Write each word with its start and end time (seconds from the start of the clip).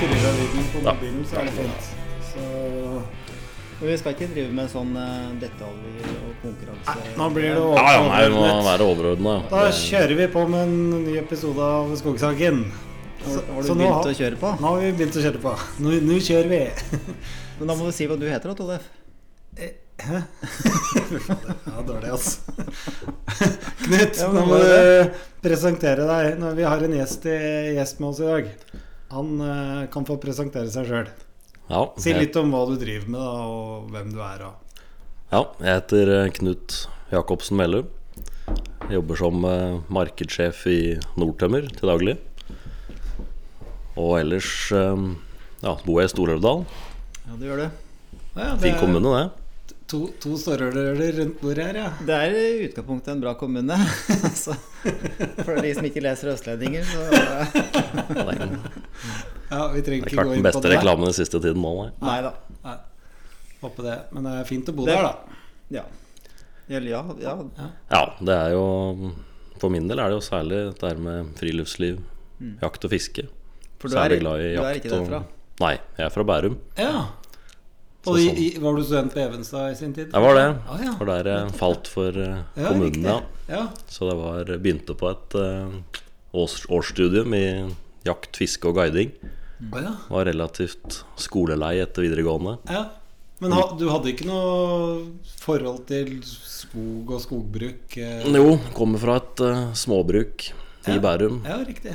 skrur 0.00 0.28
av 0.30 0.38
lyden 0.40 0.68
på 0.72 0.82
mobilen, 0.88 1.24
så 1.28 1.40
er 1.40 1.48
det 1.48 1.56
fint. 1.56 1.90
Så 2.30 2.44
Men 3.80 3.88
vi 3.88 3.96
skal 3.96 4.12
ikke 4.12 4.26
drive 4.34 4.52
med 4.52 4.68
sånn 4.68 4.90
eh, 5.00 5.28
detaljer 5.40 6.10
og 6.12 6.32
konkurranse. 6.42 6.96
nå 7.16 7.28
blir 7.32 7.46
det 7.48 7.62
Ja, 7.62 7.92
ja, 7.94 8.02
nei, 8.04 8.28
må 8.28 8.42
overordnet. 8.44 8.66
være 8.68 8.88
overordna. 8.92 9.34
Da 9.50 9.62
kjører 9.72 10.16
vi 10.18 10.26
på 10.34 10.42
med 10.52 10.60
en 10.66 11.04
ny 11.06 11.16
episode 11.20 11.64
av 11.64 11.94
Skogsaken. 11.96 12.60
Har, 13.24 13.40
har 13.54 13.62
du 13.62 13.68
Så 13.68 13.74
nå 13.76 13.80
begynt 13.84 13.94
har- 13.94 14.12
å 14.12 14.18
kjøre 14.20 14.36
på? 14.40 14.50
Nå 14.60 14.66
har 14.74 14.80
vi 14.80 14.92
begynt 14.98 15.16
å 15.16 15.24
kjøre 15.24 15.40
på. 15.44 15.54
Nå, 15.84 15.94
nå 16.10 16.18
kjører 16.28 16.48
vi. 16.48 16.60
Men 17.60 17.68
da 17.68 17.74
må 17.76 17.88
du 17.88 17.92
si 17.92 18.06
hva 18.08 18.16
du 18.20 18.26
heter, 18.28 18.48
da, 18.48 18.54
Tollef. 18.56 18.84
Hæ? 20.00 20.20
ja, 21.68 21.82
dårlig, 21.84 22.08
altså. 22.08 22.38
Knut, 23.84 24.16
Ja, 24.20 24.28
nå 24.32 24.44
må 24.48 24.56
du 24.60 25.10
presentere 25.44 26.06
deg. 26.08 26.40
Vi 26.56 26.64
har 26.68 26.84
en 26.86 26.94
gjest, 26.96 27.26
i, 27.28 27.36
gjest 27.76 28.00
med 28.00 28.08
oss 28.12 28.20
i 28.24 28.28
dag. 28.28 28.48
Han 29.10 29.40
eh, 29.40 29.86
kan 29.90 30.06
få 30.06 30.16
presentere 30.22 30.70
seg 30.70 30.86
sjøl. 30.86 31.08
Ja, 31.70 31.84
Si 32.02 32.12
litt 32.14 32.36
om 32.38 32.52
hva 32.54 32.62
du 32.68 32.76
driver 32.78 33.10
med, 33.10 33.18
da, 33.18 33.46
og 33.46 33.88
hvem 33.90 34.12
du 34.14 34.20
er. 34.22 34.44
Og. 34.46 34.84
ja, 35.32 35.40
jeg 35.58 35.80
heter 35.80 36.12
eh, 36.14 36.30
Knut 36.38 36.76
Jacobsen 37.10 37.58
Melum. 37.58 37.90
Jeg 38.86 38.98
Jobber 38.98 39.18
som 39.18 39.46
eh, 39.46 39.80
markedssjef 39.90 40.62
i 40.70 40.80
Nordtømmer 41.18 41.66
til 41.74 41.90
daglig. 41.90 42.16
Og 43.98 44.14
ellers 44.20 44.48
ja, 44.70 45.72
bor 45.82 45.98
jeg 45.98 46.08
i 46.08 46.12
Stor-Elvdal. 46.14 46.62
Ja, 47.26 47.34
det 47.36 47.48
gjør 47.50 47.58
det. 47.64 47.70
Ja, 48.36 48.52
det 48.54 48.60
Fin 48.62 48.78
kommune, 48.78 49.10
det. 49.18 49.39
To, 49.90 49.98
to 50.22 50.36
stårøler 50.38 51.00
rundt 51.18 51.40
bordet 51.40 51.64
her, 51.66 51.76
ja. 51.80 51.88
Det 52.06 52.14
er 52.14 52.34
i 52.38 52.68
utgangspunktet 52.68 53.10
en 53.16 53.22
bra 53.24 53.32
kommune. 53.34 53.74
så, 54.44 54.54
for 55.42 55.58
de 55.64 55.72
som 55.74 55.88
ikke 55.88 56.02
leser 56.04 56.30
Østlendinger, 56.30 56.84
så 56.86 57.00
ja 59.50 59.66
vi 59.74 59.82
trenger 59.82 59.82
det 59.82 59.90
er 59.90 59.96
ikke 59.96 60.14
klart 60.14 60.28
gå 60.28 60.34
den 60.34 60.38
inn 60.38 60.44
på 60.44 60.48
beste 60.50 60.62
det. 60.68 60.76
reklamen 60.76 61.08
den 61.08 61.16
siste 61.16 61.40
tiden 61.42 61.62
nå, 61.64 61.72
nei. 61.80 61.88
Nei 62.04 62.18
da. 62.26 62.32
Nei, 62.68 62.76
håper 63.64 63.88
det. 63.88 63.96
Men 64.14 64.28
det 64.28 64.36
er 64.38 64.46
fint 64.52 64.70
å 64.70 64.76
bo 64.78 64.86
Det- 64.86 64.94
der, 64.94 65.02
da. 65.02 65.14
Ja. 65.70 65.84
Ja, 66.70 66.78
ja. 67.18 67.34
Ja, 67.90 68.02
det 68.22 68.34
er 68.36 68.50
jo 68.54 69.10
For 69.58 69.68
min 69.74 69.88
del 69.90 69.98
er 69.98 70.08
det 70.08 70.20
jo 70.20 70.22
særlig 70.22 70.60
det 70.78 70.86
her 70.86 71.00
med 71.02 71.32
friluftsliv, 71.36 71.98
jakt 72.62 72.84
og 72.86 72.90
fiske. 72.94 73.26
For 73.80 73.88
du 73.88 73.96
er, 73.96 74.04
Særlig 74.06 74.20
glad 74.22 74.40
i 74.40 74.54
du 74.54 74.62
er 74.62 74.78
ikke 74.78 74.92
derfra? 74.92 75.18
og 75.24 75.60
Nei, 75.60 75.72
jeg 75.98 76.06
er 76.06 76.10
fra 76.14 76.24
Bærum. 76.24 76.54
Ja. 76.78 77.08
Så 78.04 78.14
Og 78.14 78.18
i, 78.20 78.26
sånn. 78.30 78.38
i, 78.40 78.46
var 78.64 78.76
du 78.78 78.84
student 78.86 79.12
på 79.12 79.20
Evenstad 79.20 79.72
i 79.72 79.74
sin 79.76 79.90
tid? 79.96 80.08
Jeg 80.14 80.24
var 80.24 80.38
det. 80.38 80.46
Ah, 80.72 80.78
ja. 80.86 80.92
For 80.96 81.10
der 81.10 81.26
jeg 81.28 81.56
falt 81.60 81.90
for 81.92 82.16
eh, 82.16 82.38
kommunen, 82.56 83.04
ja. 83.04 83.18
Ja. 83.50 83.64
Så 83.90 84.08
det 84.08 84.14
var 84.16 84.52
Begynte 84.56 84.94
på 84.96 85.10
et 85.10 85.36
eh, 85.36 85.74
års, 86.32 86.62
årsstudium 86.72 87.34
i 87.36 87.44
jakt, 88.08 88.32
fiske 88.40 88.70
og 88.70 88.78
guiding. 88.80 89.12
Ah, 89.72 89.82
ja. 89.84 89.92
Var 90.08 90.30
relativt 90.30 91.02
skolelei 91.20 91.76
etter 91.84 92.08
videregående. 92.08 92.56
ja. 92.70 92.86
Men 93.40 93.54
ha, 93.56 93.62
du 93.72 93.86
hadde 93.88 94.10
ikke 94.12 94.26
noe 94.28 94.98
forhold 95.40 95.86
til 95.88 96.18
skog 96.28 97.08
og 97.16 97.22
skogbruk? 97.24 97.94
Eh? 97.96 98.26
Jo, 98.36 98.58
kommer 98.76 99.00
fra 99.00 99.14
et 99.16 99.40
uh, 99.40 99.60
småbruk 99.72 100.44
i. 100.84 100.98
Bærum. 101.00 101.38
Ja, 101.48 101.56
riktig. 101.64 101.94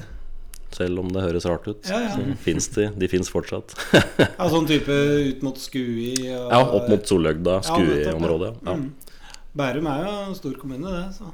Selv 0.76 1.00
om 1.00 1.08
det 1.14 1.24
høres 1.24 1.46
rart 1.48 1.68
ut, 1.70 1.88
Ja, 1.88 2.02
ja. 2.04 2.12
så 2.12 2.36
fins 2.44 2.68
de. 2.76 2.90
De 3.00 3.08
fins 3.08 3.30
fortsatt. 3.32 3.76
Ja, 4.20 4.50
sånn 4.52 4.68
type 4.68 4.92
ut 5.30 5.46
mot 5.46 5.60
Skui? 5.62 6.12
Og, 6.34 6.50
ja, 6.52 6.60
opp 6.60 6.90
mot 6.92 7.08
Solhøgda, 7.08 7.62
Ja. 7.62 7.66
Skui-området. 7.70 8.52
Ja. 8.66 8.76
Mm. 8.76 8.90
Bærum 9.56 9.88
er 9.88 10.04
jo 10.04 10.14
en 10.26 10.36
stor 10.36 10.58
kommune, 10.60 10.92
det. 10.92 11.06
Så. 11.16 11.32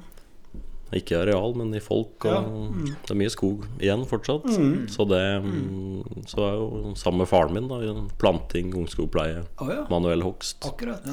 Ikke 0.94 1.16
i 1.16 1.20
areal, 1.22 1.56
men 1.58 1.74
i 1.74 1.82
folk. 1.82 2.28
Og 2.28 2.30
Ja, 2.30 2.42
mm. 2.44 2.86
Det 3.08 3.16
er 3.16 3.20
mye 3.24 3.34
skog 3.34 3.66
igjen 3.80 4.06
fortsatt. 4.10 4.46
Mm. 4.46 4.88
Så 4.92 5.08
det 5.10 5.24
mm, 5.42 6.28
Så 6.30 6.46
er 6.46 6.60
jo 6.60 6.94
sammen 7.00 7.24
med 7.24 7.32
faren 7.32 7.56
min, 7.56 7.70
da, 7.72 7.82
planting, 8.22 8.74
ungskogpleie, 8.76 9.46
oh, 9.58 9.72
ja. 9.72 9.86
manuell 9.90 10.22
hogst. 10.28 10.62
Akkurat. 10.68 11.08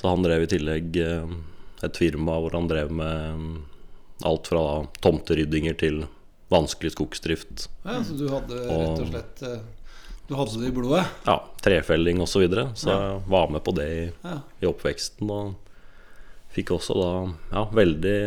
Så 0.00 0.08
han 0.08 0.24
drev 0.24 0.46
i 0.46 0.50
tillegg 0.50 0.96
eh, 0.96 1.34
et 1.84 2.00
firma 2.00 2.38
hvor 2.40 2.54
han 2.56 2.70
drev 2.70 2.90
med 2.94 3.38
mm, 3.38 3.54
alt 4.30 4.48
fra 4.50 4.62
da, 4.64 4.92
tomteryddinger 5.04 5.76
til 5.78 6.04
vanskelig 6.54 6.94
skogsdrift. 6.94 7.66
Ja, 7.84 7.98
så 8.06 8.16
du 8.18 8.28
hadde 8.32 8.60
rett 8.68 9.02
og 9.02 9.08
slett 9.10 9.42
eh, 9.48 9.58
Du 10.28 10.34
hadde 10.38 10.60
det 10.62 10.70
i 10.70 10.74
blodet? 10.76 11.04
Ja, 11.26 11.36
trefelling 11.60 12.22
osv. 12.24 12.32
Så, 12.38 12.44
videre. 12.46 12.68
så 12.78 12.88
jeg 12.94 13.22
var 13.28 13.50
med 13.52 13.64
på 13.66 13.74
det 13.76 13.88
i, 13.92 14.04
Ja. 14.24 14.38
i 14.62 14.68
oppveksten. 14.70 15.28
Og 15.30 15.54
fikk 16.54 16.70
også 16.78 16.94
da 16.96 17.10
ja, 17.52 17.64
veldig 17.74 18.18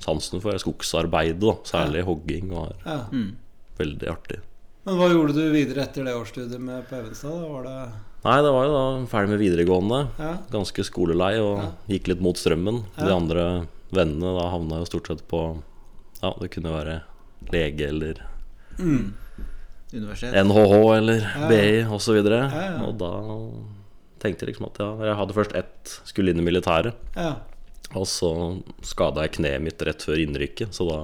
sansen 0.00 0.40
for 0.42 0.56
skogsarbeidet, 0.58 1.38
da. 1.44 1.54
Særlig 1.68 2.02
hogging. 2.08 2.50
Og 2.50 2.70
var 2.70 2.76
ja. 2.86 3.00
Mm. 3.12 3.34
veldig 3.78 4.08
artig. 4.10 4.40
Men 4.86 4.96
hva 4.96 5.10
gjorde 5.12 5.34
du 5.36 5.42
videre 5.52 5.84
etter 5.84 6.06
det 6.08 6.14
årsstudiet 6.16 6.58
med 6.64 6.86
på 6.88 6.96
Evenstad? 6.98 7.36
Da 7.36 7.50
var 7.52 7.66
det 7.68 7.80
Nei, 8.20 8.36
det 8.44 8.50
var 8.52 8.66
jo 8.66 8.72
da 8.74 8.86
ferdig 9.08 9.30
med 9.32 9.40
videregående. 9.40 9.98
Ja. 10.20 10.32
Ganske 10.52 10.84
skolelei 10.84 11.34
og 11.40 11.62
Ja. 11.62 11.68
gikk 11.88 12.08
litt 12.10 12.20
mot 12.20 12.36
strømmen. 12.36 12.82
De 12.98 13.12
andre 13.12 13.44
vennene 13.92 14.34
da 14.36 14.50
havna 14.52 14.80
jo 14.82 14.88
stort 14.90 15.06
sett 15.08 15.22
på 15.28 15.62
Ja, 16.22 16.34
det 16.40 16.50
kunne 16.52 16.72
være 16.74 16.98
lege 17.52 17.88
eller 17.88 18.14
Mm. 18.78 19.12
Universitet. 19.92 20.34
NHH 20.46 20.74
eller 20.96 21.20
Ja. 21.20 21.48
BI 21.48 21.82
osv. 21.90 22.10
Og, 22.20 22.26
Ja, 22.30 22.48
ja. 22.50 22.84
og 22.86 22.98
da 22.98 23.10
tenkte 24.22 24.44
jeg 24.46 24.54
liksom 24.54 24.66
at 24.70 24.78
ja, 24.78 24.90
jeg 25.08 25.16
hadde 25.16 25.34
først 25.34 25.54
ett 25.58 26.00
skulle 26.04 26.30
inn 26.30 26.38
i 26.40 26.44
militæret. 26.46 26.94
Ja. 27.16 27.34
Og 27.94 28.06
så 28.06 28.62
skada 28.86 29.22
jeg 29.22 29.32
kneet 29.32 29.60
mitt 29.64 29.82
rett 29.82 29.98
før 30.06 30.20
innrykket, 30.22 30.70
så 30.76 30.86
da 30.88 31.00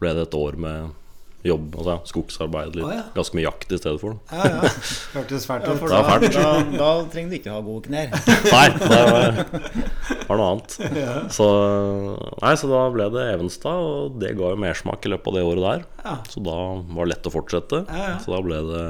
ble 0.00 0.14
det 0.14 0.26
et 0.26 0.34
år 0.34 0.56
med 0.58 0.90
jobb, 1.46 1.76
altså 1.78 1.94
skogsarbeid, 2.10 2.74
litt, 2.74 2.86
ah, 2.88 2.94
ja. 2.96 3.02
ganske 3.14 3.36
mye 3.38 3.44
jakt 3.44 3.70
i 3.70 3.78
stedet 3.78 4.00
for. 4.02 4.16
Da. 4.30 4.38
ja, 4.40 4.48
ja. 4.56 4.70
Hørtes 5.14 5.46
fælt 5.46 5.68
ut. 5.68 5.84
Ja, 5.86 6.00
da, 6.02 6.30
da, 6.34 6.54
da 6.72 6.88
trenger 7.12 7.30
du 7.30 7.36
ikke 7.38 7.54
ha 7.54 7.60
gode 7.62 7.86
knær. 7.86 8.16
Nei, 8.54 8.64
det 8.74 9.00
var, 9.06 9.38
var 10.30 10.40
noe 10.40 10.48
annet. 10.48 10.76
Så, 11.38 11.46
nei, 12.42 12.52
så 12.58 12.70
da 12.70 12.80
ble 12.92 13.06
det 13.14 13.24
Evenstad, 13.34 13.78
og 13.84 14.18
det 14.22 14.32
ga 14.38 14.52
jo 14.52 14.60
mersmak 14.60 15.06
i 15.06 15.12
løpet 15.12 15.30
av 15.30 15.38
det 15.38 15.44
året 15.46 15.64
der. 15.64 15.84
Ja. 16.04 16.16
Så 16.32 16.42
da 16.44 16.56
var 16.82 17.06
det 17.06 17.12
lett 17.12 17.28
å 17.30 17.34
fortsette. 17.34 17.84
Ja, 17.86 18.08
ja. 18.14 18.16
Så 18.24 18.34
da 18.34 18.40
ble 18.44 18.58
det 18.66 18.86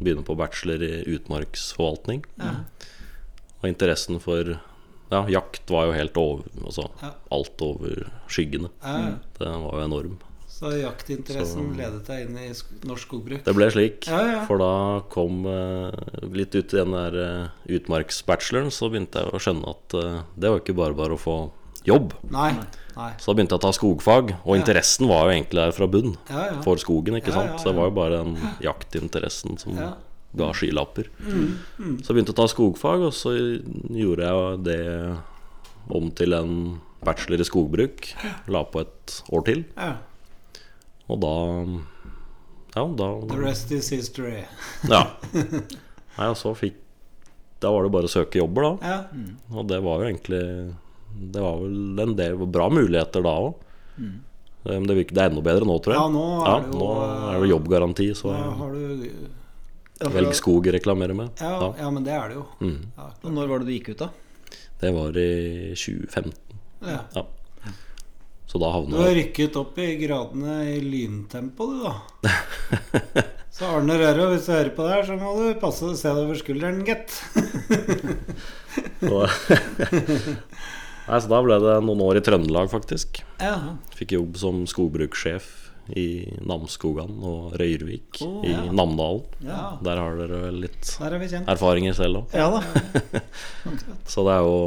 begynne 0.00 0.24
på 0.26 0.36
bachelor 0.38 0.82
i 0.82 1.04
utmarksforvaltning. 1.14 2.24
Ja. 2.40 2.56
Og 3.60 3.68
interessen 3.68 4.18
for 4.22 4.56
ja, 5.10 5.20
jakt 5.28 5.70
var 5.70 5.88
jo 5.88 5.94
helt 5.96 6.16
over 6.20 6.46
Altså 6.62 6.86
Ja. 7.02 7.12
alt 7.34 7.62
over 7.66 8.10
skyggene. 8.30 8.70
Ja. 8.82 9.14
Det 9.38 9.46
var 9.46 9.78
jo 9.78 9.84
enorm. 9.84 10.18
Så 10.60 10.70
jaktinteressen 10.76 11.70
Så- 11.72 11.76
ledet 11.78 12.02
deg 12.06 12.26
inn 12.28 12.36
i 12.36 12.48
sk- 12.52 12.84
norsk 12.84 13.06
skogbruk? 13.08 13.44
Det 13.46 13.54
ble 13.56 13.70
slik. 13.72 14.06
Ja, 14.06 14.18
ja. 14.28 14.40
For 14.44 14.58
da 14.60 15.00
kom 15.08 15.46
eh, 15.48 15.90
litt 16.36 16.52
ut 16.54 16.74
i 16.74 16.76
den 16.76 16.92
der 16.92 17.16
eh, 17.16 17.48
utmarksbacheloren, 17.78 18.68
så 18.70 18.90
begynte 18.92 19.22
jeg 19.24 19.32
å 19.32 19.40
skjønne 19.40 19.72
at 19.72 19.94
eh, 19.96 20.18
det 20.36 20.50
var 20.52 20.60
ikke 20.60 20.76
bare 20.76 20.94
bare 20.98 21.16
å 21.16 21.20
få 21.22 21.38
jobb. 21.88 22.12
Nei. 22.30 22.50
Nei. 22.92 23.08
Så 23.16 23.30
da 23.32 23.38
begynte 23.38 23.56
jeg 23.56 23.62
å 23.62 23.64
ta 23.64 23.72
skogfag, 23.72 24.34
og 24.44 24.52
Ja. 24.52 24.60
interessen 24.60 25.08
var 25.08 25.24
jo 25.24 25.32
egentlig 25.32 25.62
der 25.64 25.72
fra 25.72 25.86
bunn. 25.88 26.12
Ja, 26.28 26.44
ja. 26.50 26.60
For 26.60 26.76
skogen, 26.76 27.16
ikke 27.16 27.32
Ja, 27.32 27.38
sant. 27.38 27.50
ja, 27.52 27.56
Så 27.56 27.64
det 27.72 27.76
var 27.80 27.88
jo 27.88 27.96
bare 27.96 28.20
den 28.24 28.36
jaktinteressen 28.60 29.58
som 29.58 29.76
Ja. 29.78 29.94
ga 30.36 30.52
skylapper. 30.52 31.08
Mm, 31.24 31.56
Så 32.04 32.12
jeg 32.12 32.16
begynte 32.20 32.34
å 32.34 32.36
ta 32.36 32.46
skogfag, 32.52 33.00
og 33.08 33.12
så 33.16 33.32
gjorde 33.88 34.28
jeg 34.28 34.62
det 34.64 35.18
om 35.90 36.10
til 36.10 36.34
en 36.34 36.80
bachelor 37.02 37.40
i 37.40 37.44
skogbruk. 37.48 38.12
La 38.48 38.62
på 38.64 38.80
et 38.82 39.22
år 39.32 39.44
til. 39.46 39.64
Og 41.10 41.18
da 41.22 41.32
Ja, 42.76 42.84
da 42.94 43.08
The 43.26 43.38
rest 43.40 43.72
is 43.74 43.88
history. 43.90 44.44
Ja. 44.88 45.02
Nei, 46.18 46.28
og 46.30 46.36
så 46.38 46.52
fikk 46.58 46.76
Da 47.62 47.72
var 47.74 47.84
det 47.86 47.90
bare 47.94 48.08
å 48.08 48.12
søke 48.12 48.38
jobber, 48.40 48.62
da. 48.62 48.92
Ja. 48.92 49.24
Og 49.58 49.66
det 49.70 49.80
var 49.84 50.00
jo 50.04 50.08
egentlig 50.10 50.42
Det 51.34 51.42
var 51.42 51.58
vel 51.64 52.04
en 52.06 52.14
del 52.18 52.38
bra 52.46 52.68
muligheter 52.72 53.24
da 53.26 53.34
òg. 53.48 53.58
Men 54.62 54.84
det, 54.86 54.94
virker, 54.98 55.16
det 55.16 55.22
er 55.24 55.30
enda 55.32 55.42
bedre 55.44 55.64
nå, 55.68 55.74
tror 55.82 55.94
jeg. 55.94 56.00
Ja, 56.00 56.08
nå 56.12 56.24
er 56.40 56.46
Ja, 56.46 56.56
det 56.60 56.70
jo 56.70 56.78
nå 56.78 56.88
er 57.00 57.34
det 57.34 57.40
jo 57.40 57.50
jobbgaranti, 57.54 58.06
så 58.16 58.32
har 58.36 58.74
du 58.76 60.08
velg 60.14 60.34
skog 60.36 60.68
reklamerer 60.76 61.16
med. 61.16 61.30
ja, 61.40 61.50
Ja. 61.60 61.68
ja, 61.80 61.90
men 61.92 62.04
det 62.04 62.12
er 62.16 62.28
det 62.28 62.36
jo. 62.38 62.44
Mm. 62.60 62.76
Ja. 62.96 63.06
Og 63.24 63.32
når 63.36 63.48
var 63.50 63.58
det 63.64 63.68
du 63.68 63.72
gikk 63.74 63.88
ut, 63.94 64.04
da? 64.04 64.08
Det 64.80 64.92
var 64.96 65.16
i 65.20 65.28
2015. 65.76 66.32
Ja. 66.88 67.24
Så 68.50 68.58
da 68.58 68.70
Du 68.82 68.96
har 68.98 69.12
rykket 69.14 69.54
opp 69.60 69.76
i 69.78 69.92
gradene 70.00 70.64
i 70.72 70.80
lyntempo, 70.82 71.68
du, 71.70 71.84
da. 71.86 71.94
Så 73.54 73.68
Arne 73.68 73.94
Røro, 73.98 74.30
hvis 74.32 74.46
du 74.48 74.52
hører 74.54 74.72
på 74.74 74.86
det 74.86 74.92
her, 74.94 75.04
så 75.06 75.16
må 75.20 75.34
du 75.38 75.60
passe 75.60 75.86
se 76.00 76.10
deg 76.10 76.24
over 76.24 76.38
skulderen, 76.38 76.82
gitt. 76.86 77.14
Nei, 81.10 81.18
så 81.18 81.30
da 81.30 81.40
ble 81.42 81.58
det 81.62 81.76
noen 81.84 82.04
år 82.06 82.18
i 82.18 82.24
Trøndelag, 82.26 82.70
faktisk. 82.72 83.22
Ja. 83.42 83.74
Fikk 83.98 84.14
jobb 84.16 84.38
som 84.40 84.62
skogbrukssjef 84.70 85.48
i 85.98 86.06
Namsskogan 86.46 87.18
og 87.26 87.56
Røyrvik 87.58 88.22
i 88.22 88.52
ja. 88.52 88.62
Namdalen. 88.70 89.26
ja. 89.46 89.64
Der 89.82 89.98
har 89.98 90.18
dere 90.18 90.52
litt 90.54 90.94
er 91.02 91.18
erfaringer 91.40 91.94
selv 91.98 92.22
òg. 92.22 92.34
Ja 92.38 92.50
da. 92.54 93.22
Så 94.12 94.26
det 94.26 94.38
er 94.38 94.46
jo 94.46 94.58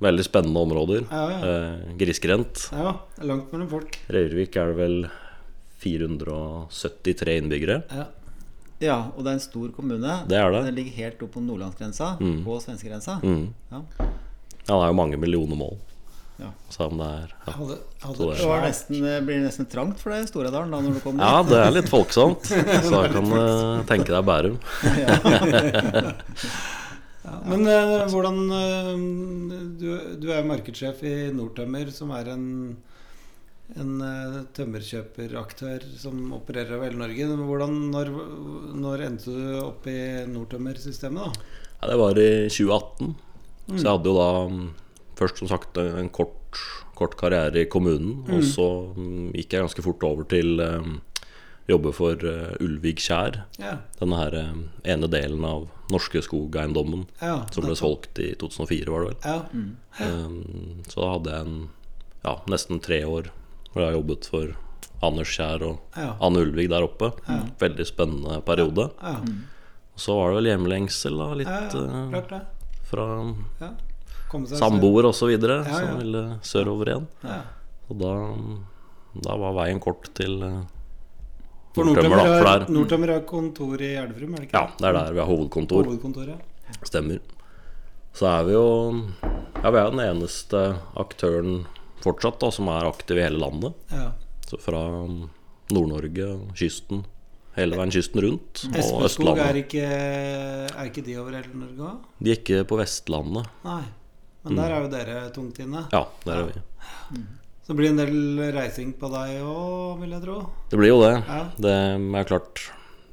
veldig 0.00 0.24
spennende 0.26 0.60
områder. 0.62 1.02
Ja, 1.10 1.24
ja. 1.32 1.38
Eh, 1.48 1.96
grisgrendt. 1.98 2.68
Ja, 2.72 2.92
langt 3.26 3.50
mellom 3.52 3.68
folk. 3.72 3.98
Røyrvik 4.08 4.56
er 4.56 4.66
det 4.72 4.76
vel 4.78 4.96
473 5.82 7.36
innbyggere. 7.42 7.82
Ja. 7.94 8.06
Ja, 8.78 8.98
og 9.16 9.24
det 9.26 9.32
er 9.32 9.36
en 9.40 9.42
stor 9.42 9.68
kommune. 9.74 10.20
Det 10.30 10.38
er 10.38 10.52
det. 10.54 10.60
Den 10.68 10.76
ligger 10.78 10.94
helt 11.02 11.22
opp 11.26 11.32
på 11.34 11.40
nordlandsgrensa, 11.42 12.12
Mm. 12.20 12.44
på 12.44 12.60
svenskegrensa. 12.62 13.18
Mm. 13.24 13.48
Ja. 13.72 13.80
Ja, 13.98 14.74
det 14.74 14.84
er 14.84 14.92
jo 14.92 14.94
mange 14.94 15.16
millioner 15.18 15.56
mål. 15.56 15.76
Ja. 16.38 16.52
Så 16.70 16.86
om 16.86 16.98
det 16.98 17.06
er 17.06 17.32
ja. 17.46 17.52
Hadde, 17.52 17.78
hadde 18.04 18.18
det- 18.36 18.46
var 18.46 18.60
nesten, 18.62 19.00
det 19.02 19.26
blir 19.26 19.40
nesten 19.42 19.66
trangt 19.66 19.98
for 19.98 20.10
deg 20.12 20.22
i 20.22 20.26
Storedalen 20.30 20.70
da 20.70 20.80
når 20.80 20.92
du 20.94 21.00
kommer 21.00 21.24
ja, 21.24 21.42
det 21.42 21.58
er 21.58 21.70
litt 21.74 21.88
folksomt. 21.96 22.42
Så 22.46 23.02
jeg 23.02 23.10
kan 23.10 23.24
du 23.24 23.82
tenke 23.90 24.06
deg 24.14 24.24
Bærum. 24.24 24.58
Ja, 27.28 27.38
men 27.44 27.66
eh, 27.68 28.04
hvordan 28.08 28.38
eh, 28.54 28.92
du, 29.80 29.88
du 30.20 30.28
er 30.32 30.46
markedssjef 30.48 31.02
i 31.04 31.14
Nordtømmer, 31.34 31.90
som 31.92 32.12
er 32.16 32.30
en, 32.32 32.46
en 33.76 33.92
eh, 34.04 34.38
tømmerkjøperaktør 34.56 35.84
som 36.00 36.32
opererer 36.38 36.78
over 36.78 36.88
hele 36.88 37.02
Norge. 37.02 37.28
Hvordan, 37.50 37.78
når, 37.92 38.12
når 38.80 39.06
endte 39.10 39.34
du 39.34 39.58
opp 39.60 39.88
i 39.90 39.98
Nordtømmersystemet, 40.30 41.28
da? 41.28 41.64
Ja, 41.82 41.92
det 41.92 42.00
var 42.00 42.22
i 42.22 42.30
2018. 42.48 43.14
Så 43.68 43.82
jeg 43.82 43.90
hadde 43.92 44.08
jo 44.08 44.16
da 44.16 44.30
mm, 44.48 44.68
først 45.18 45.42
som 45.42 45.50
sagt 45.50 45.78
en 45.82 46.08
kort, 46.14 46.62
kort 46.96 47.18
karriere 47.20 47.66
i 47.66 47.68
kommunen. 47.70 48.22
Og 48.32 48.46
så 48.46 48.68
mm, 48.96 49.34
gikk 49.36 49.52
jeg 49.54 49.66
ganske 49.66 49.84
fort 49.84 50.08
over 50.08 50.26
til 50.32 50.56
um, 50.64 50.96
jobbe 51.68 51.92
for 51.92 52.22
uh, 52.24 52.54
Ulvik 52.64 53.02
Kjær. 53.04 53.42
Ja, 53.60 53.74
Denne 54.00 54.20
her 54.22 54.36
eh, 54.38 54.54
ene 54.88 55.08
delen 55.12 55.44
av 55.44 55.66
Norske 55.92 56.22
Skog-eiendommen 56.24 57.06
ja, 57.20 57.42
som 57.52 57.66
ble 57.66 57.74
solgt 57.76 58.18
i 58.24 58.30
2004, 58.40 58.88
var 58.92 59.04
det 59.04 59.10
vel. 59.12 59.20
Ja, 59.24 59.74
Um, 59.98 60.84
så 60.86 61.00
da 61.02 61.06
hadde 61.10 61.30
jeg 61.34 61.42
en 61.48 61.54
ja, 62.22 62.32
nesten 62.46 62.78
tre 62.78 63.00
år 63.02 63.32
hvor 63.72 63.80
jeg 63.82 63.88
har 63.88 63.96
jobbet 63.96 64.28
for 64.30 64.52
Anders 65.02 65.32
Kjær 65.34 65.64
og 65.66 65.96
ja, 65.98 66.12
Anne 66.22 66.44
Ulvik 66.46 66.68
der 66.70 66.86
oppe. 66.86 67.08
Veldig 67.58 67.86
spennende 67.88 68.38
periode. 68.46 68.92
ja. 69.02 69.16
Og 69.98 70.02
så 70.04 70.14
var 70.14 70.28
det 70.30 70.36
vel 70.38 70.46
hjemlengsel, 70.52 71.16
da, 71.18 71.24
litt 71.34 71.48
ja, 71.50 71.60
ja 71.74 71.80
eh, 71.82 72.10
klart 72.12 72.30
det. 72.30 72.40
fra 72.86 73.06
Ja. 73.58 73.72
Samboer 74.60 75.08
osv. 75.08 75.32
Ja, 75.34 75.56
ja. 75.56 75.64
som 75.74 75.96
ville 75.98 76.22
sørover 76.46 76.92
igjen. 76.92 77.06
Ja. 77.26 77.40
Og 77.90 77.98
da, 77.98 78.12
da 79.26 79.34
var 79.42 79.56
veien 79.58 79.80
kort 79.82 80.06
til 80.14 80.38
eh, 80.46 80.60
For 81.76 81.84
Nordtømmer, 81.88 82.16
da. 82.16 82.38
For 82.38 82.48
der, 82.48 82.70
Nordtømmer 82.74 83.12
har 83.12 83.24
kontor 83.28 83.82
i 83.84 83.90
Elverum, 84.00 84.34
er 84.34 84.42
det 84.44 84.48
ikke? 84.48 84.58
ja, 84.58 84.70
det 84.78 84.88
er 84.88 84.96
der 84.96 85.12
vi 85.12 85.20
har 85.22 85.28
hovedkontor. 85.28 85.84
Hovedkontoret. 85.84 86.78
Stemmer. 86.88 87.18
Så 88.18 88.26
er 88.26 88.46
vi 88.48 88.52
jo 88.56 88.64
Ja, 89.58 89.70
vi 89.70 89.78
er 89.80 89.90
den 89.92 90.00
eneste 90.04 90.62
aktøren 90.98 91.66
fortsatt 92.04 92.38
da 92.40 92.50
som 92.54 92.68
er 92.70 92.86
aktiv 92.88 93.18
i 93.18 93.24
hele 93.24 93.40
landet. 93.42 93.74
Ja. 93.90 94.10
Så 94.48 94.58
fra 94.62 94.80
Nord-Norge, 95.74 96.28
kysten, 96.56 97.02
hele 97.58 97.76
veien 97.76 97.92
kysten 97.92 98.22
rundt, 98.24 98.62
og 98.70 98.78
Espeskog 98.78 99.40
er 99.42 99.58
ikke, 99.60 99.82
er 99.84 100.86
ikke 100.88 101.02
de 101.04 101.16
over 101.20 101.34
hele 101.36 101.58
Norge 101.58 101.90
òg? 101.90 102.06
De 102.22 102.32
er 102.32 102.38
ikke 102.38 102.62
på 102.70 102.78
Vestlandet. 102.80 103.50
Nei. 103.66 103.82
Men 104.46 104.60
der 104.62 104.72
er 104.72 104.84
jo 104.86 104.90
dere 104.92 105.16
tungt 105.34 105.58
inne. 105.60 105.82
Ja, 105.92 106.04
der 106.24 106.38
er 106.38 106.52
vi. 106.52 106.62
Så 107.68 107.74
det 107.74 107.82
blir 107.82 107.90
en 107.92 107.98
del 108.00 108.52
reising 108.56 108.94
på 108.96 109.10
deg 109.12 109.42
òg, 109.44 109.98
vil 110.00 110.14
jeg 110.14 110.22
tro. 110.24 110.36
Det 110.72 110.78
blir 110.80 110.88
jo 110.88 111.02
det. 111.02 111.10
Ja. 111.28 111.40
Det 111.60 111.72
er 111.76 112.24
klart 112.30 112.62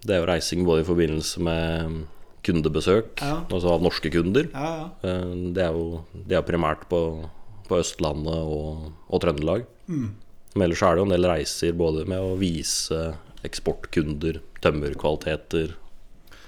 Det 0.05 0.13
er 0.15 0.21
jo 0.21 0.27
reising 0.29 0.61
både 0.63 0.83
i 0.83 0.87
forbindelse 0.87 1.41
med 1.43 2.05
kundebesøk, 2.45 3.19
Ja. 3.19 3.41
altså 3.49 3.73
av 3.73 3.81
norske 3.81 4.11
kunder. 4.13 4.47
Ja, 4.53 4.69
ja. 4.77 5.09
Eh, 5.09 5.51
Det 5.51 5.63
er 5.65 5.73
jo 5.73 6.05
det 6.13 6.37
er 6.37 6.41
primært 6.45 6.87
på, 6.87 7.27
på 7.67 7.79
Østlandet 7.81 8.31
og, 8.31 8.93
og 9.09 9.21
Trøndelag. 9.21 9.65
Mm. 9.89 10.13
Men 10.55 10.61
ellers 10.69 10.83
er 10.83 10.95
det 10.95 10.99
jo 11.01 11.05
en 11.09 11.15
del 11.17 11.25
reiser 11.27 11.73
både 11.73 12.05
med 12.07 12.19
å 12.21 12.37
vise 12.39 13.15
eksportkunder 13.43 14.39
tømmerkvaliteter, 14.61 15.73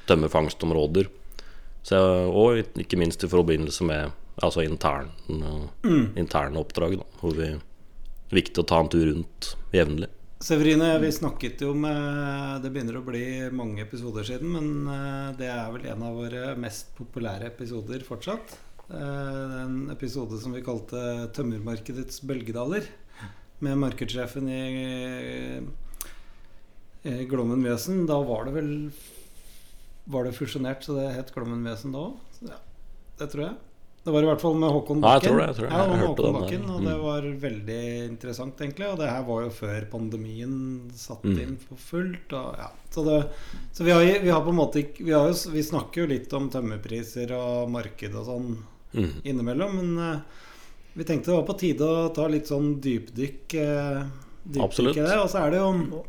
tømmerfangstområder. 0.08 1.10
Så, 1.84 1.98
og 2.32 2.62
ikke 2.80 2.98
minst 3.00 3.24
i 3.24 3.28
forbindelse 3.28 3.84
med 3.84 4.12
altså 4.44 4.64
intern, 4.64 5.10
interne 6.16 6.60
oppdrag, 6.62 6.98
da, 7.02 7.06
hvor 7.22 7.34
vi 7.36 7.52
viktig 8.34 8.64
å 8.64 8.68
ta 8.68 8.80
en 8.84 8.90
tur 8.92 9.06
rundt 9.10 9.54
jevnlig. 9.76 10.10
Severine, 10.44 10.92
vi 11.02 11.10
snakket 11.10 11.64
jo 11.66 11.72
med 11.74 12.62
Det 12.62 12.70
begynner 12.70 13.00
å 13.00 13.06
bli 13.06 13.24
mange 13.50 13.82
episoder 13.82 14.28
siden, 14.28 14.52
men 14.54 14.92
eh, 14.94 15.32
det 15.40 15.48
er 15.50 15.72
vel 15.74 15.88
en 15.90 16.04
av 16.06 16.20
våre 16.20 16.52
mest 16.62 16.92
populære 16.98 17.50
episoder 17.50 18.04
fortsatt. 18.06 18.54
Eh, 18.92 19.56
En 19.64 19.90
episode 19.90 20.38
som 20.40 20.54
vi 20.54 20.62
kalte 20.62 21.30
'Tømmermarkedets 21.34 22.22
bølgedaler', 22.22 22.86
med 23.60 23.78
markedssjefen 23.82 24.46
i, 24.54 24.62
i 27.10 27.26
Glommen 27.26 27.64
Mjøsen. 27.64 28.06
Da 28.06 28.20
var 28.22 28.46
det 28.46 28.54
vel 28.54 28.72
Var 30.08 30.24
det 30.24 30.38
fusjonert 30.38 30.86
så 30.86 30.94
det 31.00 31.16
het 31.16 31.34
Glommen 31.34 31.66
Mjøsen 31.66 31.92
da 31.92 32.06
òg? 32.12 32.14
Ja, 32.46 32.60
det 33.20 33.32
tror 33.34 33.44
jeg. 33.48 33.56
Det 34.08 34.14
var 34.16 34.24
i 34.24 34.28
hvert 34.30 34.40
fall 34.40 34.54
med 34.56 34.72
Håkon 34.72 35.02
Bakken. 35.04 35.04
Ja, 35.04 35.20
jeg 35.20 35.24
tror 35.28 35.38
det, 35.42 35.46
jeg 35.48 35.56
tror 35.58 35.66
det. 35.68 35.72
Ja, 35.74 35.80
Jeg 35.84 36.00
hørte 36.00 36.24
Håkon. 36.24 36.36
Bakken, 36.38 36.62
og 36.72 36.84
det 36.86 36.94
Mm. 36.96 37.02
var 37.04 37.22
veldig 37.42 37.80
interessant, 38.08 38.62
egentlig. 38.64 38.86
Og 38.88 38.98
det 39.02 39.10
her 39.12 39.24
var 39.28 39.42
jo 39.44 39.50
før 39.58 39.82
pandemien 39.92 40.54
satt 40.96 41.24
Mm. 41.28 41.40
inn 41.44 41.58
for 41.58 41.76
fullt. 41.76 42.32
Og, 42.34 42.56
ja. 42.58 42.70
Så, 42.90 43.04
det, 43.04 43.18
så 43.74 43.84
vi, 43.84 43.92
har, 43.92 44.20
vi 44.24 44.30
har 44.32 44.42
på 44.42 44.50
en 44.50 44.56
måte 44.62 44.80
ikke 44.80 45.04
vi, 45.04 45.12
jo, 45.12 45.52
vi 45.52 45.62
snakker 45.62 46.02
jo 46.02 46.08
litt 46.08 46.32
om 46.40 46.48
tømmerpriser 46.50 47.32
og 47.36 47.70
marked 47.70 48.16
og 48.16 48.26
sånn 48.26 48.58
Mm. 48.96 49.12
innimellom, 49.26 49.76
men 49.76 50.00
eh, 50.14 50.20
vi 50.96 51.04
tenkte 51.04 51.26
det 51.26 51.36
var 51.36 51.44
på 51.54 51.60
tide 51.60 51.82
å 51.84 52.14
ta 52.16 52.26
litt 52.28 52.48
sånn 52.48 52.80
dypdykk, 52.80 53.54
eh, 53.60 54.04
dypdykk 54.48 54.64
Absolutt. 54.64 54.96
i 54.98 55.02
det. 55.02 55.18
Og 55.20 55.28
så 55.30 55.44
er 55.46 55.52
det 55.52 55.60
jo 55.60 56.04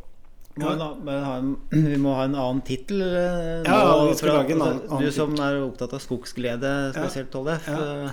Må 0.58 0.72
en, 0.75 0.82
en, 1.14 1.52
vi 1.70 1.96
må 2.02 2.14
ha 2.19 2.25
en 2.28 2.34
annen 2.34 2.62
tittel. 2.66 3.00
eh, 3.02 3.62
Ja, 3.69 3.78
vi 4.08 4.14
skal 4.19 4.34
lage 4.40 4.52
en 4.56 4.62
annen- 4.64 4.82
altså, 4.82 4.93
annen 4.96 5.06
Du 5.06 5.12
som 5.16 5.34
er 5.46 5.60
opptatt 5.64 5.94
av 5.94 6.02
skogsglede, 6.05 6.72
spesielt 6.96 7.31
Tollef. 7.34 7.69
Ja. 7.69 7.78
eh, 8.08 8.10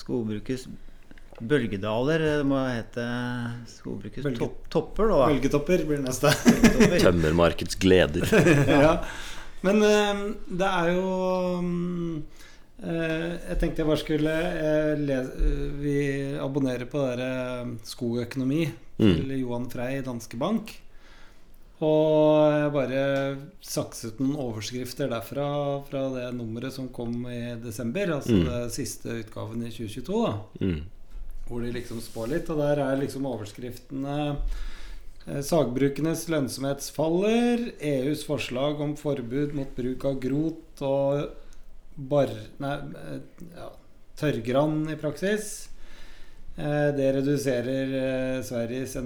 Skogbrukets 0.00 0.68
bølgedaler 1.40 2.20
eh, 2.20 2.36
det 2.42 2.46
må 2.46 2.58
hete 2.68 3.04
Skogbrukets 3.70 4.26
Bølge- 4.26 4.38
top, 4.42 4.58
topper, 4.72 5.08
da. 5.08 5.26
bølgetopper 5.32 5.86
blir 5.88 6.02
neste. 6.04 6.32
Bølgetopper. 6.44 6.98
Tømmermarkeds 7.06 7.78
gleder. 7.80 8.28
ja. 8.68 8.94
Men 9.62 9.80
det 9.80 10.68
er 10.68 10.86
jo 10.94 11.08
mm, 11.60 12.22
eh, 12.80 13.24
Jeg 13.50 13.58
tenkte 13.60 13.82
jeg 13.82 13.88
bare 13.90 14.00
skulle 14.00 14.36
lese 14.96 15.50
Vi 15.82 15.96
abonnerer 16.40 16.88
på 16.88 17.02
det 17.10 17.18
der 17.20 17.74
Skogøkonomi 17.84 18.62
til 19.00 19.34
Johan 19.40 19.66
Frey 19.72 19.98
i 19.98 20.04
Danske 20.04 20.36
Bank. 20.40 20.72
Og 21.80 22.52
jeg 22.52 22.72
bare 22.74 23.02
sakset 23.64 24.18
noen 24.20 24.36
overskrifter 24.36 25.08
derfra 25.08 25.46
fra 25.88 26.02
det 26.12 26.26
nummeret 26.36 26.74
som 26.74 26.90
kom 26.92 27.22
i 27.30 27.54
desember. 27.62 28.12
Altså 28.18 28.34
Mm. 28.36 28.44
den 28.50 28.70
siste 28.74 29.08
utgaven 29.22 29.62
i 29.64 29.70
2022. 29.70 30.26
da 30.26 30.64
Mm. 30.66 30.82
hvor 31.48 31.62
de 31.62 31.72
liksom 31.72 32.00
spår 32.00 32.28
litt. 32.28 32.50
Og 32.50 32.58
der 32.58 32.78
er 32.84 32.96
liksom 33.00 33.24
overskriftene 33.24 34.36
eh, 35.26 35.40
Sagbrukenes 35.40 36.28
lønnsomhetsfaller. 36.28 37.72
EUs 37.80 38.24
forslag 38.24 38.80
om 38.80 38.94
forbud 38.96 39.54
mot 39.54 39.74
bruk 39.76 40.04
av 40.04 40.20
grot 40.20 40.82
og 40.82 41.30
bar... 41.96 42.28
Nei, 42.58 42.76
eh, 42.76 43.20
ja, 43.56 43.70
tørrgran 44.16 44.88
i 44.92 44.96
praksis. 44.96 45.68
Eh, 46.58 46.92
det 46.92 47.14
reduserer 47.16 48.42
Sveriges 48.42 48.96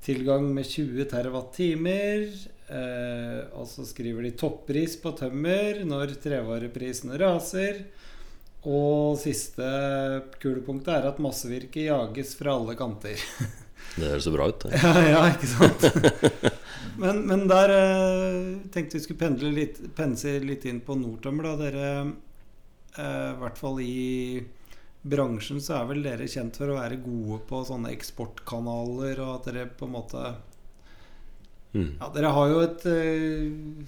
energitilgang 0.00 0.54
med 0.54 0.66
20 0.66 1.04
TWh. 1.04 2.46
Eh, 2.70 3.58
og 3.58 3.66
så 3.66 3.84
skriver 3.84 4.22
de 4.22 4.30
toppris 4.30 4.96
på 5.02 5.12
tømmer 5.12 5.84
når 5.84 6.14
trevareprisene 6.22 7.18
raser. 7.18 7.84
Og 8.62 9.18
siste 9.18 9.64
kulepunktet 10.40 10.94
er 10.94 11.08
at 11.08 11.18
massevirke 11.18 11.88
jages 11.88 12.36
fra 12.36 12.54
alle 12.54 12.76
kanter. 12.76 13.16
Det 13.96 14.06
høres 14.06 14.24
så 14.24 14.30
bra 14.30 14.46
ut. 14.46 14.62
Det. 14.62 14.78
ja, 14.78 15.00
ja, 15.08 15.22
ikke 15.34 15.48
sant? 15.50 15.82
Men, 17.00 17.22
men 17.24 17.46
der 17.48 17.70
eh, 17.72 18.58
tenkte 18.74 18.98
vi 18.98 19.00
skulle 19.00 19.18
pendle 19.18 19.48
litt, 19.54 19.78
pense 19.96 20.34
litt 20.44 20.66
inn 20.68 20.82
på 20.84 20.98
Nordtømmer. 21.00 21.46
Da. 21.46 21.54
Dere, 21.56 21.86
eh, 22.92 23.30
i 23.32 23.38
hvert 23.40 23.56
fall 23.56 23.80
i 23.80 24.42
bransjen, 25.02 25.60
så 25.64 25.78
er 25.80 25.86
vel 25.88 26.02
dere 26.04 26.26
kjent 26.28 26.56
for 26.60 26.68
å 26.68 26.76
være 26.80 26.98
gode 27.02 27.40
på 27.48 27.62
sånne 27.64 27.92
eksportkanaler, 27.94 29.20
og 29.24 29.34
at 29.38 29.44
dere 29.52 29.66
på 29.66 29.86
en 29.88 29.92
måte 29.98 30.34
Mm. 31.72 31.92
Ja, 32.00 32.08
dere 32.10 32.32
har 32.34 32.48
jo 32.50 32.60
et 32.64 32.82
uh, 32.90 33.84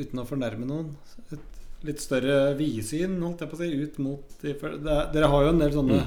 Uten 0.00 0.18
å 0.18 0.24
fornærme 0.26 0.66
noen 0.66 0.88
Et 1.30 1.60
litt 1.86 2.02
større 2.02 2.56
vidsyn, 2.58 3.14
holdt 3.22 3.44
jeg 3.44 3.52
på 3.52 3.54
å 3.54 3.60
si, 3.60 3.68
ut 3.84 4.00
mot 4.02 4.34
de, 4.42 4.50
er- 4.56 5.12
Dere 5.14 5.28
har 5.30 5.44
jo 5.46 5.52
en 5.54 5.62
del 5.62 5.72
sånne 5.76 6.00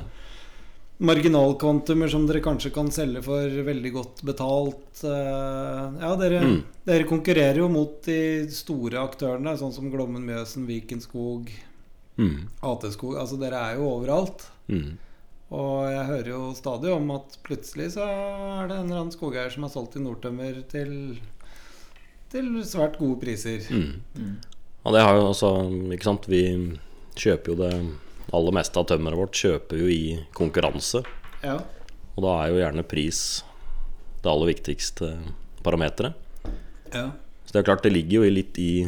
marginalkvantumer 1.03 2.11
som 2.11 2.27
dere 2.29 2.39
kanskje 2.45 2.69
kan 2.75 2.91
selge 2.93 3.23
for 3.25 3.49
veldig 3.65 3.91
godt 3.95 4.21
betalt. 4.27 5.01
eh, 5.03 5.97
ja, 6.03 6.11
dere, 6.19 6.39
Mm. 6.43 6.63
dere 6.85 7.07
konkurrerer 7.09 7.57
jo 7.63 7.67
mot 7.69 8.01
de 8.03 8.47
store 8.51 8.99
aktørene, 9.01 9.57
sånn 9.57 9.73
som 9.73 9.89
Glommen 9.91 10.23
Mjøsen, 10.27 10.67
Vikenskog, 10.67 11.49
Mm. 12.17 12.47
AT-skog. 12.61 13.17
Altså, 13.19 13.39
dere 13.41 13.59
er 13.59 13.79
jo 13.79 13.89
overalt. 13.89 14.45
Mm. 14.67 14.95
Og 15.53 15.91
jeg 15.91 16.05
hører 16.09 16.29
jo 16.31 16.41
stadig 16.57 16.93
om 16.93 17.11
at 17.13 17.37
plutselig 17.45 17.91
så 17.95 18.05
er 18.07 18.69
det 18.69 18.77
en 18.77 18.87
eller 18.87 19.03
annen 19.03 19.13
skogeier 19.13 19.53
som 19.53 19.67
har 19.67 19.73
solgt 19.73 19.99
i 19.99 20.01
Nordtømmer 20.01 20.63
til, 20.71 21.19
til 22.33 22.49
svært 22.65 22.97
gode 23.01 23.19
priser. 23.21 23.61
Mm. 23.69 24.39
Og 24.83 24.95
det 24.95 25.03
har 25.05 25.15
jo 25.15 25.27
også 25.29 25.51
Ikke 25.95 26.09
sant, 26.09 26.25
vi 26.27 26.43
kjøper 27.19 27.53
jo 27.53 27.59
det 27.61 27.73
aller 28.33 28.55
meste 28.55 28.79
av 28.81 28.87
tømmeret 28.89 29.19
vårt 29.19 29.37
kjøper 29.37 29.83
jo 29.83 29.89
i 29.93 30.03
konkurranse. 30.33 31.03
Ja. 31.43 31.59
Og 32.15 32.25
da 32.25 32.33
er 32.39 32.49
jo 32.49 32.61
gjerne 32.63 32.85
pris 32.87 33.19
det 34.23 34.31
aller 34.31 34.49
viktigste 34.49 35.17
parameteret. 35.65 36.15
ja. 36.93 37.11
Så 37.43 37.51
det 37.51 37.59
er 37.59 37.65
klart 37.67 37.83
det 37.83 37.91
ligger 37.91 38.23
jo 38.23 38.31
litt 38.31 38.57
i 38.57 38.87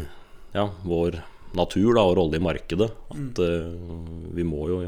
ja, 0.55 0.69
vår 0.87 1.19
natur 1.57 1.95
da, 1.97 2.03
og 2.05 2.17
rolle 2.19 2.39
i 2.39 2.43
markedet. 2.43 2.89
At 3.15 3.41
eh, 3.43 3.69
vi 4.35 4.43
må 4.47 4.67
jo 4.71 4.81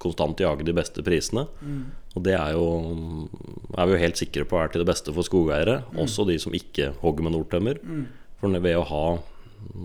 konstant 0.00 0.40
jage 0.40 0.64
de 0.64 0.72
beste 0.76 1.02
prisene. 1.04 1.46
Og 2.16 2.22
det 2.26 2.34
er 2.34 2.54
jo 2.56 2.64
er 3.76 3.86
vi 3.86 3.94
jo 3.94 4.00
helt 4.02 4.18
sikre 4.18 4.46
på 4.48 4.58
er 4.58 4.72
til 4.72 4.82
det 4.82 4.88
beste 4.90 5.12
for 5.14 5.26
skogeiere. 5.26 5.82
Også 6.00 6.24
de 6.28 6.38
som 6.42 6.54
ikke 6.56 6.92
hogger 7.02 7.26
med 7.26 7.36
nordtømmer. 7.36 7.78
For 8.40 8.48
ved 8.56 8.76
å 8.80 8.86
ha 8.88 9.04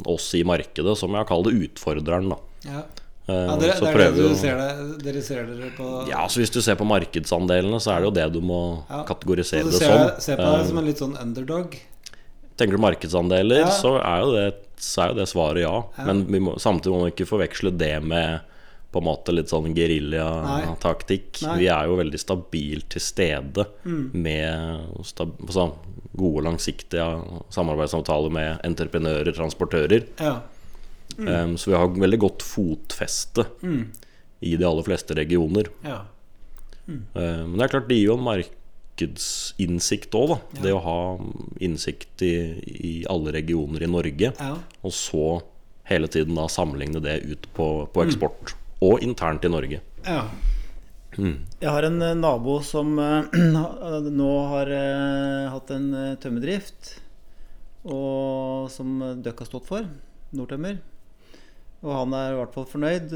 oss 0.07 0.29
i 0.37 0.43
markedet, 0.47 0.93
som 0.97 1.15
jeg 1.17 1.27
kaller 1.27 1.51
det 1.51 1.67
utfordreren, 1.69 2.29
da. 2.31 2.37
ja. 2.65 2.83
eh, 3.27 3.41
ja 3.49 3.55
dere, 3.59 3.73
så 3.75 3.85
det 3.85 3.91
er 3.91 4.13
det 4.15 4.27
du 4.29 4.35
ser, 4.39 4.61
det, 4.61 4.85
dere 5.03 5.23
ser 5.25 5.49
dere 5.49 5.71
på 5.75 5.89
Ja, 6.09 6.21
så 6.31 6.39
Hvis 6.39 6.53
du 6.55 6.61
ser 6.63 6.77
på 6.79 6.87
markedsandelene, 6.87 7.81
så 7.83 7.91
er 7.95 8.03
det 8.03 8.09
jo 8.09 8.13
det 8.15 8.27
du 8.37 8.39
må 8.45 8.61
Ja. 8.89 9.03
kategorisere 9.09 9.65
Så 9.65 9.73
det 9.73 9.75
du 9.75 9.83
ser, 9.83 9.97
som. 9.97 10.21
Se 10.21 10.37
på 10.39 10.45
deg 10.47 10.61
Eh, 10.61 10.67
som 10.69 10.79
en 10.79 10.85
litt 10.87 11.03
sånn 11.03 11.17
underdog? 11.21 11.75
Tenker 12.55 12.77
du 12.77 12.83
markedsandeler, 12.85 13.65
Ja. 13.65 13.71
så, 13.75 13.97
er 13.99 14.23
jo 14.23 14.31
det, 14.31 14.45
så 14.81 15.03
er 15.03 15.13
jo 15.13 15.19
det 15.19 15.29
svaret 15.31 15.63
ja. 15.63 15.75
Ja. 15.97 16.05
Men 16.09 16.25
vi 16.27 16.41
må, 16.43 16.57
samtidig 16.61 16.93
må 16.93 17.05
vi 17.05 17.13
ikke 17.13 17.29
forveksle 17.29 17.73
det 17.79 17.95
med 18.03 18.51
på 18.95 19.01
en 19.01 19.07
måte 19.09 19.33
litt 19.35 19.51
sånn 19.51 19.73
geriljataktikk. 19.75 21.41
Vi 21.59 21.67
er 21.67 21.89
jo 21.89 21.97
veldig 21.99 22.19
stabilt 22.21 22.93
til 22.93 23.03
stede 23.03 23.65
med 23.83 25.01
stab 25.03 25.33
altså, 25.43 25.65
gode, 26.15 26.45
langsiktige 26.45 27.03
samarbeidsavtaler 27.51 28.31
med 28.31 28.63
entreprenører, 28.63 29.35
transportører. 29.35 30.07
Ja. 30.23 30.37
Um, 31.19 31.57
så 31.59 31.73
vi 31.73 31.75
har 31.75 31.91
veldig 31.91 32.21
godt 32.23 32.45
fotfeste 32.47 33.43
i 34.39 34.55
de 34.55 34.67
aller 34.67 34.87
fleste 34.87 35.17
regioner. 35.19 35.71
ja. 35.85 36.05
Uh, 36.85 37.43
men 37.49 37.55
det 37.57 37.65
er 37.65 37.71
klart, 37.73 37.87
det 37.89 37.97
gir 37.97 38.11
jo 38.11 38.15
en 38.19 38.27
markedsinnsikt 38.95 40.15
òg, 40.15 40.29
da. 40.29 40.37
Ja. 40.55 40.61
Det 40.63 40.73
å 40.73 40.81
ha 40.83 40.99
innsikt 41.59 42.21
i, 42.21 42.35
i 42.65 43.05
alle 43.09 43.31
regioner 43.31 43.83
i 43.83 43.87
Norge. 43.87 44.33
ja. 44.37 44.57
Og 44.83 44.93
så 44.93 45.41
hele 45.85 46.07
tiden 46.07 46.35
da 46.35 46.47
sammenligne 46.47 46.99
det 46.99 47.23
ut 47.25 47.47
på, 47.53 47.87
på 47.93 48.03
eksport. 48.03 48.55
Og 48.81 49.01
internt 49.03 49.45
i 49.45 49.49
Norge. 49.49 49.81
ja. 50.05 50.27
Jeg 51.15 51.69
har 51.71 51.85
en 51.87 52.01
eh, 52.03 52.11
nabo 52.13 52.57
som 52.59 52.89
eh, 52.99 53.37
nå 54.19 54.31
har 54.51 54.67
eh, 54.67 55.45
hatt 55.47 55.69
en 55.71 55.85
tømmerdrift, 56.19 56.89
og 57.87 58.67
som 58.69 58.97
eh, 58.99 59.21
har 59.23 59.47
stått 59.47 59.69
for, 59.69 59.87
Nordtømmer. 60.35 60.81
Og 61.85 61.93
han 61.95 62.17
er 62.19 62.33
i 62.33 62.35
hvert 62.41 62.51
fall 62.57 62.67
fornøyd, 62.67 63.15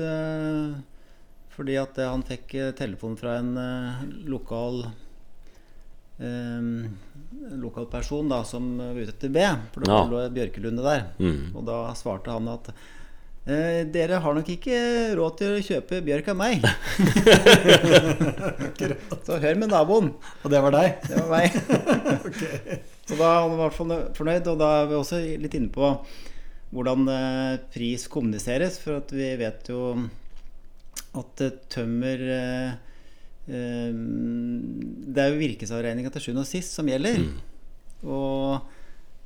fordi 1.51 1.75
at 1.81 1.99
han 1.99 2.23
fikk 2.23 2.53
telefon 2.79 3.19
fra 3.19 3.35
en 3.41 3.51
lokal 4.29 4.85
eh, 6.19 6.61
lokal 7.59 7.85
person 7.91 8.29
da, 8.29 8.43
som 8.45 8.77
var 8.77 8.95
ute 8.99 9.13
etter 9.15 9.29
ved, 9.33 9.57
for 9.73 9.79
det 9.85 9.89
Ja. 9.91 10.03
lå 10.11 10.17
bjørkelunde 10.35 10.83
der. 10.85 11.01
Mm. 11.19 11.55
Og 11.55 11.65
da 11.65 11.79
svarte 11.97 12.31
han 12.35 12.47
at 12.51 12.69
eh, 13.49 13.81
dere 13.89 14.19
har 14.21 14.33
nok 14.37 14.49
ikke 14.53 14.77
råd 15.17 15.37
til 15.39 15.49
å 15.55 15.63
kjøpe 15.65 16.01
bjørk 16.05 16.27
av 16.33 16.37
meg. 16.37 16.55
Så 19.25 19.37
hør 19.41 19.55
med 19.59 19.69
naboen. 19.71 20.11
Og 20.43 20.51
det 20.53 20.59
var 20.63 20.71
deg? 20.75 20.89
Det 21.07 21.15
var 21.19 21.29
meg. 21.33 21.47
Så 23.09 23.13
da 23.17 23.29
han 23.43 23.55
var 23.59 23.71
fornøyd. 23.73 24.47
Og 24.51 24.57
da 24.61 24.67
er 24.83 24.87
vi 24.91 24.95
også 24.99 25.17
litt 25.41 25.55
inne 25.57 25.71
på 25.73 25.85
hvordan 26.75 27.01
eh, 27.09 27.55
pris 27.73 28.01
kommuniseres. 28.11 28.75
For 28.83 28.91
at 29.01 29.09
vi 29.15 29.27
vet 29.39 29.61
jo 29.71 29.79
at 31.17 31.41
eh, 31.45 31.55
tømmer 31.73 32.17
eh, 32.35 32.69
Det 33.49 35.23
er 35.23 35.31
jo 35.31 35.39
virkesavregninga 35.39 36.11
til 36.13 36.27
sjuende 36.27 36.43
og 36.45 36.49
sist 36.49 36.75
som 36.77 36.89
gjelder. 36.89 37.23
Og 38.05 38.59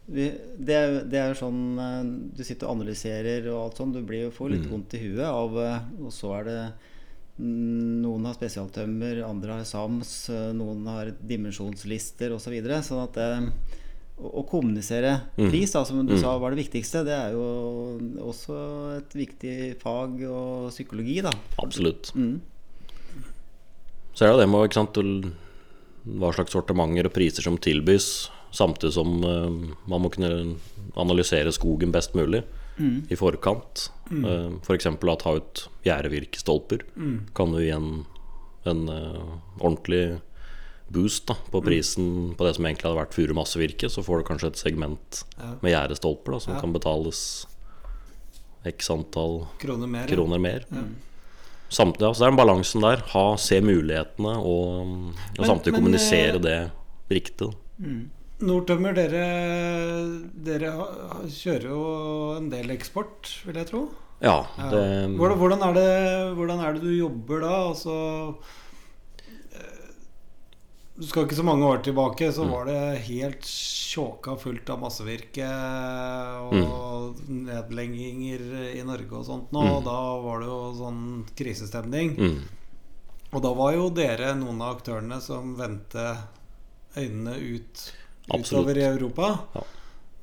vi, 0.06 0.26
det, 0.58 0.76
er, 0.76 0.96
det 1.08 1.20
er 1.20 1.30
jo 1.32 1.38
sånn 1.40 1.60
eh, 1.80 2.00
Du 2.36 2.42
sitter 2.44 2.68
og 2.68 2.80
analyserer 2.80 3.46
og 3.54 3.60
alt 3.62 3.80
sånn. 3.80 3.94
Du 3.96 4.02
blir 4.04 4.26
jo 4.26 4.34
får 4.36 4.52
litt 4.52 4.66
vondt 4.68 4.98
i 4.98 5.04
huet 5.06 5.24
av 5.30 5.56
eh, 5.62 5.86
Og 6.04 6.12
så 6.12 6.34
er 6.40 6.50
det 6.50 6.58
mm, 7.38 8.02
Noen 8.04 8.28
har 8.28 8.36
spesialtømmer, 8.36 9.24
andre 9.28 9.62
har 9.62 9.70
sams, 9.70 10.12
eh, 10.34 10.52
noen 10.58 10.84
har 10.92 11.14
dimensjonslister 11.24 12.36
osv. 12.36 12.50
Så 12.50 12.56
videre, 12.56 12.82
sånn 12.84 13.06
at 13.06 13.16
det, 13.16 13.30
å, 14.20 14.34
å 14.42 14.46
kommunisere 14.50 15.16
pris, 15.38 15.72
da, 15.72 15.86
som 15.88 16.04
du 16.06 16.18
sa 16.20 16.36
var 16.42 16.54
det 16.54 16.66
viktigste, 16.66 17.06
det 17.08 17.16
er 17.16 17.38
jo 17.38 17.48
også 18.28 18.58
et 19.00 19.16
viktig 19.18 19.56
fag 19.82 20.20
og 20.28 20.68
psykologi, 20.76 21.22
da. 21.24 21.32
Absolutt. 21.64 22.12
Mm. 22.20 22.42
Så 24.14 24.26
er 24.26 24.34
det 24.34 24.44
det 24.44 24.50
med 24.52 24.68
ikke 24.70 24.78
sant, 24.82 24.98
hva 26.20 26.34
slags 26.36 26.54
sortimenter 26.54 27.08
og 27.10 27.14
priser 27.16 27.46
som 27.46 27.58
tilbys, 27.58 28.30
samtidig 28.54 28.94
som 28.94 29.14
eh, 29.26 29.76
man 29.90 30.04
må 30.04 30.12
kunne 30.14 30.58
analysere 31.00 31.54
skogen 31.56 31.92
best 31.96 32.14
mulig 32.18 32.44
i 33.10 33.16
forkant. 33.18 33.88
Mm. 34.10 34.60
F.eks. 34.66 34.88
å 34.90 35.16
ta 35.22 35.36
ut 35.38 35.64
gjerdevirkestolper 35.86 36.82
kan 37.38 37.54
jo 37.54 37.62
gi 37.62 37.70
en, 37.74 37.90
en 38.70 38.84
eh, 38.90 39.34
ordentlig 39.62 40.20
boost 40.94 41.26
da, 41.30 41.36
på 41.50 41.62
prisen 41.66 42.34
på 42.38 42.46
det 42.46 42.56
som 42.58 42.66
egentlig 42.66 42.90
hadde 42.90 43.00
vært 43.00 43.16
furumassevirke. 43.18 43.90
Så 43.90 44.04
får 44.06 44.22
du 44.22 44.28
kanskje 44.30 44.52
et 44.52 44.62
segment 44.62 45.24
Ja. 45.40 45.54
med 45.62 45.74
gjerdestolper 45.74 46.40
som 46.42 46.54
Ja. 46.56 46.62
kan 46.62 46.74
betales 46.74 47.46
x 48.66 48.90
antall 48.94 49.48
Kroner 49.62 49.88
mer? 49.88 50.08
kroner 50.08 50.40
mer. 50.40 50.66
Samtidig, 51.74 52.06
altså 52.12 52.22
det 52.22 52.28
er 52.28 52.34
den 52.36 52.40
balansen 52.42 52.84
der. 52.86 53.02
Ha, 53.14 53.24
se 53.42 53.58
mulighetene 53.66 54.34
og, 54.38 54.66
og 54.84 55.40
Men- 55.40 55.48
samtidig 55.50 55.74
men, 55.74 55.80
kommunisere 55.82 56.36
eh, 56.38 56.44
det 56.46 56.58
riktig. 57.14 57.50
Nordtømmer, 58.44 58.94
dere, 58.98 59.26
dere 60.46 60.72
kjører 61.32 61.68
jo 61.70 61.84
en 62.38 62.50
del 62.52 62.74
eksport, 62.76 63.30
vil 63.48 63.56
jeg 63.62 63.70
tro. 63.72 63.84
Ja, 64.24 64.38
det 64.72 64.82
Hvordan, 65.18 65.38
hvordan, 65.40 65.64
er 65.68 65.74
det, 65.78 65.88
hvordan 66.38 66.60
er 66.64 66.76
det 66.78 66.84
du 66.86 66.92
jobber 66.96 67.42
da? 67.44 67.54
Altså 67.72 67.96
Du 70.94 71.08
skal 71.10 71.26
ikke 71.26 71.38
så 71.40 71.46
mange 71.46 71.66
år 71.66 71.80
tilbake, 71.82 72.28
så 72.36 72.44
var 72.46 72.68
det 72.70 72.78
helt 73.08 73.48
tjåka 73.50 74.36
fullt 74.38 74.68
av 74.70 74.82
massevirke 74.84 75.48
og 76.46 77.18
nedlegginger 77.34 78.44
i 78.78 78.84
Norge 78.86 79.18
og 79.18 79.26
sånt 79.26 79.56
nå. 79.56 79.64
Og 79.80 79.82
da 79.88 79.98
var 80.22 80.44
det 80.44 80.52
jo 80.52 80.60
sånn 80.78 81.02
krisestemning. 81.40 82.14
mm, 82.20 82.38
Og 83.34 83.42
da 83.42 83.54
var 83.58 83.74
jo 83.74 83.90
dere 83.90 84.36
noen 84.38 84.62
av 84.62 84.78
aktørene 84.78 85.18
som 85.22 85.56
vendte 85.58 86.06
øynene 86.94 87.40
ut 87.42 87.88
utover 88.30 88.78
i 88.78 88.86
Europa. 88.86 89.34
Ja. 89.58 89.66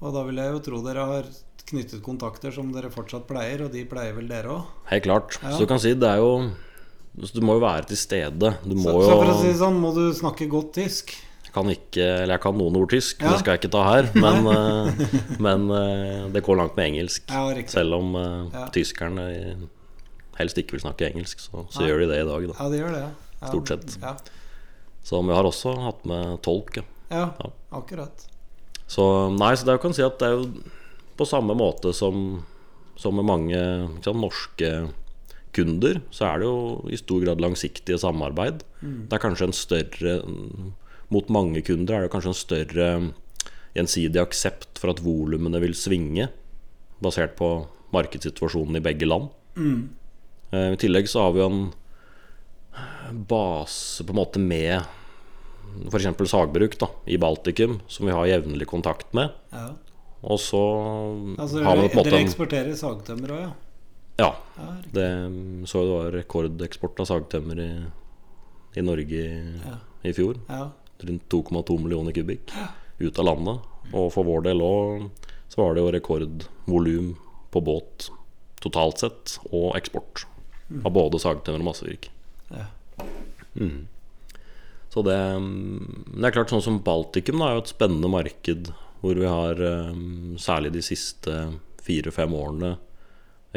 Og 0.01 0.15
da 0.15 0.23
vil 0.29 0.39
jeg 0.39 0.55
jo 0.55 0.61
tro 0.71 0.83
dere 0.87 1.07
har 1.17 1.27
knyttet 1.71 2.03
kontakter 2.03 2.55
som 2.55 2.71
dere 2.73 2.91
fortsatt 2.95 3.27
pleier, 3.29 3.67
og 3.67 3.75
de 3.75 3.83
pleier 3.91 4.15
vel 4.17 4.31
dere 4.31 4.55
òg? 4.55 4.71
Helt 4.91 5.05
klart. 5.07 5.41
Ja. 5.43 5.51
Så 5.57 5.67
du 5.67 5.71
kan 5.71 5.83
si 5.83 5.93
det 5.99 6.09
er 6.15 6.23
jo 6.23 6.31
så 7.19 7.33
Du 7.35 7.41
må 7.45 7.57
jo 7.59 7.65
være 7.65 7.89
til 7.91 7.99
stede. 7.99 8.53
Du 8.65 8.75
må 8.79 8.85
Så, 8.87 9.03
så 9.09 9.17
for 9.19 9.33
å 9.33 9.41
si 9.41 9.49
det 9.51 9.59
sånn, 9.61 9.81
må 9.83 9.91
du 9.97 10.05
snakke 10.15 10.47
godt 10.51 10.73
tysk? 10.79 11.17
Jeg 11.45 11.53
kan 11.57 11.67
ikke 11.73 12.05
Eller 12.23 12.37
jeg 12.37 12.43
kan 12.45 12.55
noen 12.57 12.77
ord 12.79 12.93
tysk, 12.93 13.21
Ja. 13.23 13.33
det 13.33 13.41
skal 13.43 13.57
jeg 13.57 13.63
ikke 13.65 13.73
ta 13.75 13.83
her. 13.89 14.11
Men, 14.15 14.47
eh, 14.55 15.41
men 15.43 15.67
eh, 15.75 16.29
det 16.31 16.45
går 16.47 16.61
langt 16.61 16.77
med 16.79 16.93
engelsk. 16.93 17.27
Ja. 17.29 17.49
Selv 17.67 17.99
om 17.99 18.15
eh, 18.15 18.45
Ja. 18.55 18.69
tyskerne 18.71 19.27
helst 20.39 20.57
ikke 20.57 20.79
vil 20.79 20.85
snakke 20.87 21.11
engelsk, 21.11 21.43
så, 21.43 21.67
så 21.69 21.85
gjør 21.85 22.05
de 22.05 22.13
det 22.15 22.21
i 22.23 22.29
dag. 22.29 22.47
Da. 22.49 22.55
Ja, 22.63 22.69
de 22.71 22.79
gjør 22.81 22.95
det. 22.95 23.03
Ja. 23.41 23.49
Stort 23.51 23.69
sett. 23.75 23.99
Ja, 24.01 24.15
Så 25.05 25.21
vi 25.27 25.35
har 25.35 25.45
også 25.49 25.75
hatt 25.83 26.05
med 26.07 26.39
tolk. 26.47 26.79
Ja. 27.11 27.33
akkurat. 27.73 28.27
Så 28.87 29.05
nei, 29.35 29.55
så 29.59 29.67
det 29.67 29.75
er 29.75 29.83
kan 29.83 29.93
si 29.95 30.03
at 30.03 30.19
det 30.23 30.29
er 30.29 30.39
jo 30.39 30.63
på 31.19 31.27
samme 31.27 31.55
måte 31.59 31.93
som, 31.95 32.45
som 32.97 33.15
med 33.19 33.27
mange 33.27 33.59
sant, 34.05 34.17
norske 34.23 34.71
kunder, 35.57 36.01
så 36.15 36.29
er 36.29 36.43
det 36.43 36.49
jo 36.49 36.61
i 36.91 36.99
stor 37.01 37.25
grad 37.25 37.43
langsiktige 37.43 37.99
samarbeid. 38.01 38.63
Det 38.81 39.17
er 39.17 39.23
kanskje 39.23 39.51
en 39.51 39.57
større 39.57 40.21
Mot 41.11 41.27
mange 41.27 41.59
kunder 41.67 41.97
er 41.97 42.05
det 42.05 42.13
kanskje 42.13 42.31
en 42.31 42.39
større 42.39 42.85
gjensidig 43.75 44.21
aksept 44.23 44.79
for 44.79 44.93
at 44.93 45.01
volumene 45.03 45.59
vil 45.59 45.75
svinge, 45.75 46.29
basert 47.03 47.35
på 47.35 47.49
markedssituasjonen 47.91 48.79
i 48.79 48.85
begge 48.85 49.09
land. 49.09 49.27
Mm. 49.59 49.89
I 50.55 50.79
tillegg 50.79 51.11
så 51.11 51.25
har 51.25 51.35
vi 51.35 51.43
jo 51.43 51.49
en 51.51 53.21
base 53.27 54.07
på 54.07 54.15
en 54.15 54.21
måte 54.21 54.43
med 54.43 54.87
f.eks. 55.91 56.07
sagbruk 56.31 56.77
da, 56.79 56.91
i 57.11 57.19
Baltikum, 57.19 57.81
som 57.91 58.07
vi 58.07 58.15
har 58.15 58.31
jevnlig 58.31 58.67
kontakt 58.71 59.11
med. 59.17 59.35
Ja. 59.51 59.73
Og 60.21 60.39
så 60.43 60.63
Altså, 61.39 61.63
har 61.65 61.79
vi 61.79 61.89
på 61.89 61.95
en 61.95 62.01
måte 62.03 62.11
dere 62.13 62.23
eksporterer 62.27 62.79
sagtømmer 62.79 63.35
òg, 63.35 63.43
ja? 63.49 63.53
Ja. 64.21 64.35
Det, 64.93 65.09
så 65.71 65.83
det 65.87 65.97
var 65.97 66.13
rekordeksport 66.15 67.01
av 67.01 67.09
sagtømmer 67.09 67.65
i 67.65 67.71
i 68.75 68.83
Norge 68.83 69.25
i, 69.27 70.09
i 70.09 70.13
fjor. 70.15 70.39
Ja. 70.49 70.71
Rundt 71.01 71.29
2,2 71.33 71.79
millioner 71.81 72.15
kubikk 72.15 72.53
ut 73.01 73.19
av 73.19 73.27
landet. 73.27 73.69
Og 73.97 74.11
for 74.15 74.29
vår 74.29 74.47
del 74.51 74.63
òg 74.65 75.09
så 75.51 75.65
var 75.65 75.75
det 75.75 75.85
jo 75.85 75.93
rekordvolum 75.95 77.15
på 77.51 77.63
båt 77.67 78.11
totalt 78.61 79.01
sett, 79.03 79.39
og 79.51 79.73
eksport 79.79 80.27
av 80.85 80.93
både 80.95 81.19
sagtømmer 81.19 81.63
og 81.65 81.71
massevirke. 81.71 82.13
Ja. 82.53 82.69
Mm. 83.57 83.89
Så 84.93 85.03
det, 85.07 85.17
mm, 85.17 86.05
det 86.19 86.29
er 86.29 86.35
klart 86.35 86.53
sånn 86.53 86.63
som 86.63 86.79
Baltikum 86.85 87.41
da, 87.41 87.49
er 87.49 87.59
jo 87.59 87.65
et 87.65 87.73
spennende 87.73 88.11
marked 88.13 88.71
hvor 89.01 89.17
vi 89.17 89.27
har 89.27 89.57
mm, 89.57 90.37
særlig 90.39 90.75
de 90.77 90.85
siste 90.85 91.37
fire-fem 91.81 92.35
årene 92.37 92.75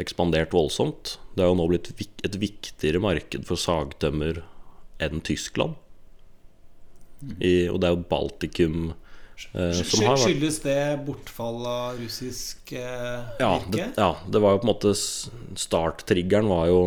ekspandert 0.00 0.52
voldsomt. 0.54 1.18
Det 1.36 1.44
har 1.44 1.52
jo 1.52 1.58
nå 1.60 1.68
blitt 1.70 1.92
et 2.26 2.36
viktigere 2.40 3.00
marked 3.02 3.44
for 3.46 3.60
sagtømmer 3.60 4.42
enn 5.02 5.20
Tyskland. 5.26 5.74
I, 7.40 7.68
og 7.72 7.78
det 7.80 7.88
er 7.88 7.94
jo 7.94 8.02
Baltikum 8.10 8.78
eh, 9.54 9.78
som 9.80 10.02
har 10.04 10.16
vært 10.18 10.24
Skyldes 10.26 10.58
det 10.64 10.80
bortfall 11.06 11.62
av 11.70 11.96
russisk 12.02 12.74
eh, 12.76 13.30
ja 13.40 13.52
virke? 13.62 13.70
det, 13.72 13.86
ja, 13.96 14.10
det 14.28 14.42
var 14.44 14.52
jo 14.56 14.60
på 14.60 14.66
en 14.66 14.72
måte 14.74 14.92
Starttriggeren 15.56 16.50
var 16.50 16.66
jo, 16.68 16.80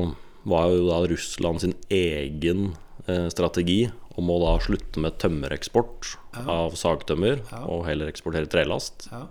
var 0.45 0.69
jo 0.75 0.83
da 0.91 0.99
Russland 1.09 1.63
sin 1.63 1.73
egen 1.89 2.75
eh, 3.07 3.25
strategi 3.33 3.87
om 4.17 4.29
å 4.33 4.37
da 4.43 4.53
slutte 4.65 5.01
med 5.01 5.17
tømmereksport 5.21 6.13
Ja. 6.37 6.43
av 6.67 6.77
sagtømmer 6.77 7.39
Ja. 7.49 7.63
og 7.65 7.87
heller 7.87 8.09
eksportere 8.11 8.45
trelast. 8.49 9.07
Ja. 9.11 9.23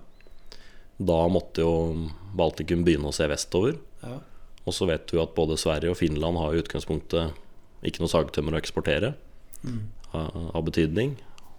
Da 0.98 1.26
måtte 1.28 1.60
jo 1.64 1.72
Baltikum 2.36 2.84
begynne 2.86 3.10
å 3.10 3.14
se 3.14 3.26
vestover. 3.28 3.76
Ja. 4.02 4.18
Og 4.66 4.74
så 4.74 4.86
vet 4.88 5.06
du 5.10 5.20
at 5.22 5.34
både 5.36 5.58
Sverige 5.60 5.92
og 5.92 5.98
Finland 6.00 6.38
har 6.40 6.54
i 6.54 6.62
utgangspunktet 6.62 7.36
ikke 7.86 8.02
noe 8.02 8.12
sagtømmer 8.12 8.56
å 8.56 8.60
eksportere 8.62 9.14
Mm. 9.66 9.88
av, 10.14 10.62
betydning. 10.62 11.16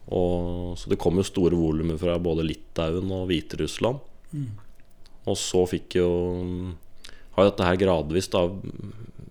Og, 0.08 0.77
så 0.77 0.88
det 0.88 1.00
kom 1.01 1.17
jo 1.20 1.25
store 1.25 1.58
volumer 1.58 1.98
fra 2.00 2.17
både 2.22 2.46
Litauen 2.46 3.10
og 3.12 3.27
Hviterussland. 3.27 4.00
Mm. 4.32 4.51
Og 5.27 5.36
så 5.36 5.65
fikk 5.67 5.98
jo 6.00 6.10
Har 7.36 7.46
jo 7.46 7.51
dette 7.51 7.65
her 7.67 7.77
gradvis 7.77 8.29
da 8.34 8.48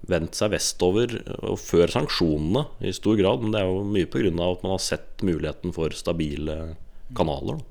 vendt 0.06 0.36
seg 0.38 0.52
vestover, 0.52 1.16
og 1.42 1.58
før 1.58 1.90
sanksjonene 1.90 2.66
i 2.86 2.92
stor 2.94 3.16
grad. 3.18 3.42
Men 3.42 3.50
det 3.50 3.60
er 3.62 3.66
jo 3.66 3.80
mye 3.82 4.06
pga. 4.06 4.30
at 4.52 4.62
man 4.62 4.72
har 4.76 4.78
sett 4.78 5.22
muligheten 5.26 5.72
for 5.74 5.90
stabile 5.90 6.76
kanaler. 7.16 7.58
Da. 7.58 7.64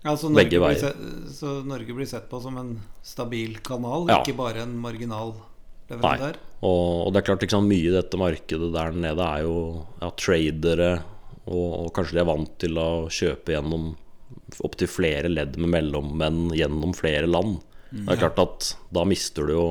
Mm. 0.00 0.10
Altså 0.10 0.30
Norge 0.32 0.44
Begge 0.48 0.60
veier. 0.62 0.80
sett, 0.80 1.34
så 1.36 1.54
Norge 1.68 1.92
blir 1.94 2.06
sett 2.08 2.28
på 2.30 2.40
som 2.40 2.56
en 2.56 2.80
stabil 3.04 3.58
kanal, 3.60 4.06
Ja. 4.08 4.22
ikke 4.22 4.36
bare 4.36 4.62
en 4.62 4.78
marginal 4.80 5.34
Nei. 5.90 6.32
Og, 6.62 7.06
og 7.08 7.12
det 7.12 7.18
er 7.18 7.26
klart 7.26 7.42
liksom, 7.42 7.66
mye 7.66 7.88
i 7.88 7.90
dette 7.90 8.16
markedet 8.16 8.68
der 8.72 8.92
nede 8.94 9.24
er 9.26 9.42
jo 9.42 9.86
ja, 10.00 10.10
tradere, 10.14 11.02
og, 11.50 11.86
og 11.86 11.88
kanskje 11.96 12.14
de 12.14 12.20
er 12.22 12.28
vant 12.28 12.52
til 12.62 12.78
å 12.78 13.08
kjøpe 13.10 13.56
gjennom 13.56 13.88
opptil 14.62 14.86
flere 14.88 15.28
ledd 15.28 15.58
med 15.58 15.72
mellommenn 15.74 16.52
gjennom 16.54 16.94
flere 16.94 17.26
land. 17.26 17.58
Det 17.90 18.06
er 18.14 18.20
klart 18.22 18.38
at 18.38 18.68
da 18.94 19.02
mister 19.04 19.48
du 19.50 19.52
jo 19.56 19.66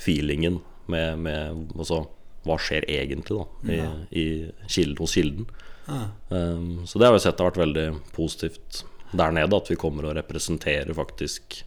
feelingen 0.00 0.62
med, 0.88 1.18
med 1.26 1.76
også, 1.76 2.06
hva 2.48 2.56
skjer 2.60 2.88
egentlig 2.88 3.36
da 3.36 3.44
i, 3.68 3.76
Ja. 3.76 3.92
i 4.16 4.24
kilden, 4.66 4.96
hos 5.04 5.14
kilden. 5.14 5.46
Ah. 5.86 6.06
Um, 6.32 6.86
så 6.88 6.96
det 6.98 7.04
har 7.10 7.12
vi 7.12 7.20
sett 7.20 7.38
har 7.38 7.50
vært 7.52 7.60
veldig 7.66 7.86
positivt 8.16 8.84
der 9.16 9.32
nede, 9.32 9.56
at 9.56 9.70
vi 9.70 9.76
kommer 9.80 10.06
og 10.10 10.16
representerer 10.16 10.94
faktisk 10.96 11.62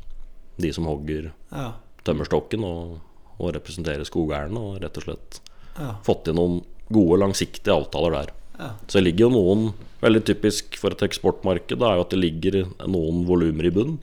de 0.57 0.71
som 0.73 0.85
hogger 0.89 1.31
Ja. 1.51 1.73
tømmerstokken 2.03 2.63
og, 2.63 2.99
og 3.39 3.53
representerer 3.55 4.03
skogeierne, 4.07 4.57
og 4.57 4.81
rett 4.81 4.97
og 4.97 5.03
slett 5.03 5.39
Ja. 5.77 5.95
fått 6.03 6.23
til 6.25 6.33
noen 6.35 6.63
gode, 6.91 7.19
langsiktige 7.19 7.73
avtaler 7.75 8.11
der. 8.11 8.33
Ja. 8.59 8.69
Så 8.87 8.97
det 8.97 9.03
ligger 9.11 9.27
jo 9.29 9.35
noen 9.35 9.73
Veldig 9.99 10.23
typisk 10.29 10.75
for 10.77 10.93
et 10.93 11.01
eksportmarked 11.01 11.81
er 11.81 11.95
jo 11.97 12.01
at 12.03 12.11
det 12.13 12.19
ligger 12.21 12.67
noen 12.85 13.23
volumer 13.25 13.65
i 13.65 13.71
bunn. 13.73 13.95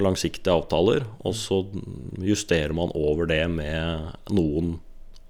Langsiktige 0.00 0.48
avtaler. 0.54 1.04
Og 1.28 1.34
så 1.36 1.58
justerer 2.24 2.72
man 2.72 2.88
over 2.96 3.26
det 3.28 3.42
med 3.52 4.14
noen 4.32 4.78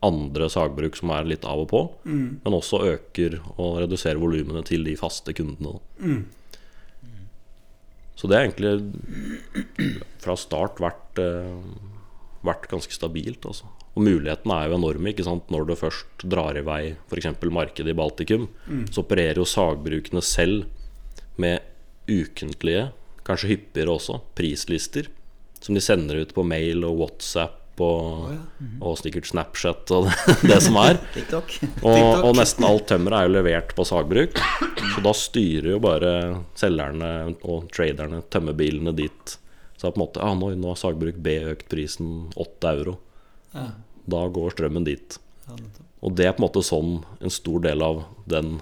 andre 0.01 0.47
sagbruk 0.49 0.95
som 0.97 1.11
er 1.11 1.27
litt 1.29 1.45
av 1.45 1.65
og 1.65 1.69
på. 1.73 1.81
Mm. 2.07 2.41
Men 2.45 2.55
også 2.57 2.81
øker 2.87 3.41
og 3.57 3.81
reduserer 3.83 4.21
volumene 4.23 4.63
til 4.65 4.85
de 4.87 4.95
faste 4.97 5.35
kundene. 5.37 5.81
Mm. 5.99 6.23
Så 8.21 8.29
det 8.29 8.37
har 8.37 8.45
egentlig 8.45 9.95
fra 10.21 10.37
start 10.37 10.81
vært, 10.83 11.21
eh, 11.23 11.63
vært 12.45 12.69
ganske 12.69 12.93
stabilt. 12.93 13.47
Altså. 13.49 13.71
Og 13.97 14.05
mulighetene 14.05 14.59
er 14.59 14.69
jo 14.69 14.77
enorme 14.77 15.15
ikke 15.15 15.25
sant? 15.25 15.49
når 15.49 15.71
det 15.71 15.79
først 15.81 16.27
drar 16.29 16.59
i 16.59 16.65
vei 16.67 16.97
f.eks. 17.09 17.31
markedet 17.49 17.95
i 17.95 17.97
Baltikum. 17.97 18.49
Så 18.93 19.01
opererer 19.01 19.41
jo 19.41 19.49
sagbrukene 19.49 20.21
selv 20.21 20.69
med 21.41 21.65
ukentlige, 22.11 22.91
kanskje 23.25 23.55
hyppigere 23.55 23.97
også, 23.97 24.21
prislister. 24.37 25.09
Som 25.61 25.75
de 25.75 25.81
sender 25.81 26.21
ut 26.21 26.35
på 26.37 26.45
mail 26.45 26.85
og 26.85 27.01
WhatsApp 27.01 27.60
og, 27.85 28.07
oh, 28.29 28.33
ja. 28.33 28.69
og 28.87 28.97
sikkert 29.01 29.29
Snapchat 29.31 29.93
og 29.97 30.09
det, 30.09 30.37
det 30.51 30.59
som 30.65 30.79
er. 30.83 31.01
TikTok. 31.17 31.53
Og, 31.83 32.01
og 32.27 32.33
nesten 32.39 32.67
alt 32.69 32.87
tømmeret 32.91 33.19
er 33.19 33.29
jo 33.29 33.35
levert 33.37 33.75
på 33.77 33.87
sagbruk. 33.89 34.41
Så 34.95 35.05
da 35.05 35.15
styrer 35.17 35.71
jo 35.75 35.83
bare 35.85 36.15
selgerne 36.59 37.13
og 37.41 37.71
traderne 37.75 38.23
tømmerbilene 38.33 38.95
dit. 38.97 39.37
Så 39.81 39.89
på 39.89 39.97
en 39.97 40.05
måte 40.05 40.25
ah, 40.25 40.35
nå, 40.37 40.53
nå 40.61 40.75
har 40.75 40.81
sagbruk 40.81 41.21
B 41.25 41.39
økt 41.55 41.71
prisen 41.73 42.29
8 42.37 42.75
euro. 42.75 42.99
Ja. 43.55 43.71
Da 44.11 44.27
går 44.33 44.53
strømmen 44.57 44.87
dit. 44.89 45.17
Ja. 45.49 45.57
Og 46.01 46.15
det 46.17 46.29
er 46.29 46.37
på 46.37 46.43
en 46.43 46.49
måte 46.49 46.65
sånn 46.65 47.01
en 47.21 47.33
stor 47.33 47.63
del 47.65 47.83
av 47.85 48.05
den 48.29 48.59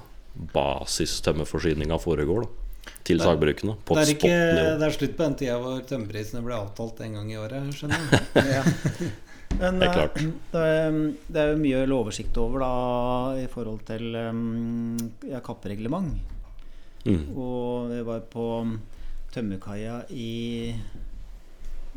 basistømmerforsyninga 0.55 1.99
foregår. 2.03 2.47
da 2.47 2.68
Til 3.09 3.23
sagbrukene. 3.23 3.77
På 3.89 3.97
Det 3.97 4.05
er, 4.05 4.13
ikke, 4.17 4.35
det 4.81 4.85
er 4.85 4.95
slutt 4.95 5.17
på 5.17 5.25
den 5.25 5.37
tida 5.41 5.57
hvor 5.63 5.81
tømmerprisene 5.89 6.43
ble 6.45 6.59
avtalt 6.59 7.01
en 7.07 7.17
gang 7.19 7.33
i 7.33 7.39
året, 7.41 7.73
skjønner 7.77 8.05
jeg. 8.05 8.27
Ja. 8.59 8.63
Men 9.59 9.79
Det 9.81 9.87
er 9.87 9.89
eh, 9.89 9.95
klart. 9.97 10.19
det 10.53 10.65
er, 10.69 10.99
det 11.33 11.41
er 11.41 11.53
jo 11.55 11.61
mye 11.63 11.85
oversikt 11.97 12.37
over 12.41 12.63
da 12.63 12.73
i 13.41 13.47
forhold 13.51 13.81
til 13.89 14.13
um, 14.21 14.99
ja, 15.25 15.41
kappereglement. 15.45 16.19
Mm. 17.09 17.25
Og 17.33 17.89
vi 17.95 18.03
var 18.05 18.23
på 18.29 18.45
tømmerkaia 19.33 20.03
i, 20.13 20.75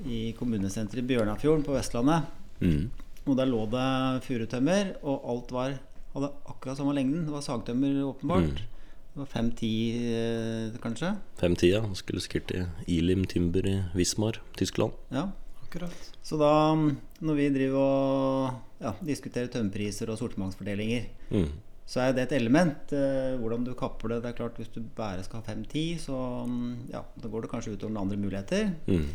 i 0.07 0.21
kommunesenteret 0.39 1.03
i 1.03 1.07
Bjørnafjorden 1.11 1.65
på 1.67 1.75
Vestlandet. 1.75 2.31
Mm. 2.63 2.89
Og 3.27 3.37
der 3.37 3.49
lå 3.49 3.65
det 3.69 3.87
furutømmer, 4.25 4.95
og 5.03 5.27
alt 5.33 5.51
var, 5.53 5.75
hadde 6.15 6.31
akkurat 6.49 6.79
samme 6.79 6.95
lengden. 6.97 7.25
Det 7.27 7.35
var 7.35 7.43
sagtømmer, 7.45 7.99
åpenbart. 8.13 8.47
Mm. 8.55 8.70
Det 9.11 9.19
var 9.19 9.27
fem-ti, 9.27 9.71
eh, 10.07 10.77
kanskje. 10.81 11.09
Fem-tida. 11.39 11.81
Skulle 11.99 12.21
sikkert 12.23 12.45
til 12.47 12.67
Ilim 12.87 13.25
Timber 13.27 13.65
i 13.67 13.73
Wismar, 13.95 14.37
Tyskland. 14.55 14.93
Ja. 15.11 15.25
Akkurat. 15.65 15.97
Så 16.23 16.37
da, 16.39 16.75
når 16.75 17.35
vi 17.35 17.49
driver 17.49 17.79
og 17.79 18.53
ja, 18.81 18.93
diskuterer 19.07 19.47
tømmerpriser 19.51 20.09
og 20.11 20.17
sortimentsfordelinger, 20.19 21.05
Mm. 21.31 21.49
så 21.87 21.99
er 22.01 22.13
det 22.13 22.23
et 22.31 22.37
element. 22.41 22.91
Eh, 22.93 23.37
hvordan 23.39 23.63
du 23.65 23.73
kapper 23.73 24.09
det. 24.09 24.21
Det 24.23 24.29
er 24.31 24.37
klart 24.37 24.55
Hvis 24.57 24.71
du 24.73 24.81
bare 24.95 25.23
skal 25.23 25.41
ha 25.41 25.53
5-10, 25.53 25.97
så 25.99 26.45
mm, 26.47 26.89
ja, 26.91 27.01
da 27.21 27.27
går 27.27 27.41
det 27.41 27.51
kanskje 27.51 27.73
utover 27.75 27.93
noen 27.93 28.03
andre 28.07 28.17
muligheter. 28.17 28.73
Mm. 28.87 29.07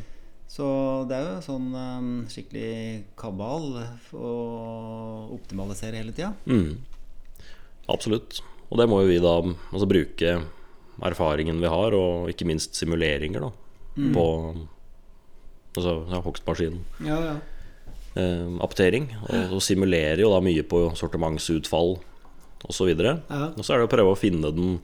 Så 0.48 1.08
det 1.08 1.16
er 1.16 1.24
jo 1.34 1.40
sånn 1.44 1.72
eh, 1.74 2.28
skikkelig 2.32 3.04
kabal 3.16 3.82
å 4.12 4.34
optimalisere 5.36 5.96
hele 6.00 6.12
tida. 6.12 6.34
Mm. 6.46 6.76
Absolutt. 7.88 8.40
Og 8.70 8.80
det 8.80 8.88
må 8.90 9.02
jo 9.02 9.10
vi 9.10 9.18
da 9.22 9.36
altså 9.44 9.88
bruke 9.90 10.32
erfaringen 11.06 11.60
vi 11.62 11.70
har, 11.70 11.94
og 11.94 12.30
ikke 12.32 12.48
minst 12.48 12.76
simuleringer 12.78 13.44
da 13.46 13.52
på 14.12 14.24
altså, 15.76 15.94
ja, 16.10 16.20
hogstmaskinen. 16.24 16.82
Ja, 17.04 17.20
ja. 17.30 17.36
Eh, 18.16 18.50
aptering. 18.64 19.08
Og, 19.28 19.56
og 19.56 19.64
simulerer 19.64 20.20
jo 20.24 20.32
da 20.32 20.42
mye 20.44 20.64
på 20.68 20.82
sortimentsutfall 20.98 21.96
osv. 22.66 22.92
Og, 22.92 23.02
ja. 23.06 23.48
og 23.52 23.62
så 23.62 23.74
er 23.74 23.82
det 23.82 23.88
å 23.88 23.92
prøve 23.92 24.12
å 24.12 24.20
finne 24.20 24.52
den 24.56 24.78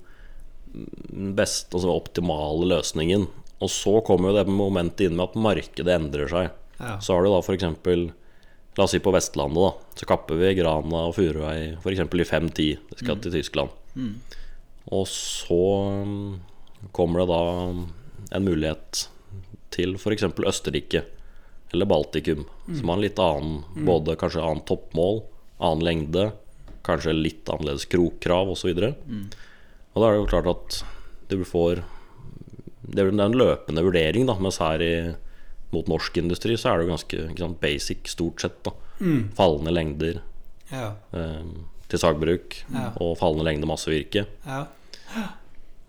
beste, 1.36 1.72
altså 1.76 1.92
optimale 1.92 2.68
løsningen. 2.74 3.28
Og 3.62 3.70
så 3.70 3.98
kommer 4.04 4.32
jo 4.32 4.40
det 4.40 4.48
momentet 4.50 5.06
inn 5.06 5.16
med 5.18 5.30
at 5.30 5.38
markedet 5.38 5.96
endrer 5.96 6.30
seg. 6.30 6.52
ja. 6.80 6.98
Så 7.00 7.14
har 7.14 7.24
du 7.24 7.32
da 7.32 7.40
f.eks. 7.42 7.68
La 8.78 8.86
oss 8.86 8.94
si 8.94 9.02
på 9.04 9.12
Vestlandet, 9.12 9.60
da. 9.60 9.96
Så 10.00 10.08
kapper 10.08 10.38
vi 10.40 10.54
Grana 10.56 11.06
og 11.10 11.16
Furuvei 11.18 11.74
f.eks. 11.76 12.00
i 12.00 12.28
5-10. 12.28 12.68
Det 12.88 13.00
skal 13.02 13.20
til 13.20 13.34
Tyskland. 13.34 13.74
Og 14.92 15.08
så 15.10 15.64
mm, 16.06 16.30
kommer 16.96 17.22
det 17.22 17.28
da 17.30 17.40
en 18.38 18.46
mulighet 18.46 19.06
til 19.72 19.96
f.eks. 20.00 20.24
Østerrike 20.24 21.04
eller 21.72 21.88
Baltikum, 21.88 22.46
som 22.76 22.90
har 22.90 22.98
en 22.98 23.04
litt 23.04 23.20
annen 23.22 23.84
Både 23.86 24.16
kanskje 24.20 24.42
annen 24.44 24.64
toppmål, 24.68 25.22
annen 25.56 25.84
lengde, 25.86 26.26
kanskje 26.84 27.14
litt 27.16 27.48
annerledes 27.48 27.86
krokkrav 27.88 28.50
osv. 28.52 28.72
Mm. 28.76 29.28
Og 29.92 30.02
da 30.02 30.08
er 30.08 30.16
det 30.16 30.20
jo 30.20 30.30
klart 30.32 30.50
at 30.52 30.80
du 31.30 31.44
får 31.48 31.84
Det 32.82 33.00
er 33.00 33.12
en 33.12 33.38
løpende 33.38 33.84
vurdering, 33.84 34.26
da, 34.28 34.36
mens 34.40 34.60
her 34.60 34.84
i 34.84 34.94
mot 35.72 35.88
norsk 35.88 36.16
industri 36.20 36.56
så 36.60 36.70
er 36.72 36.78
det 36.82 36.86
jo 36.88 36.92
ganske 36.94 37.38
sant, 37.38 37.60
basic 37.62 38.08
stort 38.12 38.40
sett. 38.44 38.62
da 38.66 38.72
Mm. 39.02 39.32
Fallende 39.34 39.72
lengder, 39.74 40.18
ja. 40.70 40.92
eh, 41.12 41.42
til 41.88 41.98
sagbruk 41.98 42.60
Ja. 42.72 42.92
og 43.00 43.16
fallende 43.18 43.42
lengde 43.48 43.66
massevirke. 43.66 44.26
Ja. 44.46 44.66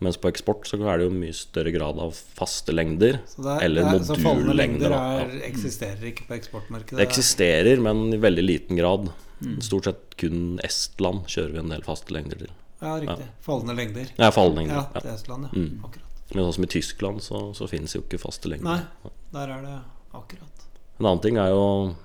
Mens 0.04 0.18
på 0.18 0.28
eksport 0.32 0.66
så 0.68 0.80
er 0.82 0.98
det 1.00 1.06
jo 1.06 1.14
mye 1.16 1.32
større 1.38 1.72
grad 1.72 2.00
av 2.02 2.12
faste 2.36 2.74
lengder. 2.76 3.20
Så, 3.30 3.44
er, 3.46 3.62
Eller 3.68 3.86
det 3.88 4.02
er, 4.02 4.04
så 4.10 4.18
fallende 4.18 4.50
modullengder, 4.52 4.90
lengder 4.90 5.38
er, 5.38 5.38
eksisterer 5.48 6.10
ikke 6.10 6.26
på 6.28 6.36
eksportmarkedet. 6.40 6.98
Det 7.00 7.06
eksisterer, 7.08 7.80
men 7.80 8.02
i 8.12 8.18
veldig 8.20 8.44
liten 8.44 8.76
grad. 8.82 9.12
Mm. 9.44 9.62
Stort 9.64 9.86
sett 9.88 10.18
kun 10.20 10.60
Estland 10.64 11.26
kjører 11.32 11.54
vi 11.56 11.62
en 11.64 11.72
del 11.72 11.86
faste 11.86 12.12
lengder 12.16 12.42
til. 12.44 12.52
Ja, 12.82 12.98
riktig. 13.00 13.30
Fallende 13.46 13.76
lengder. 13.78 14.10
Ja, 14.20 14.32
fallende 14.36 14.74
Ja, 14.74 14.84
til 15.00 15.12
Estland, 15.14 15.48
ja. 15.54 15.60
Mm. 15.62 15.84
Akkurat. 15.86 16.10
Men 16.34 16.44
sånn 16.48 16.54
som 16.58 16.64
i 16.66 16.72
Tyskland 16.74 17.22
så, 17.24 17.44
så 17.56 17.68
finnes 17.70 17.94
jo 17.96 18.02
ikke 18.02 18.20
faste 18.20 18.50
lengder. 18.52 18.82
Nei, 18.82 19.14
der 19.34 19.50
er 19.58 19.62
det 19.66 19.78
akkurat. 20.14 20.66
En 21.00 21.06
annen 21.10 21.22
ting 21.24 21.38
er 21.42 21.50
jo 21.50 21.96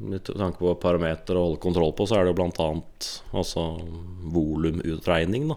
med 0.00 0.24
tanke 0.28 0.58
på 0.60 0.74
parameter 0.80 1.36
å 1.38 1.46
holde 1.46 1.60
kontroll 1.62 1.92
på, 1.96 2.04
så 2.08 2.18
er 2.18 2.24
det 2.26 2.32
jo 2.34 2.40
annet 2.64 3.06
altså 3.32 3.62
volumutregning, 4.34 5.48
da. 5.52 5.56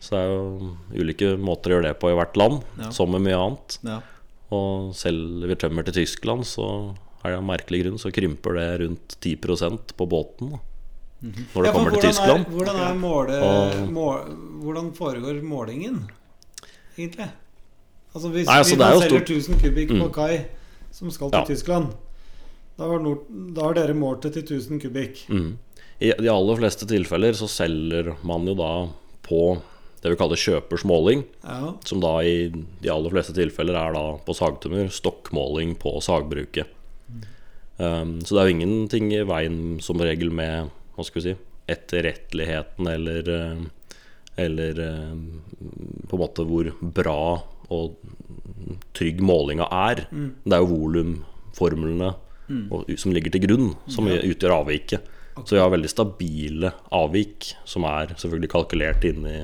Så 0.00 0.14
det 0.14 0.20
er 0.20 0.30
jo 0.30 0.70
ulike 0.96 1.32
måter 1.40 1.72
å 1.72 1.76
gjøre 1.78 1.90
det 1.90 1.98
på 2.00 2.10
i 2.12 2.16
hvert 2.16 2.36
land, 2.40 2.62
Ja. 2.78 2.90
som 2.94 3.10
med 3.12 3.20
mye 3.26 3.36
annet. 3.36 3.78
Ja. 3.84 3.98
Og 4.50 4.94
selv 4.96 5.44
vi 5.46 5.54
tømmer 5.60 5.84
til 5.84 5.94
Tyskland, 6.04 6.46
så 6.48 6.96
er 7.24 7.30
det 7.34 7.38
av 7.38 7.44
merkelig 7.44 7.82
grunn 7.84 7.98
så 8.00 8.10
krymper 8.14 8.54
det 8.56 8.68
rundt 8.80 9.16
10% 9.20 9.92
på 9.96 10.06
båten. 10.08 10.50
Da. 10.52 10.58
Når 11.20 11.62
det 11.62 11.66
Ja, 11.66 11.72
kommer 11.72 11.90
til 11.92 12.00
Tyskland. 12.10 12.46
Er, 12.46 12.50
hvordan, 12.50 12.76
er 12.80 12.94
måle, 12.96 13.40
Og- 13.44 13.90
mål, 13.92 14.36
hvordan 14.62 14.92
foregår 14.96 15.42
målingen, 15.44 16.08
egentlig? 16.96 17.28
Altså 18.14 18.30
Hvis 18.32 18.46
Nei, 18.46 18.58
altså, 18.58 18.76
vi 18.76 18.82
er 18.82 19.00
selger 19.00 19.08
stort- 19.08 19.30
1000 19.30 19.60
kubikk 19.62 19.88
på 19.94 20.06
Mm. 20.08 20.12
kai 20.12 20.44
som 20.90 21.10
skal 21.10 21.30
til 21.30 21.38
Ja. 21.40 21.44
Tyskland, 21.46 21.92
da 22.78 22.88
har, 22.88 22.98
Nord, 22.98 23.20
da 23.54 23.62
har 23.62 23.74
dere 23.74 23.94
målt 23.94 24.22
det 24.22 24.32
til 24.34 24.42
1000 24.42 24.80
kubikk. 24.82 25.26
Mm. 25.28 25.56
I 26.00 26.12
de 26.18 26.28
aller 26.28 26.56
fleste 26.56 26.86
tilfeller 26.88 27.32
så 27.36 27.46
selger 27.48 28.16
man 28.24 28.46
jo 28.46 28.54
da 28.54 28.88
på 29.22 29.60
det 30.02 30.10
vi 30.10 30.16
kaller 30.16 30.36
kjøpers 30.40 30.82
måling, 30.84 31.24
Ja, 31.44 31.74
som 31.84 32.00
da 32.00 32.18
i 32.24 32.48
de 32.48 32.88
aller 32.88 33.10
fleste 33.10 33.34
tilfeller 33.36 33.76
er 33.76 33.92
da 33.92 34.16
på 34.24 34.34
sagtømmer 34.34 34.88
stokkmåling 34.90 35.76
på 35.78 36.00
sagbruket. 36.02 36.66
Um, 37.78 38.18
så 38.20 38.34
det 38.34 38.40
er 38.40 38.48
jo 38.48 38.56
ingenting 38.60 39.12
i 39.12 39.22
veien 39.24 39.80
som 39.80 39.96
regel 39.98 40.30
med 40.30 40.70
hva 40.96 41.04
skal 41.04 41.22
vi 41.22 41.30
si, 41.30 41.36
etterretteligheten 41.68 42.88
eller 42.88 43.28
eh, 43.28 43.56
Eller 44.38 44.70
eh, 44.80 45.14
på 46.08 46.16
en 46.16 46.20
måte 46.22 46.44
hvor 46.48 46.70
bra 46.80 47.42
og 47.70 47.96
trygg 48.96 49.22
målinga 49.24 49.68
er. 49.70 50.04
Det 50.10 50.56
er 50.56 50.62
jo 50.64 50.74
volumformlene 50.74 52.12
mm. 52.48 52.66
som 52.98 53.14
ligger 53.14 53.34
til 53.34 53.46
grunn, 53.46 53.72
som 53.90 54.10
utgjør 54.10 54.58
avviket. 54.60 55.16
Så 55.44 55.56
vi 55.56 55.62
har 55.62 55.70
veldig 55.72 55.88
stabile 55.90 56.72
avvik, 56.92 57.52
som 57.68 57.86
er 57.88 58.12
selvfølgelig 58.18 58.50
kalkulert 58.52 59.06
inn 59.08 59.24
i, 59.28 59.38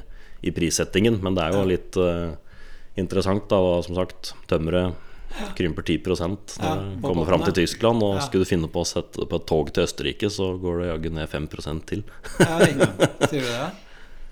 i 0.45 0.53
prissettingen. 0.53 1.21
Men 1.25 1.39
det 1.39 1.47
er 1.47 1.57
jo 1.57 1.65
litt 1.71 1.97
uh, 2.01 2.35
interessant, 3.01 3.47
da, 3.49 3.61
og 3.61 3.85
som 3.87 3.97
sagt, 4.01 4.35
tømmeret 4.51 5.03
krymper 5.57 5.83
10 5.85 5.99
når 6.07 6.19
Ja, 6.63 6.75
det 6.77 7.03
kommer 7.03 7.27
fram 7.29 7.45
til. 7.45 7.53
Tyskland. 7.53 8.03
Og 8.03 8.17
Ja. 8.17 8.21
skulle 8.21 8.45
du 8.45 8.49
finne 8.49 8.69
på 8.69 8.81
å 8.81 8.87
sette 8.87 9.27
på 9.27 9.37
et 9.37 9.47
tog 9.47 9.73
til 9.73 9.85
Østerrike, 9.85 10.31
så 10.31 10.59
går 10.61 10.81
det 10.81 10.89
jaggu 10.89 11.11
ned 11.15 11.29
5% 11.29 11.87
til. 11.87 12.05
ja 12.41 12.59
Sier 13.29 13.41
du 13.41 13.49
det? 13.49 13.73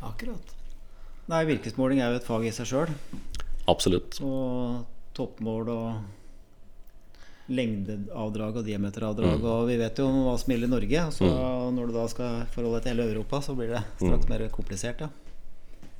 Akkurat. 0.02 0.54
Nei, 1.28 1.44
virkesmåling 1.44 2.00
er 2.00 2.12
jo 2.12 2.16
et 2.20 2.24
fag 2.24 2.44
i 2.44 2.52
seg 2.52 2.66
sjøl. 2.66 2.88
Absolutt. 3.70 4.18
Og 4.22 4.85
toppmål 5.16 5.68
og 5.72 5.94
lengdeavdrag 7.55 8.57
og 8.61 8.64
diameteravdrag. 8.64 9.37
Mm. 9.42 9.48
Og 9.53 9.66
vi 9.68 9.77
vet 9.81 9.98
jo 10.00 10.07
hva 10.24 10.37
som 10.40 10.53
gjelder 10.55 10.70
i 10.70 10.72
Norge. 10.74 11.03
Så 11.12 11.29
når 11.77 11.90
du 11.90 11.96
da 11.98 12.07
skal 12.09 12.46
forholde 12.55 12.79
deg 12.81 12.87
til 12.87 12.94
hele 12.94 13.09
Europa, 13.12 13.40
så 13.44 13.55
blir 13.57 13.68
det 13.74 13.83
Mm. 13.85 14.09
straks 14.09 14.29
mer 14.29 14.48
komplisert. 14.48 15.00
Ja. 15.00 15.09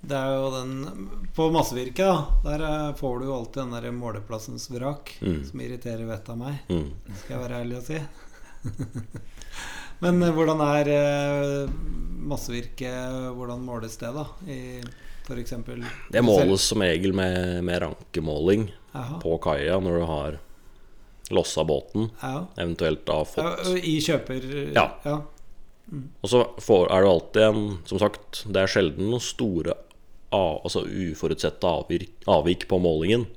Det 0.05 0.17
er 0.17 0.35
jo 0.37 0.51
den 0.53 1.09
På 1.35 1.51
massevirket, 1.51 1.97
da, 1.97 2.27
der 2.45 2.61
eh, 2.65 2.95
får 2.95 3.21
du 3.21 3.25
jo 3.27 3.35
alltid 3.39 3.63
den 3.63 3.71
der 3.73 3.91
måleplassens 3.93 4.69
vrak, 4.71 5.15
Mm. 5.21 5.45
som 5.51 5.61
irriterer 5.61 6.07
vettet 6.07 6.29
av 6.31 6.39
meg. 6.39 6.55
Mm. 6.69 6.91
Skal 7.17 7.37
jeg 7.41 7.49
være 7.49 7.61
ærlig 7.65 7.77
og 7.77 7.83
si. 7.83 8.01
Men 10.01 10.23
eh, 10.23 10.33
hvordan 10.33 10.61
er 10.61 11.69
massevirket 12.25 13.35
Hvordan 13.37 13.65
måles 13.65 13.97
det, 14.01 14.13
da? 14.15 14.27
I 14.49 14.81
f.eks. 15.25 15.55
Det 16.13 16.23
måles 16.23 16.65
som 16.71 16.83
regel 16.85 17.15
med, 17.17 17.65
med 17.65 17.83
rankemåling 17.83 18.69
Aha. 18.93 19.21
på 19.23 19.39
kaia 19.43 19.79
når 19.81 20.01
du 20.01 20.09
har 20.11 20.41
lossa 21.33 21.65
båten, 21.65 22.11
Ja. 22.21 22.47
eventuelt 22.57 23.07
da 23.07 23.23
ja. 23.23 23.25
fått 23.25 23.79
I 23.81 23.97
kjøper... 24.05 24.51
Ja. 24.75 24.91
ja. 25.05 25.23
Og 26.25 26.31
så 26.31 26.43
får, 26.65 26.89
er 26.93 27.05
det 27.05 27.09
alltid 27.11 27.43
en 27.45 27.65
Som 27.85 27.99
sagt, 28.01 28.39
det 28.49 28.63
er 28.63 28.71
sjelden 28.73 29.11
noen 29.13 29.21
store 29.23 29.75
altså 30.35 30.81
uforutsette 30.83 31.69
avvik, 31.69 32.09
avvik 32.27 32.65
på 32.67 32.81
målingen. 32.83 33.29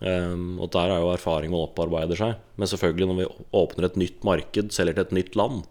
Um, 0.00 0.56
og 0.56 0.70
der 0.72 0.88
er 0.88 1.02
jo 1.02 1.10
erfaring 1.12 1.52
man 1.52 1.66
opparbeider 1.66 2.16
seg. 2.16 2.38
Men 2.56 2.70
selvfølgelig 2.70 3.08
når 3.10 3.18
vi 3.18 3.26
åpner 3.60 3.86
et 3.90 3.98
nytt 4.00 4.24
marked, 4.24 4.72
selger 4.72 4.96
til 4.96 5.04
et 5.04 5.12
nytt 5.18 5.36
land, 5.36 5.66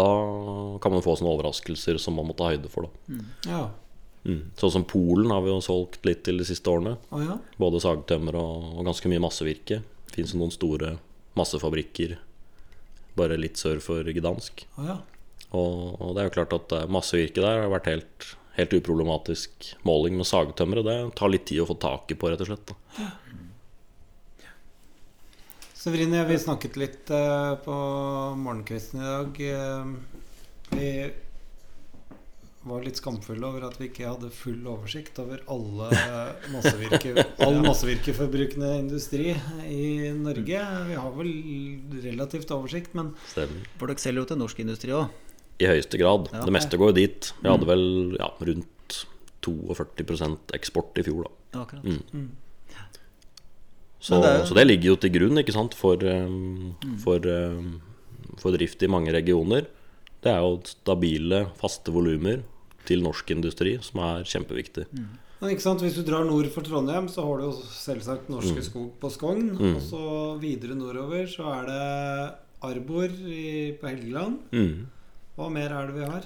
da 0.00 0.08
kan 0.80 0.94
man 0.94 1.04
få 1.04 1.18
sånne 1.18 1.34
overraskelser 1.34 2.00
som 2.00 2.16
man 2.16 2.30
må 2.30 2.38
ta 2.38 2.48
høyde 2.54 2.72
for. 2.72 2.88
Da. 2.88 3.20
ja. 3.50 3.60
Mm. 4.26 4.40
Sånn 4.58 4.72
som 4.74 4.84
Polen 4.88 5.30
har 5.30 5.44
vi 5.44 5.52
jo 5.52 5.60
solgt 5.62 6.06
litt 6.08 6.24
til 6.26 6.40
de 6.40 6.46
siste 6.48 6.70
årene. 6.70 6.96
Oh, 7.14 7.22
ja. 7.22 7.38
Både 7.62 7.82
sagtømmer 7.82 8.38
og, 8.40 8.72
og 8.74 8.88
ganske 8.88 9.10
mye 9.12 9.22
massevirke. 9.22 9.82
Fins 10.10 10.34
noen 10.34 10.54
store 10.54 10.96
massefabrikker 11.38 12.16
bare 13.16 13.38
litt 13.40 13.60
sør 13.60 13.78
for 13.84 14.08
Gdansk. 14.16 14.66
Oh, 14.76 14.88
ja. 14.88 14.96
Og, 15.56 15.94
og 16.02 16.16
det 16.16 16.22
er 16.22 16.28
jo 16.28 16.34
klart 16.40 16.56
at 16.56 16.74
eh, 16.74 16.88
massevirke 16.90 17.44
der 17.44 17.62
har 17.62 17.70
vært 17.72 17.88
helt, 17.90 18.32
helt 18.58 18.74
uproblematisk 18.80 19.70
måling 19.86 20.18
med 20.18 20.28
sagtømmere. 20.28 20.84
Det 20.84 20.96
tar 21.18 21.32
litt 21.32 21.46
tid 21.48 21.62
å 21.62 21.68
få 21.70 21.78
taket 21.80 22.20
på, 22.20 22.32
rett 22.32 22.42
og 22.42 22.50
slett. 22.50 22.72
Da. 22.72 23.08
Severine, 25.76 26.24
vi 26.26 26.40
snakket 26.42 26.80
litt 26.82 27.14
eh, 27.14 27.52
på 27.62 27.76
morgenkvisten 28.42 29.00
i 29.00 29.06
dag. 29.06 29.40
Eh, 29.54 30.26
vi 30.74 30.90
var 32.66 32.82
litt 32.82 32.98
skamfulle 32.98 33.46
over 33.46 33.64
at 33.68 33.76
vi 33.78 33.86
ikke 33.90 34.08
hadde 34.08 34.28
full 34.34 34.64
oversikt 34.66 35.18
over 35.22 35.42
alle 35.52 35.90
massevirke, 36.52 37.12
all 37.46 37.60
massevirkeforbrukende 37.62 38.70
industri 38.80 39.30
i 39.70 40.10
Norge. 40.18 40.62
Vi 40.90 40.96
har 40.98 41.12
vel 41.14 41.30
relativt 42.04 42.50
oversikt, 42.56 42.96
men 42.98 43.12
Stemmer. 43.30 43.68
For 43.78 43.90
dere 43.92 44.02
selger 44.02 44.24
jo 44.24 44.30
til 44.32 44.40
norsk 44.42 44.64
industri 44.64 44.94
òg. 44.96 45.14
I 45.62 45.70
høyeste 45.70 46.00
grad. 46.00 46.26
Ja. 46.34 46.42
Det 46.44 46.52
meste 46.52 46.76
går 46.80 46.90
jo 46.92 46.96
dit. 46.98 47.30
Vi 47.40 47.48
hadde 47.48 47.68
vel 47.70 47.86
ja, 48.18 48.28
rundt 48.50 48.98
42% 49.46 50.52
eksport 50.58 50.98
i 51.00 51.06
fjor, 51.06 51.28
da. 51.28 51.62
Akkurat. 51.62 51.86
Mm. 51.86 52.26
Så, 54.06 54.18
det 54.22 54.32
jo- 54.40 54.46
så 54.50 54.54
det 54.58 54.66
ligger 54.66 54.92
jo 54.92 54.96
til 55.02 55.10
grunn 55.14 55.38
ikke 55.40 55.54
sant, 55.54 55.74
for, 55.74 55.96
um, 56.04 56.74
for, 57.02 57.22
um, 57.26 57.80
for 58.38 58.54
drift 58.54 58.82
i 58.82 58.90
mange 58.90 59.14
regioner. 59.14 59.64
Det 60.22 60.30
er 60.34 60.42
jo 60.44 60.60
stabile, 60.66 61.46
faste 61.58 61.94
volumer 61.94 62.42
til 62.88 63.02
norsk 63.04 63.30
industri, 63.34 63.76
som 63.84 64.02
er 64.06 64.26
kjempeviktig. 64.28 64.86
Men 65.36 65.52
ikke 65.52 65.64
sant, 65.66 65.82
Hvis 65.84 65.96
du 65.98 66.02
drar 66.06 66.24
nord 66.24 66.48
for 66.54 66.64
Trondheim, 66.64 67.10
så 67.12 67.24
har 67.26 67.40
du 67.40 67.48
jo 67.50 67.52
selvsagt 67.76 68.30
Norske 68.32 68.62
Skog 68.64 68.94
på 69.02 69.10
Skogn. 69.12 69.50
Og 69.58 69.82
så 69.84 70.02
videre 70.40 70.76
nordover 70.78 71.28
så 71.28 71.50
er 71.58 71.68
det 71.68 71.82
Arbor 72.66 73.12
i, 73.28 73.74
på 73.76 73.90
Helgeland. 73.90 74.38
Mm. 74.56 74.86
Hva 75.36 75.50
mer 75.52 75.74
er 75.76 75.90
det 75.90 75.98
vi 75.98 76.08
har? 76.08 76.24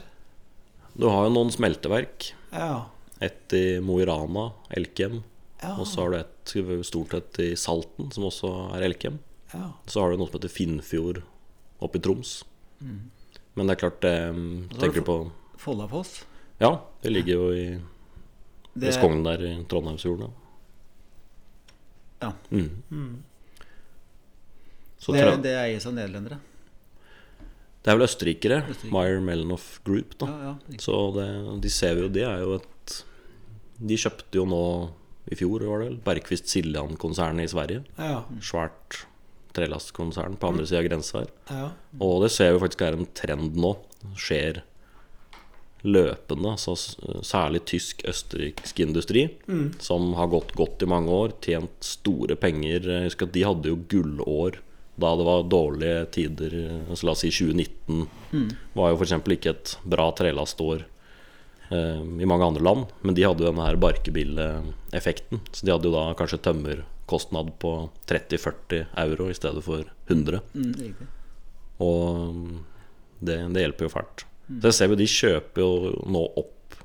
Du 0.94 1.08
har 1.10 1.26
jo 1.26 1.34
noen 1.34 1.50
smelteverk. 1.54 2.30
Ja. 2.54 2.86
Et 3.20 3.52
i 3.56 3.64
Mo 3.82 3.98
i 4.00 4.06
Rana, 4.08 4.52
Elkem. 4.78 5.20
Ja. 5.60 5.74
Og 5.74 5.84
så 5.90 6.04
har 6.04 6.14
du 6.14 6.20
et 6.22 6.86
stort 6.86 7.14
et 7.18 7.42
i 7.42 7.50
Salten, 7.58 8.12
som 8.14 8.30
også 8.30 8.52
er 8.78 8.86
Elkem. 8.86 9.18
ja. 9.52 9.72
Så 9.90 10.00
har 10.00 10.14
du 10.14 10.20
noe 10.22 10.30
som 10.30 10.38
heter 10.38 10.54
Finnfjord 10.54 11.22
oppe 11.82 11.98
i 11.98 12.04
Troms. 12.04 12.44
Men 12.80 13.66
det 13.66 13.74
er 13.74 13.82
klart 13.82 14.00
det 14.04 14.14
du 14.32 14.78
Tenker 14.78 15.02
du 15.02 15.06
på 15.10 15.18
Follafoss. 15.60 16.20
Ja, 16.60 16.74
det 17.02 17.10
ligger 17.14 17.32
jo 17.34 17.48
i, 17.56 17.64
Det, 18.74 18.92
Skogn 18.94 19.22
der 19.24 19.42
i 19.48 19.54
Trondheimsfjorden. 19.68 20.30
Ja. 22.20 22.32
Mm. 22.50 22.82
Mm. 22.90 23.22
Så 25.00 25.14
det, 25.16 25.24
det 25.46 25.54
eies 25.56 25.86
av 25.88 25.94
nederlendere. 25.96 26.36
det 27.80 27.88
er 27.90 27.96
vel 27.96 28.04
østerrikere. 28.04 28.58
Østerrike. 28.68 28.92
Meyer 28.92 29.22
Melanoff 29.24 29.78
Group. 29.86 30.18
Da. 30.20 30.28
Ja, 30.28 30.52
ja. 30.68 30.80
Så 30.84 30.98
det, 31.16 31.28
de 31.64 31.72
ser 31.72 31.96
vi 31.96 32.04
jo 32.04 32.10
Det 32.12 32.26
er 32.28 32.42
jo 32.44 32.58
et 32.58 32.96
De 33.80 33.96
kjøpte 33.96 34.36
jo 34.36 34.44
nå 34.44 34.62
i 35.30 35.36
fjor, 35.38 35.62
var 35.64 35.80
det 35.80 35.86
vel, 35.88 35.98
Bergquist 36.04 36.48
Siljan-konsernet 36.50 37.46
i 37.46 37.50
Sverige. 37.52 37.84
Ja. 37.96 38.22
Svært 38.44 39.04
trelastkonsern 39.54 40.36
på 40.40 40.48
andre 40.50 40.66
sida 40.66 40.80
av 40.82 40.88
grensa 40.88 41.20
her. 41.22 41.30
ja. 41.50 41.68
Og 42.02 42.20
det 42.24 42.30
ser 42.34 42.52
vi 42.54 42.60
faktisk 42.62 42.82
er 42.86 42.96
en 42.98 43.08
trend 43.16 43.56
nå. 43.60 43.72
Skjer 44.18 44.60
løpende. 45.84 46.50
altså 46.52 46.74
særlig 47.24 47.62
tysk-østerriksk 47.64 48.80
industri, 48.80 49.28
Mm. 49.48 49.72
som 49.80 50.12
har 50.14 50.26
gått 50.28 50.52
godt 50.54 50.82
i 50.82 50.86
mange 50.86 51.08
år, 51.08 51.32
tjent 51.40 51.70
store 51.80 52.36
penger. 52.36 52.80
Jeg 52.84 53.04
husker 53.10 53.26
at 53.26 53.32
de 53.32 53.42
hadde 53.44 53.68
jo 53.68 53.76
gullår 53.88 54.58
da 55.00 55.16
det 55.16 55.24
var 55.24 55.42
dårlige 55.48 56.10
tider. 56.12 56.50
Så 56.94 57.04
la 57.06 57.12
oss 57.12 57.20
si 57.24 57.30
2019 57.30 58.06
var 58.76 58.90
jo 58.90 58.96
f.eks. 58.98 59.12
ikke 59.12 59.50
et 59.54 59.76
bra 59.88 60.10
trelastår 60.12 60.84
eh, 61.70 62.02
i 62.20 62.26
mange 62.28 62.44
andre 62.44 62.60
land. 62.62 62.84
Men 63.02 63.14
de 63.14 63.22
hadde 63.24 63.40
jo 63.40 63.48
denne 63.50 63.64
her 63.64 63.76
barkebilleeffekten. 63.80 65.40
Så 65.52 65.64
de 65.64 65.72
hadde 65.72 65.88
jo 65.88 65.94
da 65.94 66.12
kanskje 66.18 66.42
tømmerkostnad 66.44 67.54
på 67.58 67.88
30-40 68.06 68.86
euro 69.06 69.30
i 69.30 69.34
stedet 69.38 69.64
for 69.64 69.84
100. 70.08 70.40
Mm. 70.54 71.06
Og 71.80 72.60
det, 73.24 73.38
det 73.54 73.64
hjelper 73.64 73.88
jo 73.88 73.94
fælt. 73.94 74.26
Så 74.58 74.70
jeg 74.70 74.76
ser 74.76 74.90
jo 74.90 74.98
de 74.98 75.06
kjøper 75.06 75.62
jo 75.62 75.92
nå 76.10 76.22
opp 76.40 76.78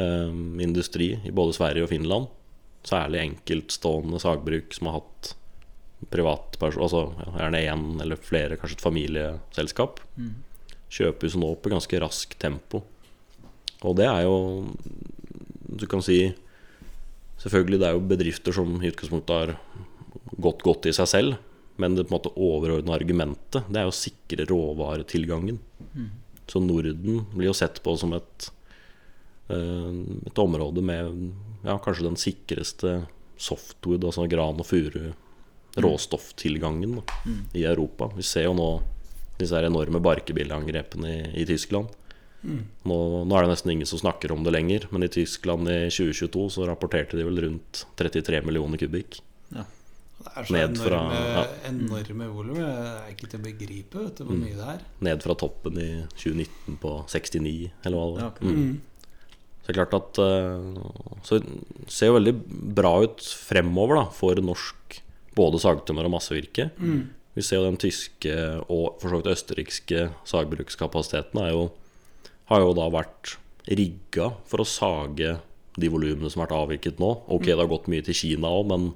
eh, 0.00 0.30
industri 0.64 1.12
i 1.28 1.32
både 1.34 1.56
Sverige 1.56 1.84
og 1.84 1.92
Finland. 1.92 2.30
Særlig 2.88 3.20
enkeltstående 3.20 4.20
sagbruk 4.22 4.72
som 4.72 4.88
har 4.88 5.02
hatt 5.02 5.34
privatperson 6.08 6.80
Altså 6.86 7.02
ja, 7.18 7.26
gjerne 7.42 7.60
én 7.60 7.82
eller 8.00 8.16
flere, 8.16 8.56
kanskje 8.56 8.78
et 8.78 8.86
familieselskap. 8.86 10.00
Kjøper 10.90 11.28
jo 11.28 11.42
nå 11.42 11.50
opp 11.52 11.68
i 11.68 11.74
ganske 11.74 12.00
raskt 12.00 12.38
tempo. 12.40 12.80
Og 13.84 13.96
det 13.96 14.08
er 14.08 14.24
jo 14.26 14.66
Du 15.80 15.86
kan 15.86 16.02
si 16.04 16.34
Selvfølgelig 17.40 17.78
det 17.80 17.86
er 17.88 17.94
jo 17.96 18.04
bedrifter 18.04 18.52
som 18.52 18.74
i 18.82 18.90
utgangspunktet 18.90 19.30
har 19.32 19.54
gått 20.44 20.60
godt 20.60 20.88
i 20.90 20.92
seg 20.92 21.08
selv. 21.08 21.36
Men 21.80 21.94
det 21.96 22.04
på 22.04 22.12
en 22.12 22.18
måte 22.18 22.32
overordna 22.36 22.92
argumentet 22.92 23.68
Det 23.68 23.80
er 23.80 23.88
å 23.88 23.94
sikre 23.96 24.44
råvaretilgangen. 24.48 25.60
Så 26.50 26.62
Norden 26.62 27.24
blir 27.34 27.50
jo 27.50 27.56
sett 27.56 27.78
på 27.84 27.94
som 27.98 28.14
et, 28.16 28.50
eh, 29.48 29.92
et 30.26 30.42
område 30.42 30.82
med 30.82 31.30
ja, 31.64 31.78
kanskje 31.78 32.08
den 32.08 32.18
sikreste 32.18 33.04
softwood, 33.40 34.04
altså 34.04 34.26
gran 34.28 34.58
og 34.60 34.66
furu, 34.66 35.12
råstofftilgangen 35.80 36.98
da, 36.98 37.20
i 37.54 37.64
Europa. 37.64 38.10
Vi 38.16 38.26
ser 38.26 38.48
jo 38.48 38.56
nå 38.58 38.70
disse 39.38 39.56
her 39.56 39.68
enorme 39.70 40.02
barkebilleangrepene 40.04 41.12
i, 41.14 41.22
i 41.40 41.46
Tyskland. 41.48 41.94
Nå, 42.88 42.96
nå 43.28 43.36
er 43.36 43.44
det 43.44 43.52
nesten 43.52 43.74
ingen 43.74 43.88
som 43.88 44.00
snakker 44.00 44.32
om 44.32 44.44
det 44.44 44.52
lenger, 44.54 44.86
men 44.90 45.04
i 45.04 45.12
Tyskland 45.12 45.68
i 45.68 45.80
2022 45.92 46.46
så 46.56 46.66
rapporterte 46.68 47.18
de 47.18 47.26
vel 47.28 47.40
rundt 47.44 47.84
33 48.00 48.40
millioner 48.46 48.80
kubikk. 48.80 49.20
Det 50.20 50.32
er 50.36 50.44
så 50.44 50.52
Ned 50.52 50.76
fra- 50.76 51.00
enorme, 51.00 51.20
ja. 51.32 51.44
enorme 51.70 52.26
volum. 52.34 52.54
Det 52.60 52.68
er 52.68 53.10
ikke 53.14 53.28
til 53.30 53.40
å 53.40 53.42
begripe 53.46 54.02
vet 54.04 54.16
du, 54.16 54.24
hvor 54.24 54.36
Mm. 54.36 54.42
mye 54.44 54.56
det 54.58 54.68
er. 54.74 54.80
Ned 55.00 55.22
fra 55.22 55.34
toppen 55.34 55.78
i 55.80 55.90
2019 56.14 56.76
på 56.78 56.92
69, 57.08 57.70
eller 57.84 57.96
hva 57.96 58.14
det 58.14 58.20
Ja, 58.20 58.26
okay. 58.28 58.48
Mm. 58.48 58.80
Så 59.60 59.66
det 59.66 59.76
er 59.76 59.84
klart 59.86 59.94
at 59.94 60.18
eh, 60.18 60.82
Så 61.22 61.40
det 61.40 61.90
ser 61.92 62.06
jo 62.10 62.18
veldig 62.18 62.34
bra 62.74 62.92
ut 63.02 63.18
fremover 63.20 63.94
da 63.96 64.04
for 64.10 64.34
norsk 64.34 65.00
både 65.36 65.60
sagtømmer 65.62 66.04
og 66.04 66.12
massevirke. 66.12 66.70
Vi 67.36 67.42
ser 67.42 67.56
jo 67.60 67.70
den 67.70 67.76
tyske 67.78 68.34
og 68.68 69.00
for 69.00 69.08
så 69.08 69.22
vidt 69.22 69.30
østerrikske 69.36 70.10
sagbrukskapasiteten 70.26 71.40
er 71.44 71.52
jo, 71.52 71.70
har 72.50 72.60
jo 72.60 72.72
da 72.74 72.88
vært 72.90 73.36
rigga 73.70 74.32
for 74.50 74.58
å 74.64 74.66
sage 74.66 75.38
de 75.78 75.90
volumene 75.92 76.30
som 76.30 76.40
har 76.42 76.48
vært 76.48 76.58
avvirket 76.58 76.98
nå. 77.02 77.10
Ok, 77.30 77.46
det 77.46 77.58
har 77.58 77.70
gått 77.70 77.90
mye 77.92 78.02
til 78.06 78.16
Kina 78.16 78.50
òg, 78.50 78.66
men, 78.70 78.88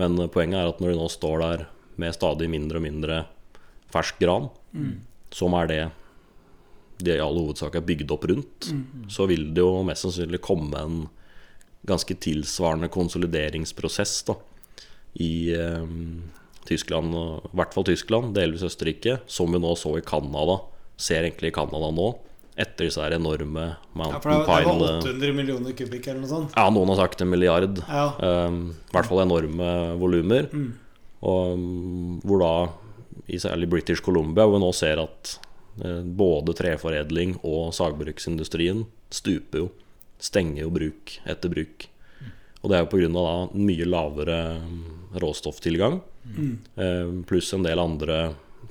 men 0.00 0.16
poenget 0.32 0.60
er 0.60 0.70
at 0.70 0.80
når 0.80 0.94
de 0.94 1.00
nå 1.00 1.08
står 1.12 1.42
der 1.42 1.66
med 2.00 2.16
stadig 2.16 2.48
mindre 2.52 2.80
og 2.80 2.86
mindre 2.86 3.18
fersk 3.92 4.18
gran, 4.20 4.48
som 5.32 5.54
er 5.56 5.70
det 5.70 5.82
de 7.04 7.12
i 7.12 7.20
all 7.20 7.36
hovedsak 7.36 7.74
er 7.76 7.84
bygd 7.84 8.12
opp 8.14 8.24
rundt, 8.30 8.70
så 9.12 9.26
vil 9.28 9.50
det 9.52 9.60
jo 9.60 9.84
mest 9.84 10.06
sannsynlig 10.06 10.40
komme 10.44 10.80
en 10.80 11.02
ganske 11.86 12.16
tilsvarende 12.18 12.88
konsolideringsprosess 12.88 14.24
da, 14.26 14.36
i 15.22 15.52
eh, 15.54 15.84
Tyskland, 16.66 17.14
i 17.14 17.56
hvert 17.56 17.76
fall 17.76 17.86
Tyskland, 17.86 18.34
delvis 18.34 18.64
Østerrike, 18.66 19.20
som 19.26 19.52
vi 19.52 19.60
nå 19.62 19.74
så 19.78 19.94
i 19.98 20.04
Canada, 20.04 20.58
ser 20.96 21.22
egentlig 21.22 21.52
i 21.52 21.56
Canada 21.56 21.92
nå, 21.94 22.08
etter 22.56 22.88
disse 22.88 23.02
her 23.02 23.12
enorme 23.16 23.66
Ja, 23.68 24.18
for 24.20 24.32
det, 24.32 24.38
var 24.48 24.66
800 25.04 25.32
millioner 25.36 25.76
kubikk 25.76 26.08
eller 26.08 26.22
noe 26.22 26.30
sånt. 26.30 26.54
Ja, 26.56 26.70
noen 26.72 26.92
har 26.94 27.02
sagt 27.02 27.20
en 27.20 27.28
milliard. 27.28 27.82
Ja. 27.84 28.06
Um, 28.16 28.60
I 28.88 28.96
hvert 28.96 29.10
fall 29.10 29.24
enorme 29.26 29.72
volumer. 30.00 30.48
Og 31.20 31.52
um, 31.52 32.14
hvor 32.24 32.40
da, 32.40 32.52
i 33.28 33.40
særlig 33.42 33.68
British 33.72 34.04
Columbia, 34.04 34.46
hvor 34.46 34.56
vi 34.56 34.64
nå 34.64 34.72
ser 34.76 35.02
at 35.04 35.34
uh, 35.84 36.00
både 36.00 36.56
treforedling 36.56 37.36
og 37.42 37.74
sagbruksindustrien 37.76 38.86
stuper 39.12 39.66
jo. 39.66 39.68
Stenger 40.16 40.64
jo 40.64 40.72
bruk 40.72 41.18
etter 41.28 41.52
bruk. 41.52 41.90
Og 42.62 42.72
det 42.72 42.78
er 42.78 42.86
jo 42.86 42.92
pga. 42.96 43.36
mye 43.52 43.84
lavere 43.84 44.40
råstofftilgang, 45.20 46.00
råstofftilgang. 46.00 46.56
uh, 46.80 47.24
pluss 47.28 47.52
en 47.52 47.68
del 47.68 47.84
andre 47.84 48.20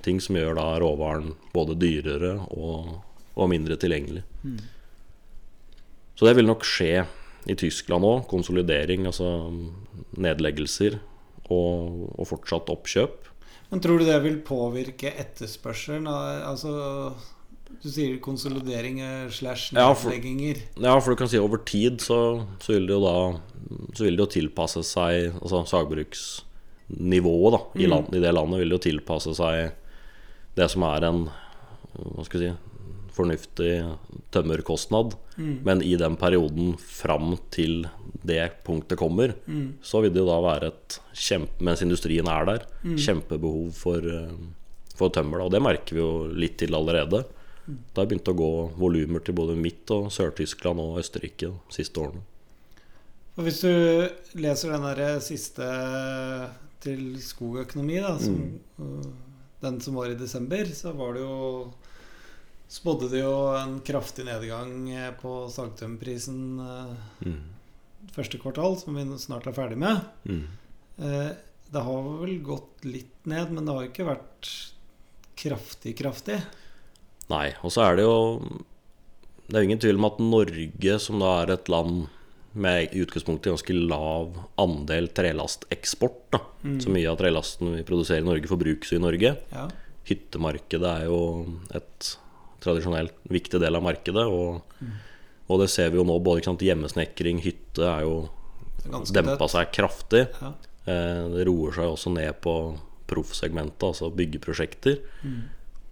ting 0.06 0.18
som 0.22 0.38
gjør 0.38 0.58
da 0.58 0.72
råvaren 0.82 1.36
både 1.54 1.78
dyrere 1.80 2.34
og, 2.50 2.96
og 3.36 3.52
mindre 3.52 3.78
tilgjengelig. 3.80 4.24
Så 6.16 6.28
det 6.28 6.36
vil 6.38 6.48
nok 6.48 6.64
skje 6.68 7.06
i 7.52 7.56
Tyskland 7.60 8.08
òg. 8.08 8.26
Konsolidering, 8.32 9.06
altså 9.10 9.28
nedleggelser 10.16 10.98
og, 11.52 12.10
og 12.16 12.28
fortsatt 12.30 12.72
oppkjøp. 12.74 13.32
Men 13.72 13.82
tror 13.84 14.00
du 14.00 14.08
det 14.08 14.18
vil 14.24 14.40
påvirke 14.46 15.12
etterspørselen? 15.20 16.08
Altså, 16.08 16.72
du 17.82 17.88
sier 17.90 18.18
konsolidering 18.24 19.02
slash 19.34 19.74
nedlegginger. 19.76 20.62
Ja, 20.80 20.96
for 21.00 21.12
du 21.12 21.20
kan 21.20 21.32
si 21.32 21.42
over 21.42 21.60
tid 21.68 22.00
så, 22.06 22.20
så 22.64 22.78
vil 22.78 22.88
det 22.88 22.96
jo 22.96 23.02
da 23.04 23.16
Så 23.98 24.06
vil 24.06 24.16
det 24.16 24.22
jo 24.22 24.34
tilpasse 24.36 24.84
seg 24.86 25.34
Altså 25.40 25.64
sagbruksnivået 25.72 27.56
da 27.56 27.62
i, 27.82 27.90
land, 27.90 28.14
i 28.14 28.22
det 28.22 28.34
landet 28.36 28.62
vil 28.62 28.72
det 28.72 28.78
jo 28.78 28.86
tilpasse 28.86 29.34
seg 29.38 29.74
det 30.56 30.70
som 30.72 30.86
er 30.88 31.08
en 31.10 31.26
Hva 31.96 32.28
skal 32.28 32.46
jeg 32.46 32.54
si 32.54 32.75
fornuftig 33.16 33.72
tømmerkostnad. 34.36 35.16
Men 35.38 35.82
i 35.84 35.96
den 36.00 36.16
perioden 36.20 36.76
fram 36.80 37.36
til 37.52 37.88
det 38.24 38.64
punktet 38.68 39.00
kommer, 39.00 39.34
så 39.84 40.02
vil 40.04 40.14
det 40.14 40.22
jo 40.24 40.30
da 40.30 40.38
være 40.44 40.70
et 40.72 41.00
kjempe 41.14 41.66
Mens 41.66 41.82
industrien 41.84 42.28
er 42.32 42.46
der, 42.48 42.68
kjempebehov 42.84 43.72
for, 43.76 43.98
eh, 44.00 44.36
for 44.96 45.10
tømmer. 45.10 45.40
Da. 45.40 45.48
Og 45.48 45.52
det 45.52 45.62
merker 45.64 45.96
vi 45.96 46.02
jo 46.02 46.28
litt 46.32 46.58
til 46.62 46.76
allerede. 46.76 47.26
Det 47.66 47.98
har 47.98 48.06
begynt 48.06 48.30
å 48.30 48.38
gå 48.38 48.52
volumer 48.78 49.24
til 49.26 49.34
både 49.34 49.56
Midt- 49.58 49.92
og 49.92 50.12
Sør-Tyskland 50.14 50.80
og 50.80 51.00
Østerrike 51.02 51.50
de 51.50 51.74
siste 51.74 51.98
årene. 51.98 52.22
Og 53.36 53.44
hvis 53.44 53.62
du 53.66 53.72
leser 54.40 54.72
den 54.72 54.86
der 54.86 55.20
siste 55.20 55.66
til 56.86 57.18
skogøkonomi, 57.20 57.98
da, 58.00 58.14
som, 58.22 58.38
øh, 58.80 59.08
den 59.62 59.82
som 59.82 59.96
var 59.96 60.12
i 60.12 60.20
desember, 60.20 60.64
så 60.66 60.94
var 60.96 61.14
det 61.14 61.26
jo 61.26 61.74
Spådde 62.72 63.12
det 63.12 63.22
jo 63.22 63.34
en 63.56 63.78
kraftig 63.86 64.26
nedgang 64.26 64.90
eh, 64.90 65.12
på 65.20 65.46
sagtømmerprisen 65.54 66.40
mm. 67.22 67.42
første 68.16 68.40
kvartal, 68.42 68.78
som 68.82 68.98
vi 68.98 69.06
snart 69.22 69.46
er 69.50 69.56
ferdig 69.56 69.78
med. 69.82 70.02
Mm. 70.26 70.48
Eh, 70.98 71.34
Det 71.72 71.82
har 71.82 72.10
vel 72.22 72.40
gått 72.46 72.86
litt 72.86 73.26
ned, 73.26 73.52
men 73.52 73.66
det 73.66 73.74
har 73.74 73.88
ikke 73.88 74.08
vært 74.08 74.50
kraftig, 75.36 75.96
kraftig. 75.98 76.40
Nei, 77.30 77.50
og 77.66 77.74
så 77.74 77.88
er 77.88 77.98
det 77.98 78.04
jo 78.06 78.18
Det 79.48 79.56
er 79.58 79.64
jo 79.64 79.70
ingen 79.70 79.82
tvil 79.82 79.98
om 79.98 80.06
at 80.10 80.20
Norge, 80.22 81.00
som 81.02 81.22
da 81.22 81.32
er 81.44 81.56
et 81.56 81.70
land 81.70 82.06
med 82.56 82.94
i 82.96 83.02
utgangspunktet 83.04 83.52
ganske 83.52 83.74
lav 83.76 84.38
andel 84.62 85.10
trelasteksport, 85.12 86.22
da. 86.32 86.40
så 86.82 86.90
mye 86.94 87.10
av 87.12 87.18
trelasten 87.20 87.74
vi 87.76 87.84
produserer 87.86 88.24
i 88.24 88.26
Norge, 88.26 88.48
forbrukes 88.48 88.94
i 88.96 89.02
Norge. 89.04 89.36
Ja. 89.52 89.66
Hyttemarkedet 90.08 90.94
er 91.02 91.10
jo 91.10 91.20
et 91.76 92.16
tradisjonelt 92.66 93.16
viktig 93.32 93.62
del 93.62 93.78
av 93.78 93.86
markedet. 93.86 94.26
Og, 94.26 94.62
og 95.48 95.62
det 95.62 95.70
ser 95.74 95.92
vi 95.94 96.02
jo 96.02 96.08
nå, 96.08 96.18
både 96.26 96.46
sant, 96.48 96.66
hjemmesnekring, 96.66 97.44
hytte 97.46 97.86
er 97.86 98.06
jo 98.08 98.16
Ganske 98.86 99.16
dempa 99.18 99.48
seg 99.50 99.72
kraftig. 99.74 100.26
Ja. 100.42 100.52
Eh, 100.86 101.24
Det 101.34 101.46
roer 101.48 101.74
seg 101.78 101.94
også 101.94 102.12
ned 102.14 102.42
på 102.44 102.56
proffsegmentet, 103.10 103.86
altså 103.86 104.12
byggeprosjekter. 104.14 105.00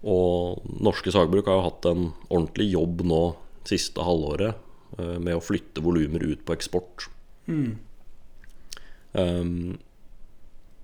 Og 0.03 0.61
norske 0.83 1.13
sagbruk 1.13 1.47
har 1.47 1.59
jo 1.59 1.65
hatt 1.69 1.87
en 1.89 2.05
ordentlig 2.27 2.71
jobb 2.73 3.05
nå 3.07 3.23
siste 3.69 4.03
halvåret 4.03 4.57
eh, 4.99 5.17
med 5.17 5.37
å 5.37 5.43
flytte 5.43 5.81
volumer 5.85 6.25
ut 6.25 6.43
på 6.45 6.55
eksport. 6.57 7.07
Um, 9.13 9.77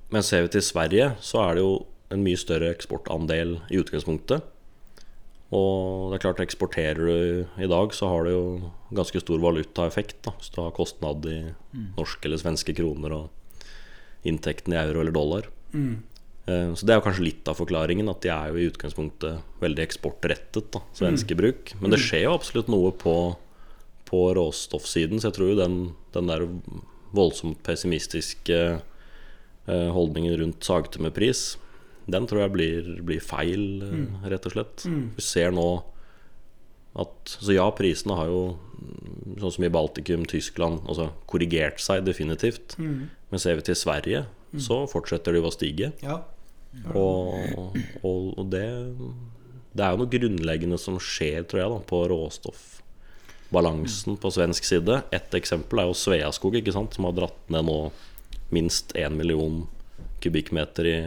men 0.09 0.25
ser 0.25 0.45
vi 0.45 0.53
til 0.53 0.65
Sverige, 0.65 1.11
så 1.21 1.41
er 1.43 1.57
det 1.57 1.65
jo 1.65 1.73
en 2.13 2.23
mye 2.25 2.39
større 2.39 2.71
eksportandel 2.73 3.57
i 3.69 3.81
utgangspunktet. 3.81 4.45
Og 5.55 6.11
det 6.11 6.19
er 6.19 6.23
klart, 6.27 6.41
eksporterer 6.43 6.99
du 6.99 7.61
i 7.63 7.69
dag, 7.69 7.93
så 7.95 8.11
har 8.11 8.27
det 8.27 8.35
jo 8.35 8.71
ganske 8.93 9.21
stor 9.23 9.41
valutaeffekt. 9.41 10.19
Da, 10.27 10.35
hvis 10.37 10.51
du 10.53 10.59
har 10.61 10.75
kostnad 10.77 11.25
i 11.25 11.39
norske 11.97 12.29
eller 12.29 12.41
svenske 12.41 12.75
kroner 12.77 13.15
og 13.17 13.65
inntekten 14.29 14.75
i 14.75 14.79
euro 14.81 15.01
eller 15.01 15.15
dollar. 15.15 15.49
Mm. 15.73 16.03
Så 16.49 16.85
det 16.85 16.93
er 16.93 16.97
jo 16.97 17.05
kanskje 17.05 17.25
litt 17.27 17.49
av 17.49 17.59
forklaringen, 17.59 18.09
at 18.09 18.23
de 18.25 18.31
er 18.33 18.49
jo 18.49 18.57
i 18.57 18.67
utgangspunktet 18.71 19.61
veldig 19.61 19.83
eksportrettet, 19.83 20.71
da, 20.73 20.81
svenske 20.97 21.37
bruk. 21.37 21.73
Men 21.81 21.93
det 21.93 22.01
skjer 22.01 22.25
jo 22.25 22.33
absolutt 22.33 22.71
noe 22.73 22.89
på, 22.97 23.15
på 24.09 24.21
råstoffsiden, 24.37 25.21
så 25.21 25.29
jeg 25.29 25.37
tror 25.37 25.51
jo 25.51 25.59
den, 25.59 25.77
den 26.15 26.31
der 26.31 26.45
voldsomt 27.15 27.61
pessimistiske 27.65 28.59
eh, 28.79 29.89
holdningen 29.93 30.39
rundt 30.41 30.65
sagtømmerpris, 30.65 31.51
den 32.13 32.27
tror 32.29 32.45
jeg 32.45 32.55
blir, 32.55 32.89
blir 33.05 33.23
feil, 33.23 33.83
mm. 33.83 34.09
rett 34.31 34.49
og 34.49 34.55
slett. 34.55 34.85
Vi 35.17 35.23
ser 35.23 35.53
nå 35.55 35.69
at 36.99 37.29
Så 37.29 37.53
ja, 37.53 37.67
prisene 37.71 38.15
har 38.17 38.27
jo, 38.27 38.57
mm, 38.57 39.35
sånn 39.39 39.53
som 39.55 39.63
i 39.63 39.69
Baltikum, 39.71 40.25
Tyskland, 40.27 40.81
altså 40.89 41.11
korrigert 41.29 41.79
seg 41.79 42.01
definitivt. 42.03 42.75
Men 43.29 43.39
ser 43.39 43.59
vi 43.59 43.67
til 43.69 43.77
Sverige, 43.77 44.23
så 44.57 44.81
fortsetter 44.89 45.37
de 45.37 45.43
å 45.45 45.51
stige. 45.53 45.91
Ja. 46.03 46.17
Og, 46.93 47.33
og, 48.05 48.37
og 48.37 48.45
det 48.53 48.67
Det 49.73 49.81
er 49.85 49.91
jo 49.93 49.99
noe 50.01 50.11
grunnleggende 50.11 50.77
som 50.81 50.99
skjer, 51.01 51.43
tror 51.47 51.61
jeg, 51.61 51.69
da, 51.71 51.79
på 51.87 52.07
råstoffbalansen 52.09 54.17
på 54.19 54.31
svensk 54.33 54.63
side. 54.65 55.03
Et 55.15 55.33
eksempel 55.37 55.79
er 55.79 55.85
jo 55.87 55.97
Sveaskog, 55.97 56.55
ikke 56.57 56.73
sant, 56.75 56.93
som 56.97 57.05
har 57.05 57.13
dratt 57.21 57.41
ned 57.53 57.63
nå 57.69 57.79
minst 58.49 58.91
1 58.97 59.13
million 59.15 59.67
kubikkmeter 60.23 60.85
i 60.89 60.97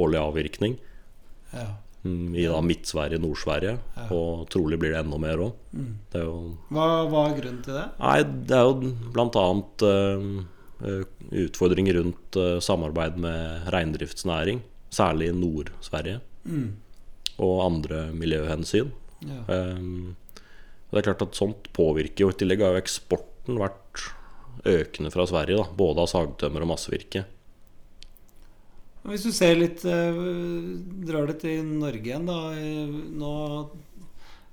årlig 0.00 0.20
avvirkning. 0.20 0.76
ja. 1.52 1.68
mm, 2.02 2.34
I 2.36 2.46
da 2.50 2.60
Midt-Sverige, 2.64 3.20
Nord-Sverige. 3.22 3.76
Og 4.14 4.48
trolig 4.52 4.78
blir 4.80 4.94
det 4.94 5.02
enda 5.04 5.20
mer 5.20 5.42
òg. 5.46 5.52
Jo 6.14 6.34
Hva, 6.74 6.88
hva 7.10 7.28
er 7.28 7.38
grunnen 7.38 7.62
til 7.64 7.78
det? 7.78 7.86
Nei, 8.00 8.18
det 8.50 8.58
er 8.58 8.66
jo 8.68 8.92
bl.a. 9.14 9.46
Uh, 10.84 11.04
utfordringer 11.44 12.00
rundt 12.00 12.36
uh, 12.36 12.58
samarbeid 12.60 13.16
med 13.22 13.70
reindriftsnæring, 13.72 14.60
særlig 14.92 15.30
i 15.30 15.36
Nord-Sverige, 15.38 16.18
og 17.38 17.54
andre 17.64 18.08
miljøhensyn. 18.12 18.90
Ja. 19.24 19.40
Um, 19.48 20.16
det 20.90 21.00
er 21.00 21.06
klart 21.08 21.24
at 21.24 21.38
sånt 21.38 21.70
påvirker 21.74 22.26
jo. 22.26 22.30
I 22.30 22.36
tillegg 22.38 22.60
har 22.62 22.76
jo 22.76 22.82
eksporten 22.84 23.56
vært 23.58 24.04
økende 24.68 25.10
fra 25.10 25.24
Sverige, 25.26 25.58
da, 25.58 25.64
både 25.74 26.04
av 26.04 26.10
sagtømmer 26.12 26.62
og 26.62 26.70
massevirke. 26.70 27.24
Hvis 29.04 29.26
du 29.26 29.32
ser 29.36 29.58
litt 29.58 29.82
eh, 29.84 30.20
Drar 31.04 31.28
det 31.28 31.40
til 31.42 31.66
Norge 31.76 32.08
igjen, 32.08 32.24
da. 32.28 32.38
eh, 32.56 32.94
Nå 33.20 33.34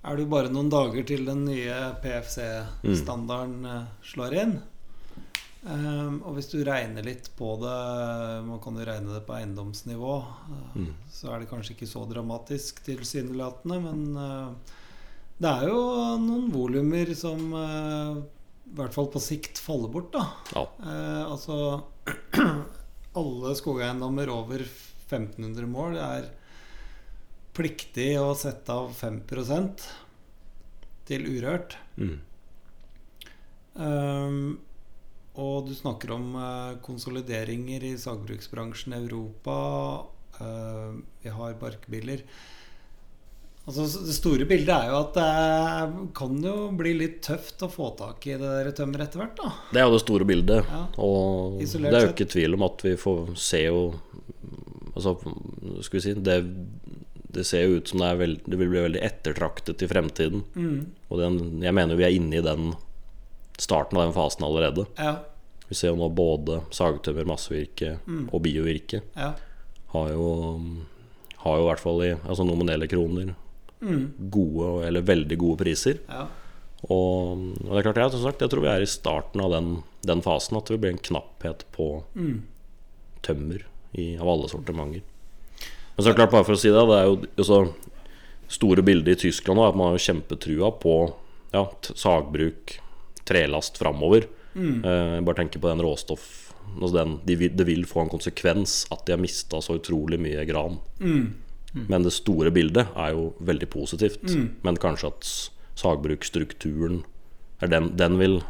er 0.02 0.18
det 0.18 0.26
jo 0.26 0.32
bare 0.32 0.50
noen 0.50 0.70
dager 0.72 1.06
til 1.06 1.28
den 1.28 1.46
nye 1.46 1.78
PFC-standarden 2.02 3.66
eh, 3.70 3.90
slår 4.12 4.38
inn. 4.44 4.56
Um, 5.62 6.16
og 6.26 6.40
hvis 6.40 6.48
du 6.50 6.64
regner 6.66 7.06
litt 7.06 7.28
på 7.38 7.52
det 7.62 7.74
Man 8.48 8.58
kan 8.64 8.80
jo 8.80 8.86
regne 8.88 9.12
det 9.14 9.22
på 9.28 9.36
eiendomsnivå. 9.36 10.16
Mm. 10.74 10.88
Så 11.14 11.30
er 11.30 11.44
det 11.44 11.52
kanskje 11.52 11.76
ikke 11.76 11.90
så 11.92 12.02
dramatisk 12.10 12.82
tilsynelatende, 12.88 13.78
men 13.84 14.00
uh, 14.18 14.80
det 15.38 15.52
er 15.52 15.70
jo 15.70 15.84
noen 16.22 16.50
volumer 16.54 17.14
som 17.18 17.54
uh, 17.54 18.18
i 18.72 18.74
hvert 18.80 18.98
fall 18.98 19.12
på 19.14 19.22
sikt 19.22 19.62
faller 19.62 19.94
bort, 19.94 20.10
da. 20.18 20.26
Ja. 20.56 20.66
Uh, 20.82 21.24
altså 21.36 21.58
Alle 23.20 23.52
skogeiendommer 23.60 24.30
over 24.32 24.64
1500 24.64 25.68
mål 25.68 25.98
er 26.00 26.30
pliktig 27.56 28.14
å 28.22 28.32
sette 28.40 28.72
av 28.72 28.94
5% 28.96 29.88
til 31.10 31.28
urørt. 31.28 31.76
Mm. 32.00 32.20
Um, 33.76 34.40
og 35.42 35.68
du 35.68 35.74
snakker 35.76 36.12
om 36.16 36.34
eh, 36.36 36.80
konsolideringer 36.84 37.84
i 37.88 37.94
sagbruksbransjen 38.00 38.96
i 38.96 39.00
Europa. 39.00 39.56
Uh, 40.40 41.00
vi 41.24 41.32
har 41.32 41.60
barkbiler. 41.60 42.24
Altså, 43.62 43.86
det 44.08 44.16
store 44.18 44.46
bildet 44.50 44.74
er 44.74 44.88
jo 44.90 44.98
at 45.04 45.18
det 45.20 46.06
kan 46.18 46.38
jo 46.44 46.54
bli 46.76 46.96
litt 46.98 47.20
tøft 47.24 47.62
å 47.62 47.70
få 47.70 47.92
tak 48.00 48.26
i 48.28 48.34
det 48.42 48.74
tømmeret 48.78 49.12
etter 49.12 49.22
hvert. 49.22 49.36
da 49.38 49.52
Det 49.70 49.82
er 49.82 49.86
jo 49.86 49.94
det 49.94 50.02
store 50.02 50.26
bildet. 50.28 50.66
Ja. 50.66 50.80
Og 51.06 51.60
Isolert 51.62 51.94
det 51.94 52.00
er 52.00 52.08
jo 52.08 52.14
ikke 52.16 52.32
tvil 52.34 52.58
om 52.58 52.66
at 52.68 52.86
vi 52.88 52.96
får 53.00 53.36
se 53.40 53.66
jo 53.68 53.82
Altså, 54.92 55.14
skal 55.86 55.96
vi 55.96 56.02
si 56.04 56.14
Det, 56.20 56.34
det 57.32 57.46
ser 57.48 57.62
jo 57.64 57.78
ut 57.80 57.88
som 57.88 58.02
det, 58.02 58.08
er 58.10 58.18
veld, 58.20 58.42
det 58.44 58.58
vil 58.60 58.72
bli 58.74 58.82
veldig 58.84 59.00
ettertraktet 59.08 59.86
i 59.86 59.88
fremtiden. 59.88 60.42
Mm. 60.52 60.82
Og 61.08 61.22
den, 61.22 61.38
jeg 61.64 61.72
mener 61.78 61.96
vi 61.96 62.04
er 62.04 62.18
inne 62.18 62.42
i 62.42 62.44
den 62.44 62.74
starten 63.62 63.96
av 64.02 64.10
den 64.10 64.18
fasen 64.18 64.44
allerede. 64.44 64.84
Ja, 64.98 65.14
Vi 65.70 65.78
ser 65.80 65.94
jo 65.94 66.02
nå 66.02 66.10
både 66.12 66.64
sagtømmer, 66.76 67.24
massevirke 67.30 67.94
Mm. 68.08 68.26
og 68.34 68.42
biovirke 68.44 69.00
ja. 69.16 69.30
har 69.94 70.10
jo, 70.12 70.28
har 71.46 71.56
jo 71.58 71.64
i 71.64 71.70
hvert 71.70 71.80
fall 71.86 72.04
i 72.04 72.12
altså 72.18 72.44
nominelle 72.44 72.90
kroner. 72.92 73.32
Gode, 73.82 74.86
eller 74.88 75.02
veldig 75.02 75.38
gode 75.42 75.64
priser. 75.66 76.00
ja. 76.10 76.28
Og, 76.90 77.38
og 77.62 77.76
det 77.76 77.78
er 77.78 77.86
klart, 77.94 77.98
jeg, 78.02 78.22
sagt, 78.24 78.42
jeg 78.42 78.50
tror 78.50 78.64
vi 78.64 78.70
er 78.72 78.82
i 78.82 78.90
starten 78.90 79.42
av 79.46 79.52
den, 79.54 79.68
den 80.02 80.24
fasen 80.26 80.58
at 80.58 80.66
det 80.66 80.80
blir 80.82 80.96
en 80.96 80.98
knapphet 81.06 81.62
på 81.76 82.04
Mm. 82.18 82.40
tømmer 83.22 83.68
i, 83.94 84.16
av 84.18 84.26
alle 84.32 84.50
sortimenter. 84.50 85.04
Men 85.94 86.02
så 86.02 86.08
er 86.10 86.14
det 86.16 86.18
klart, 86.18 86.32
bare 86.34 86.48
for 86.48 86.58
å 86.58 86.62
si 86.62 86.72
det, 86.74 86.82
det 86.90 86.98
er 86.98 87.06
jo 87.06 87.20
altså, 87.38 87.60
store 88.50 88.82
bildet 88.82 89.14
i 89.14 89.20
Tyskland 89.28 89.60
nå 89.62 89.68
at 89.68 89.78
man 89.78 89.92
har 89.92 90.00
jo 90.00 90.06
kjempetrua 90.08 90.72
på 90.82 90.96
ja, 91.54 91.68
sagbruk, 91.94 92.80
trelast 93.30 93.78
framover. 93.78 94.26
Eh, 94.58 95.20
bare 95.22 95.38
tenker 95.38 95.62
på 95.62 95.70
den 95.70 95.84
råstoff 95.86 96.26
altså 96.82 96.96
den, 96.98 97.14
de 97.30 97.36
Det 97.54 97.66
vil 97.68 97.86
få 97.86 98.02
en 98.02 98.10
konsekvens 98.12 98.88
at 98.92 99.06
de 99.06 99.14
har 99.14 99.22
mista 99.22 99.62
så 99.62 99.78
utrolig 99.78 100.18
mye 100.20 100.44
gran. 100.50 100.80
Mm. 101.00 101.30
Men 101.72 102.04
det 102.04 102.12
store 102.12 102.52
bildet 102.52 102.90
er 103.00 103.14
jo 103.16 103.32
veldig 103.40 103.70
positivt. 103.72 104.26
Men 104.66 104.80
kanskje 104.82 105.12
at 105.12 105.30
sagbruksstrukturen 105.80 107.04
er 107.62 107.72
den, 107.72 107.94
den 107.98 108.18
vil 108.20 108.42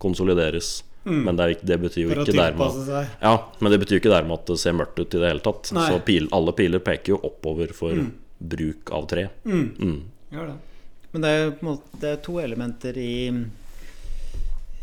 konsolideres. 0.00 0.80
Men 1.04 1.36
det, 1.36 1.44
er, 1.44 1.60
det 1.64 1.78
betyr 1.80 2.02
jo 2.02 2.10
ikke 2.12 2.34
dermed 2.36 2.88
ja, 3.22 3.32
men 3.58 3.72
det 3.72 3.78
betyr 3.80 3.96
jo 3.96 4.00
ikke 4.02 4.12
dermed 4.12 4.36
at 4.36 4.50
det 4.50 4.56
ser 4.60 4.74
mørkt 4.76 4.98
ut 5.00 5.14
i 5.16 5.20
det 5.20 5.30
hele 5.30 5.44
tatt. 5.44 5.70
Nei. 5.72 5.86
Så 5.88 6.00
pil, 6.04 6.28
alle 6.36 6.52
piler 6.56 6.82
peker 6.84 7.14
jo 7.14 7.20
oppover 7.24 7.72
for 7.76 8.02
bruk 8.40 8.92
av 8.96 9.06
tre. 9.08 9.24
Mm. 9.48 9.64
Mm. 9.80 10.50
Men 11.10 11.24
det 11.24 11.30
er 11.32 11.48
måte 11.64 12.02
det 12.02 12.12
er 12.14 12.20
to 12.24 12.36
elementer 12.42 13.00
i 13.00 13.14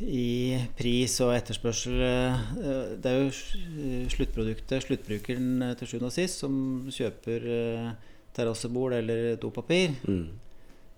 i 0.03 0.57
pris 0.77 1.15
og 1.25 1.33
etterspørsel. 1.33 2.01
Eh, 2.01 2.41
Det 3.01 3.11
er 3.11 3.23
jo 3.23 4.07
sluttproduktet, 4.13 4.83
sluttbrukeren 4.85 5.61
eh, 5.63 5.75
til 5.75 5.87
sjuende 5.87 6.11
og 6.11 6.13
sist, 6.13 6.43
som 6.43 6.85
kjøper 6.93 7.47
eh, 7.53 7.87
terrassebord 8.33 8.93
eller 8.93 9.35
dopapir. 9.41 9.95
Mm. 10.05 10.27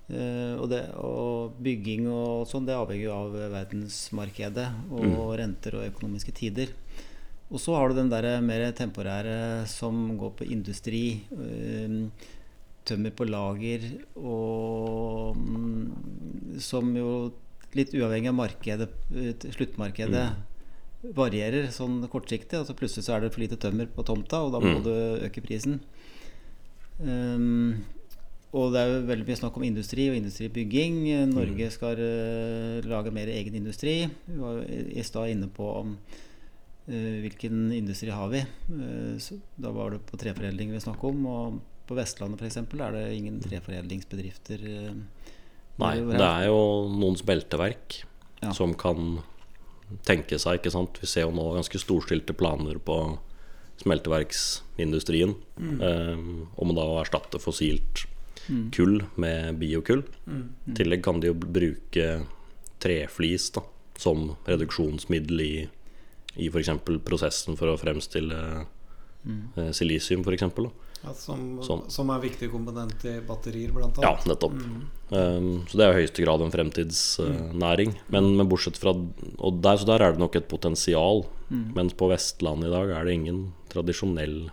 Og, 0.09 0.63
det, 0.71 0.79
og 0.97 1.59
bygging 1.61 2.07
og 2.09 2.47
sånn, 2.49 2.65
det 2.65 2.73
avhenger 2.73 3.03
jo 3.03 3.11
av 3.13 3.35
verdensmarkedet 3.53 4.63
og 4.89 5.35
renter 5.37 5.75
og 5.77 5.85
økonomiske 5.85 6.33
tider. 6.33 6.71
Og 7.53 7.61
så 7.61 7.75
har 7.77 7.91
du 7.91 7.99
den 7.99 8.09
der 8.09 8.41
mer 8.41 8.63
temporære 8.73 9.67
som 9.69 10.17
går 10.17 10.33
på 10.39 10.47
industri. 10.49 11.03
Tømmer 12.89 13.13
på 13.13 13.29
lager 13.29 13.85
og 14.17 15.37
mm, 15.37 16.57
som 16.57 16.89
jo 16.97 17.13
litt 17.77 17.93
uavhengig 17.93 18.29
av 18.31 18.35
markedet, 18.37 18.89
sluttmarkedet, 19.09 19.53
sluttmarkedet, 19.55 20.27
varierer 21.15 21.69
sånn 21.71 22.01
kortsiktig. 22.11 22.57
Altså 22.59 22.73
plutselig 22.75 23.05
så 23.05 23.15
er 23.15 23.21
det 23.21 23.33
for 23.33 23.41
lite 23.43 23.59
tømmer 23.61 23.87
på 23.87 24.03
tomta, 24.03 24.41
og 24.43 24.51
da 24.53 24.59
må 24.59 24.77
Mm. 24.79 24.83
du 24.83 24.93
øke 25.27 25.41
prisen. 25.45 25.79
Um, 26.99 27.83
og 28.51 28.73
det 28.73 28.81
er 28.81 28.89
jo 28.89 29.05
veldig 29.07 29.27
mye 29.27 29.37
snakk 29.39 29.57
om 29.59 29.63
industri 29.67 30.09
og 30.09 30.17
industribygging. 30.17 30.97
Norge 31.31 31.69
skal 31.71 31.95
uh, 32.01 32.81
lage 32.89 33.13
mer 33.13 33.27
egen 33.31 33.55
industri. 33.55 34.09
Vi 34.25 34.39
var 34.41 34.63
i 34.67 35.03
stad 35.05 35.29
inne 35.29 35.47
på 35.53 35.67
om 35.83 35.93
uh, 36.89 37.17
hvilken 37.23 37.71
industri 37.71 38.09
har 38.09 38.27
vi. 38.33 38.41
Uh, 38.73 39.15
så 39.21 39.37
da 39.55 39.71
var 39.71 39.91
det 39.95 40.01
på 40.09 40.17
treforedling 40.19 40.73
vi 40.73 40.81
snakket 40.81 41.13
om. 41.13 41.25
Og 41.29 41.61
på 41.89 41.95
Vestlandet 41.97 42.41
f.eks. 42.41 42.57
er 42.57 42.91
det 42.97 43.05
ingen 43.15 43.39
treforedlingsbedrifter. 43.41 44.59
eh, 44.69 44.91
Nei, 45.79 45.95
det 46.11 46.19
er 46.27 46.45
jo 46.49 46.59
noen 46.91 47.15
smelteverk 47.19 48.01
Ja. 48.41 48.51
som 48.55 48.73
kan 48.79 49.19
tenke 50.05 50.37
seg, 50.39 50.59
ikke 50.59 50.71
sant. 50.71 50.99
Vi 51.01 51.07
ser 51.07 51.25
jo 51.25 51.31
nå 51.35 51.47
ganske 51.55 51.79
storstilte 51.81 52.35
planer 52.37 52.77
på 52.83 53.17
smelteverksindustrien 53.83 55.35
eh, 55.81 56.15
om 56.59 56.71
å 56.71 56.75
da 56.77 56.85
erstatte 57.01 57.39
fossilt 57.41 58.05
kull 58.73 59.03
med 59.21 59.59
biokull. 59.61 60.03
I 60.67 60.73
tillegg 60.79 61.03
kan 61.05 61.19
de 61.21 61.27
jo 61.29 61.35
bruke 61.37 62.25
treflis 62.81 63.51
da, 63.53 63.61
som 63.99 64.35
reduksjonsmiddel 64.47 65.41
i, 65.43 65.53
i 66.39 66.47
f.eks. 66.49 66.71
prosessen 67.05 67.57
for 67.59 67.69
å 67.73 67.77
fremstille 67.77 68.39
eh, 68.65 69.71
silisium, 69.75 70.23
f.eks. 70.25 70.47
Ja, 71.03 71.13
som, 71.15 71.43
Sånn. 71.63 71.85
som 71.89 72.09
er 72.11 72.19
viktig 72.19 72.49
komponent 72.51 73.05
i 73.07 73.13
batterier, 73.23 73.71
blant 73.71 73.95
Ja, 74.03 74.17
nettopp. 74.27 74.51
nettopp. 74.57 75.15
Um, 75.15 75.65
så 75.69 75.77
det 75.79 75.85
er 75.85 75.93
i 75.93 76.01
høyeste 76.01 76.25
grad 76.25 76.41
en 76.43 76.51
fremtidsnæring. 76.51 77.93
Men, 78.11 78.27
men 78.37 78.49
bortsett 78.51 78.77
fra 78.77 78.91
Og 78.93 79.61
der, 79.63 79.77
så 79.79 79.87
der 79.87 80.03
er 80.03 80.11
det 80.13 80.19
nok 80.19 80.35
et 80.35 80.49
potensial. 80.51 81.23
Mens 81.49 81.95
på 81.97 82.09
Vestlandet 82.11 82.67
i 82.69 82.73
dag 82.75 82.91
er 82.99 83.05
det 83.07 83.13
ingen 83.15 83.39
tradisjonell 83.71 84.49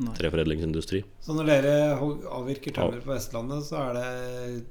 Nei. 0.00 0.14
treforedlingsindustri. 0.16 1.02
Så 1.20 1.36
når 1.36 1.46
dere 1.52 1.74
avvirker 2.00 2.72
tømmer 2.74 3.02
på 3.04 3.12
Vestlandet, 3.12 3.66
så 3.68 3.82
er 3.90 3.98
det 4.00 4.64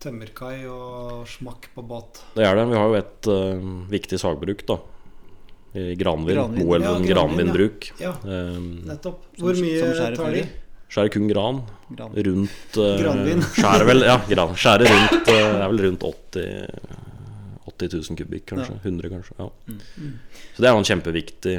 tømmerkai 0.00 0.66
og 0.70 1.26
smakk 1.28 1.66
på 1.74 1.82
båt. 1.88 2.22
Det 2.36 2.44
er 2.46 2.54
det. 2.60 2.66
Vi 2.70 2.76
har 2.78 2.92
jo 2.92 2.98
et 3.00 3.28
uh, 3.32 3.66
viktig 3.90 4.20
sagbruk, 4.22 4.62
da. 4.68 4.78
I 5.76 5.92
Granvin. 5.98 6.36
Granvin. 6.38 6.62
Moelven 6.64 6.86
Ja, 6.86 6.92
Granvin, 7.10 7.10
Granvin 7.10 7.50
ja. 7.50 7.56
bruk. 7.58 7.90
Ja, 8.00 8.12
Um, 8.24 8.68
nettopp. 8.86 9.26
Som- 9.36 9.44
Hvor 9.44 9.58
mye 9.60 9.80
som 9.82 9.92
skjærer 9.98 10.16
tar 10.16 10.30
de? 10.38 10.44
Skjærer 10.88 11.10
kun 11.12 11.26
gran. 11.28 11.62
Gran. 11.90 12.12
Rundt 12.14 12.76
uh, 12.78 12.92
Granvin. 13.02 13.40
Skjærer 13.56 13.86
vel 13.88 14.04
Ja, 14.06 14.16
gran. 14.30 14.54
Skjærer 14.54 14.86
rundt 14.92 15.28
uh, 15.34 15.38
er 15.62 15.68
vel 15.72 15.82
rundt 15.88 16.04
80 16.06 16.68
80 17.76 17.92
000 18.08 18.16
kubikk, 18.16 18.44
kanskje. 18.48 18.76
100, 18.86 19.08
kanskje. 19.12 19.34
Ja. 19.36 19.48
Så 20.54 20.62
det 20.62 20.68
er 20.68 20.72
jo 20.72 20.78
en 20.80 20.86
kjempeviktig 20.88 21.56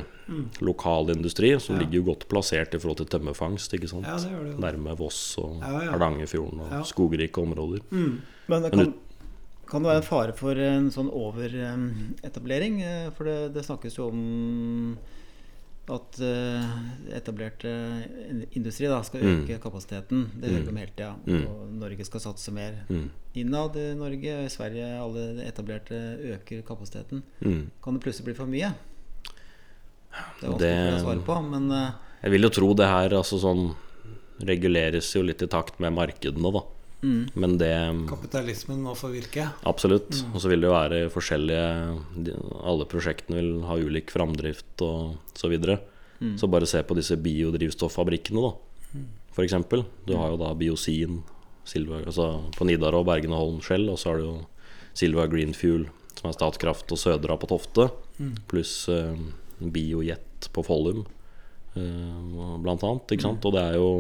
lokal 0.65 1.11
industri 1.13 1.51
som 1.61 1.75
Ja. 1.75 1.82
ligger 1.84 1.99
jo 1.99 2.05
godt 2.07 2.23
plassert 2.32 2.73
i 2.73 2.80
forhold 2.82 2.97
til 3.03 3.09
tømmerfangst. 3.11 3.75
ikke 3.78 3.89
sant? 3.91 4.07
Ja, 4.07 4.15
det 4.17 4.32
gjør 4.32 4.47
det. 4.47 4.55
Nærme 4.63 4.95
Voss 4.97 5.19
og 5.38 5.59
Ja, 5.61 5.73
ja. 5.84 5.91
Hardangerfjorden 5.91 6.63
og 6.63 6.71
Ja. 6.71 6.82
skogrike 6.84 7.38
områder. 7.43 7.84
Mm. 7.91 8.21
Men 8.47 8.63
det 8.63 8.71
kan, 8.73 8.93
kan 9.69 9.84
det 9.84 9.89
være 9.91 10.01
en 10.01 10.09
fare 10.09 10.34
for 10.34 10.55
en 10.57 10.89
sånn 10.95 11.11
overetablering? 11.11 12.82
Eh, 12.82 13.09
For 13.15 13.23
det, 13.28 13.38
det 13.53 13.65
snakkes 13.67 13.97
jo 13.99 14.07
om 14.09 14.97
at 15.90 16.18
eh, 16.20 16.64
etablert 17.16 17.64
industri 18.58 18.88
da, 18.92 19.02
skal 19.08 19.22
Mm. 19.22 19.46
øke 19.46 19.60
kapasiteten. 19.64 20.26
Det 20.42 20.50
hører 20.52 20.64
vi 20.66 20.70
om 20.74 20.76
hele 20.82 20.92
tida. 20.96 21.16
Mm. 21.26 21.46
Og 21.48 21.72
Norge 21.80 22.06
skal 22.06 22.20
satse 22.20 22.52
mer 22.52 22.74
Mm. 22.90 23.10
innad 23.36 23.76
i 23.78 23.94
Norge. 23.96 24.46
I 24.46 24.50
Sverige 24.50 24.90
alle 25.00 25.44
etablerte 25.48 25.96
øker 26.36 26.62
kapasiteten. 26.68 27.24
Mm. 27.42 27.70
Kan 27.84 27.94
det 27.94 28.04
plutselig 28.04 28.26
bli 28.26 28.34
for 28.34 28.46
mye? 28.46 28.74
Det 30.42 30.44
er 30.44 30.52
vanskelig 30.52 30.60
Det- 30.60 30.94
å 30.94 31.04
svare 31.06 31.26
på, 31.26 31.50
men 31.52 31.72
eh, 31.72 31.92
Jeg 32.24 32.32
vil 32.32 32.42
jo 32.42 32.50
tro 32.50 32.74
det 32.74 32.86
her 32.88 33.10
altså 33.10 33.38
sånn 33.40 33.76
reguleres 34.42 35.14
jo 35.16 35.22
litt 35.24 35.42
i 35.42 35.48
takt 35.48 35.80
med 35.80 35.94
markedene, 35.94 36.52
da. 36.54 36.62
Mm. 37.02 37.24
Men 37.36 37.58
det 37.62 37.74
Kapitalismen 38.10 38.82
må 38.86 38.95
få 38.98 39.12
virke. 39.14 39.50
Absolutt. 39.70 40.24
Og 40.34 40.41
så 40.43 40.52
vil 40.52 40.64
det 40.64 40.70
jo 40.70 40.76
være 40.76 41.02
forskjellige 41.14 42.32
Alle 42.64 42.88
prosjektene 42.89 43.39
vil 43.39 43.52
ha 43.68 43.78
ulik 43.78 44.14
framdrift 44.14 44.86
og 44.86 45.18
så 45.38 45.52
videre. 45.52 45.80
Mm. 46.20 46.36
Så 46.41 46.50
bare 46.50 46.70
se 46.70 46.82
på 46.84 46.98
disse 46.98 47.18
biodrivstoffabrikkene, 47.22 48.41
da. 48.41 48.56
For 49.38 49.45
eksempel. 49.45 49.86
Du 50.08 50.16
har 50.18 50.32
jo 50.34 50.39
da 50.41 50.54
Biosin 50.58 51.22
Silva, 51.68 52.00
altså 52.02 52.50
på 52.56 52.66
Nidarå, 52.66 53.04
Bergen 53.06 53.36
og 53.36 53.43
Holm 53.43 53.60
Shell. 53.62 53.86
Og 53.91 54.00
så 54.02 54.12
har 54.12 54.22
du 54.22 54.26
jo 54.26 54.38
Silva 54.98 55.28
Green 55.30 55.54
Fuel, 55.54 55.86
som 56.18 56.32
er 56.32 56.38
Statkraft 56.38 56.89
og 56.95 57.02
Sødra 57.02 57.38
på 57.38 57.50
Tofte. 57.52 57.91
Pluss 58.50 58.88
eh, 58.89 59.20
Biojet 59.60 60.50
på 60.54 60.64
Follum, 60.66 61.04
eh, 61.78 62.56
blant 62.64 62.82
annet. 62.88 63.14
Ikke 63.14 63.28
sant? 63.28 63.45
Og 63.45 63.58
det 63.58 63.66
er 63.66 63.78
jo 63.82 63.91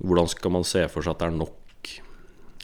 Hvordan 0.00 0.30
skal 0.32 0.52
man 0.54 0.62
se 0.64 0.80
for 0.88 1.04
seg 1.04 1.12
at 1.12 1.20
det 1.20 1.26
er 1.28 1.34
nok 1.36 1.56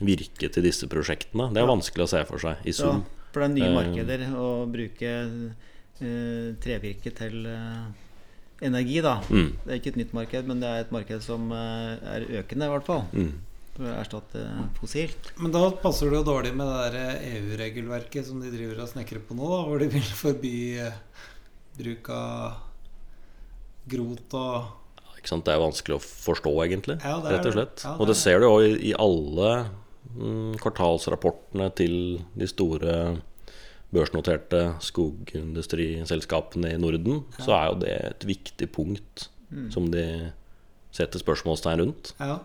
virke 0.04 0.50
til 0.52 0.66
disse 0.66 0.88
prosjektene? 0.90 1.48
Det 1.54 1.62
er 1.62 1.70
vanskelig 1.70 2.04
å 2.04 2.10
se 2.10 2.22
for 2.28 2.42
seg 2.42 2.66
i 2.68 2.74
ja, 2.76 2.96
for 3.32 3.44
det 3.44 3.48
er 3.48 3.54
nye 3.54 3.70
Eh. 3.70 3.76
markeder 3.76 4.26
å 4.36 4.48
bruke 4.70 5.12
uh, 6.00 6.46
trevirke 6.62 7.12
til 7.16 7.48
uh, 7.48 7.88
energi, 8.64 9.02
da. 9.04 9.18
Mm. 9.28 9.50
Det 9.64 9.72
er 9.72 9.80
ikke 9.80 9.92
et 9.94 10.00
nytt 10.00 10.14
marked, 10.16 10.48
men 10.48 10.62
det 10.62 10.70
er 10.70 10.86
et 10.86 10.94
marked 10.94 11.24
som 11.24 11.50
uh, 11.52 11.96
er 12.14 12.24
økende, 12.40 12.68
i 12.68 12.74
hvert 12.74 12.88
fall. 12.88 13.04
Mm. 13.12 13.34
For 13.76 13.84
å 13.84 13.96
erstatte 14.00 14.44
fossilt. 14.78 15.32
Men 15.36 15.52
da 15.52 15.66
passer 15.82 16.08
det 16.08 16.22
jo 16.22 16.28
dårlig 16.30 16.54
med 16.56 16.94
det 16.94 17.08
EU-regelverket 17.34 18.24
som 18.24 18.40
de 18.40 18.48
driver 18.52 18.80
og 18.86 18.88
snekrer 18.88 19.20
på 19.20 19.36
nå, 19.36 19.50
da, 19.52 19.58
hvor 19.68 19.84
de 19.84 19.90
vil 19.92 20.12
forby 20.24 20.56
bruk 21.76 22.08
av 22.08 22.62
grot 23.86 24.36
og 24.40 25.18
Ikke 25.18 25.28
sant? 25.28 25.44
Det 25.44 25.52
er 25.52 25.60
vanskelig 25.60 25.96
å 25.98 26.02
forstå, 26.02 26.52
egentlig. 26.64 26.96
Ja, 27.04 27.18
rett 27.20 27.48
og 27.48 27.56
slett. 27.56 27.84
Ja, 27.84 27.92
det 27.92 28.00
og 28.00 28.08
det 28.08 28.16
ser 28.16 28.40
du 28.40 28.46
jo 28.48 28.56
i, 28.64 28.72
i 28.90 28.94
alle 28.96 29.50
kvartalsrapportene 30.62 31.70
til 31.78 31.96
de 32.38 32.48
store 32.50 32.96
børsnoterte 33.94 34.74
skogindustriselskapene 34.82 36.72
i 36.74 36.80
Norden. 36.80 37.22
Så 37.38 37.52
er 37.54 37.66
jo 37.70 37.80
det 37.84 37.96
et 38.10 38.28
viktig 38.28 38.70
punkt 38.74 39.28
Mm. 39.46 39.70
som 39.70 39.84
de 39.92 40.32
setter 40.90 41.20
spørsmålstegn 41.22 41.78
rundt. 41.78 42.08
Ja. 42.18 42.40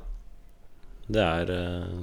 Det 1.09 1.21
er 1.23 1.49
eh, 1.49 1.95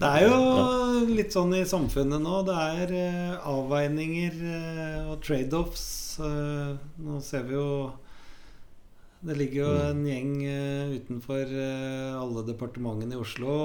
Det 0.00 0.08
er 0.08 0.24
jo 0.26 1.06
litt 1.14 1.30
sånn 1.30 1.54
i 1.54 1.60
samfunnet 1.62 2.20
nå. 2.24 2.40
Det 2.48 2.56
er 2.56 2.94
eh, 2.98 3.36
avveininger 3.46 4.34
eh, 4.50 5.10
og 5.12 5.20
trade-offs. 5.22 6.18
Nå 6.18 7.20
ser 7.22 7.46
vi 7.46 7.54
jo 7.54 7.68
Det 9.26 9.34
ligger 9.34 9.58
jo 9.64 9.70
en 9.88 10.02
gjeng 10.06 10.34
eh, 10.46 10.92
utenfor 11.00 11.50
eh, 11.50 12.12
alle 12.14 12.44
departementene 12.46 13.16
i 13.16 13.18
Oslo. 13.18 13.56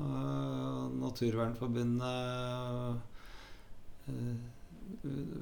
Eh, 0.00 0.84
Naturvernforbundet 1.02 2.96
eh, 4.08 4.36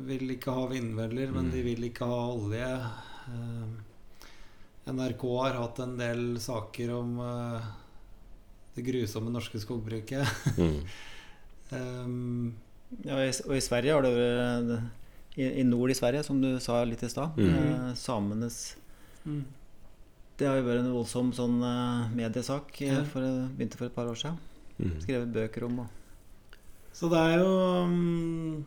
vil 0.09 0.35
ikke 0.35 0.55
ha 0.57 0.65
vindmøller, 0.73 1.31
men 1.35 1.51
de 1.55 1.63
vil 1.65 1.87
ikke 1.89 2.09
ha 2.11 2.19
olje. 2.35 2.71
NRK 4.89 5.23
har 5.45 5.57
hatt 5.61 5.79
en 5.85 5.95
del 6.01 6.23
saker 6.41 6.91
om 6.97 7.15
det 8.77 8.85
grusomme 8.87 9.31
norske 9.35 9.61
skogbruket. 9.63 10.25
mm, 10.59 10.81
Um, 11.69 12.55
Ja, 13.05 13.19
og 13.21 13.53
i 13.53 13.61
Sverige 13.61 13.93
har 13.93 14.01
det 14.01 14.11
vært 14.15 15.37
i, 15.37 15.45
I 15.61 15.65
nord 15.69 15.91
i 15.93 15.97
Sverige, 15.99 16.23
som 16.25 16.39
du 16.41 16.55
sa 16.65 16.79
litt 16.89 17.03
i 17.05 17.11
stad, 17.13 17.37
Mm. 17.37 17.51
eh, 17.53 17.91
samenes 18.01 18.57
mm. 19.29 19.43
Det 20.39 20.47
har 20.47 20.57
jo 20.61 20.67
vært 20.69 20.85
en 20.85 20.93
voldsom 20.95 21.31
sånn 21.35 21.57
eh, 21.67 22.09
mediesak. 22.15 22.71
eh, 22.83 22.93
Ja. 22.95 23.05
For, 23.11 23.21
begynte 23.59 23.77
for 23.81 23.87
et 23.91 23.95
par 23.97 24.07
år 24.07 24.19
siden. 24.21 24.39
mm. 24.79 24.97
Skrevet 25.03 25.33
bøker 25.35 25.65
om 25.67 25.81
og 25.81 25.89
Så 26.95 27.09
det 27.11 27.19
er 27.19 27.39
jo 27.43 27.53
um, 27.85 28.67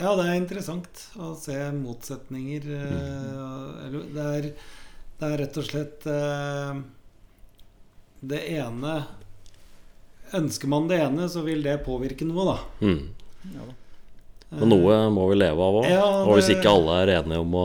Ja, 0.00 0.14
det 0.16 0.24
er 0.26 0.34
interessant 0.40 1.04
å 1.18 1.32
se 1.38 1.56
motsetninger. 1.76 2.66
eh, 2.74 3.86
eller 3.86 4.04
det, 4.14 4.26
er, 4.38 4.50
det 5.20 5.30
er 5.30 5.38
rett 5.44 5.56
og 5.62 5.64
slett 5.68 6.06
eh, 6.10 6.82
Det 8.22 8.42
ene 8.58 8.96
Ønsker 10.34 10.68
man 10.70 10.86
det 10.86 11.00
ene, 11.02 11.26
så 11.28 11.42
vil 11.42 11.62
det 11.64 11.80
påvirke 11.82 12.22
noe, 12.22 12.44
da. 12.52 12.86
Mm. 12.86 13.08
ja, 13.54 13.64
da. 13.66 13.74
Men 14.60 14.68
noe 14.70 14.98
må 15.10 15.24
vi 15.30 15.38
leve 15.40 15.62
av 15.66 15.78
òg. 15.80 15.88
Ja, 15.90 16.04
Og 16.22 16.36
hvis 16.36 16.50
ikke 16.54 16.70
alle 16.70 17.00
er 17.02 17.10
enige 17.20 17.38
om 17.42 17.52
å 17.58 17.64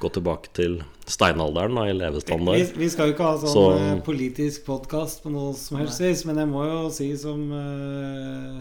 gå 0.00 0.08
tilbake 0.12 0.48
til 0.56 0.78
steinalderen 1.10 1.74
da, 1.76 1.84
i 1.88 1.92
Vi, 1.92 1.98
levestandard 1.98 2.76
vi 2.78 2.88
skal 2.92 3.10
jo 3.10 3.14
ikke 3.16 3.26
ha 3.26 3.36
sånn 3.42 3.52
Så- 3.52 3.78
eh, 3.78 4.00
politisk 4.06 4.64
podkast 4.68 5.22
på 5.24 5.30
noe 5.34 5.52
som 5.58 5.78
helst 5.80 6.00
vis, 6.00 6.24
men 6.26 6.36
jeg 6.38 6.48
må 6.48 6.64
jo 6.68 6.90
si 6.94 7.10
som 7.18 7.42
uh, 7.52 8.60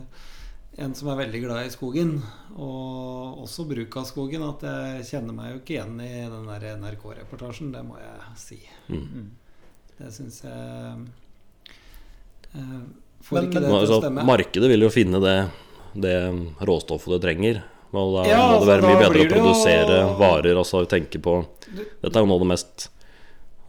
en 0.79 0.93
som 0.95 1.09
er 1.11 1.17
veldig 1.25 1.41
glad 1.43 1.65
i 1.67 1.69
skogen, 1.73 2.21
og 2.55 3.41
også 3.43 3.65
bruk 3.67 3.97
av 3.99 4.05
skogen, 4.07 4.43
at 4.47 4.61
jeg 4.63 5.03
kjenner 5.11 5.35
meg 5.35 5.51
jo 5.53 5.59
ikke 5.59 5.75
igjen 5.75 5.99
i 6.01 6.29
den 6.31 6.45
der 6.47 6.77
NRK-reportasjen. 6.79 7.71
Det 7.73 7.81
må 7.83 7.97
jeg 7.99 8.37
si. 8.39 8.59
Mm. 8.89 9.29
Det 9.99 10.11
syns 10.15 10.41
jeg 10.43 11.07
uh, 12.55 12.85
Får 13.21 13.35
Men- 13.35 13.49
ikke 13.49 13.59
men- 13.59 13.63
det 13.63 13.69
til 13.69 13.75
å 13.75 13.79
altså, 13.81 13.99
stemme. 14.01 14.23
markedet 14.25 14.69
vil 14.71 14.79
jo 14.85 14.89
finne 14.89 15.19
det, 15.19 15.51
det 15.99 16.15
råstoffet 16.63 17.11
det 17.11 17.21
trenger. 17.25 17.63
Da 17.91 17.99
Ja, 18.27 18.37
må 18.37 18.59
altså, 18.59 18.65
det 18.65 18.73
være 18.73 18.87
mye 18.87 18.99
bedre 19.01 19.23
å 19.25 19.29
produsere 19.33 19.99
jo- 20.01 20.17
varer. 20.19 20.55
Altså 20.61 20.85
tenke 20.87 21.19
på 21.21 21.39
Dette 22.01 22.15
er 22.15 22.21
jo 22.21 22.25
noe 22.29 22.35
av 22.35 22.43
det 22.45 22.51
mest 22.53 22.89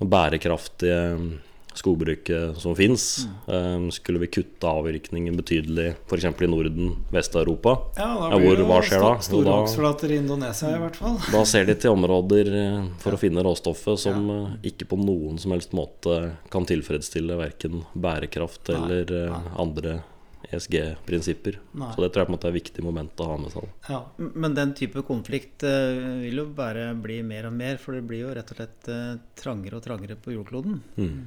bærekraftige 0.00 1.38
skogbruket 1.74 2.56
som 2.58 2.74
fins. 2.76 3.26
Mm. 3.46 3.90
Skulle 3.94 4.18
vi 4.18 4.26
kutte 4.26 4.66
avvirkningen 4.66 5.36
betydelig 5.38 5.94
f.eks. 6.08 6.24
i 6.42 6.48
Norden, 6.50 6.96
Vest-Europa, 7.14 7.76
Ja, 7.96 8.08
da 8.08 8.30
Ja, 8.30 8.38
blir 8.38 8.48
hvor- 8.48 8.56
det 8.56 8.66
hva 8.66 8.80
skjer 8.82 9.00
da? 9.00 9.12
sto- 9.20 9.44
da- 9.44 9.66
Storhogstflater 9.66 10.10
i 10.10 10.16
Indonesia, 10.18 10.68
i 10.74 10.78
hvert 10.80 10.96
fall. 10.96 11.16
da 11.30 11.44
ser 11.44 11.64
de 11.66 11.74
til 11.74 11.90
områder 11.92 12.48
eh, 12.52 12.88
for 12.98 13.12
å 13.12 13.18
finne 13.18 13.42
råstoffet 13.44 13.98
som 13.98 14.28
ja. 14.28 14.46
ikke 14.64 14.88
på 14.88 14.98
noen 14.98 15.38
som 15.38 15.52
helst 15.52 15.70
måte 15.72 16.32
kan 16.50 16.66
tilfredsstille 16.66 17.36
verken 17.38 17.84
bærekraft 17.96 18.68
eller 18.68 19.04
nei, 19.06 19.28
nei. 19.30 19.56
andre 19.56 20.02
ESG-prinsipper. 20.48 21.58
Så 21.76 22.00
det 22.02 22.08
tror 22.12 22.22
jeg 22.22 22.28
på 22.28 22.32
en 22.32 22.36
måte 22.36 22.48
er 22.48 22.54
et 22.54 22.58
viktig 22.60 22.84
moment 22.84 23.20
å 23.22 23.26
ha 23.30 23.36
med 23.40 23.52
seg. 23.52 23.66
Ja. 23.90 24.00
Men 24.18 24.54
den 24.56 24.72
type 24.78 25.02
konflikt 25.06 25.64
eh, 25.68 26.00
vil 26.24 26.40
jo 26.42 26.46
bare 26.56 26.90
bli 26.96 27.20
mer 27.26 27.50
og 27.50 27.56
mer, 27.58 27.76
for 27.82 27.96
det 27.98 28.04
blir 28.08 28.24
jo 28.24 28.32
rett 28.36 28.50
og 28.54 28.60
slett 28.60 28.88
eh, 28.92 29.18
trangere 29.40 29.78
og 29.80 29.84
trangere 29.84 30.16
på 30.16 30.34
jordkloden. 30.36 30.80
Mm. 30.96 31.18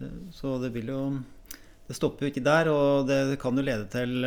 Eh, 0.00 0.18
Så 0.34 0.58
det 0.62 0.72
vil 0.74 0.90
jo 0.94 1.02
Det 1.88 1.96
stopper 1.96 2.26
jo 2.26 2.32
ikke 2.32 2.44
der, 2.44 2.68
og 2.68 3.06
det 3.08 3.38
kan 3.40 3.56
jo 3.56 3.62
lede 3.64 3.86
til 3.88 4.24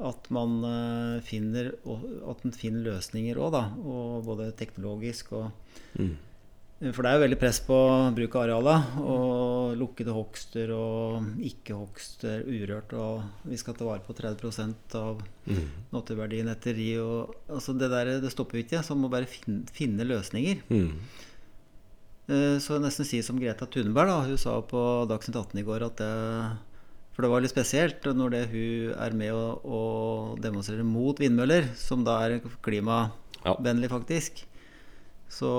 at 0.00 0.30
man 0.32 0.56
finner 1.22 1.74
At 1.84 2.42
man 2.44 2.52
finner 2.56 2.82
løsninger 2.88 3.36
òg, 3.38 3.52
da. 3.52 3.62
Og 3.84 4.24
både 4.24 4.50
teknologisk 4.56 5.32
og 5.32 5.50
Mm. 5.98 6.16
For 6.80 7.04
det 7.04 7.10
er 7.10 7.18
jo 7.18 7.22
veldig 7.26 7.36
press 7.36 7.58
på 7.60 7.76
bruk 8.16 8.34
av 8.38 8.42
areala. 8.46 8.74
Og 9.04 9.74
lukkede 9.76 10.14
hogster 10.16 10.70
og 10.72 11.26
ikke-hogster 11.44 12.46
urørt. 12.48 12.94
Og 12.96 13.48
vi 13.50 13.58
skal 13.60 13.76
ta 13.76 13.84
vare 13.84 14.00
på 14.06 14.16
30 14.16 14.96
av 14.96 15.20
Mm. 15.50 15.66
naturverdien 15.92 16.48
etter 16.48 16.72
ri. 16.78 16.94
Og, 17.02 17.34
altså 17.50 17.74
det, 17.76 17.90
der, 17.92 18.20
det 18.22 18.30
stopper 18.32 18.62
ikke. 18.62 18.80
Så 18.84 18.94
man 18.96 19.02
må 19.04 19.10
bare 19.12 19.28
finne, 19.28 19.66
finne 19.76 20.06
løsninger. 20.08 20.62
Mm. 20.70 20.94
Eh, 22.30 22.56
Så 22.62 22.78
jeg 22.78 22.84
nesten 22.86 23.04
si 23.04 23.20
som 23.22 23.36
Greta 23.40 23.66
Thunberg. 23.66 24.08
Da. 24.08 24.20
Hun 24.30 24.38
sa 24.38 24.56
på 24.62 24.80
Dagsnytt 25.10 25.36
18 25.36 25.60
i 25.60 25.66
går 25.66 25.84
at 25.84 25.96
det 26.00 26.58
For 27.12 27.22
det 27.26 27.30
var 27.32 27.42
litt 27.42 27.52
spesielt 27.52 28.04
når 28.08 28.30
det 28.30 28.42
hun 28.54 28.94
er 28.96 29.12
med 29.12 29.32
å, 29.36 29.60
å 29.60 29.80
demonstrere 30.40 30.84
mot 30.86 31.18
vindmøller, 31.20 31.66
som 31.76 32.04
da 32.06 32.20
er 32.24 32.38
klimavennlig, 32.64 33.90
faktisk. 33.92 34.46
Så 35.28 35.50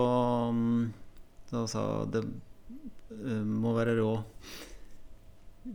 da 1.51 1.65
sa 1.67 1.83
det 2.11 2.23
eh, 2.23 3.43
må 3.43 3.73
være 3.75 3.97
råd. 3.99 4.23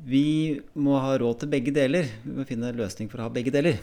Vi 0.09 0.27
må 0.83 0.97
ha 0.99 1.13
råd 1.21 1.43
til 1.45 1.53
begge 1.53 1.75
deler. 1.77 2.09
Vi 2.25 2.33
må 2.41 2.47
finne 2.49 2.73
en 2.73 2.81
løsning 2.81 3.11
for 3.13 3.23
å 3.23 3.29
ha 3.29 3.33
begge 3.35 3.53
deler. 3.55 3.79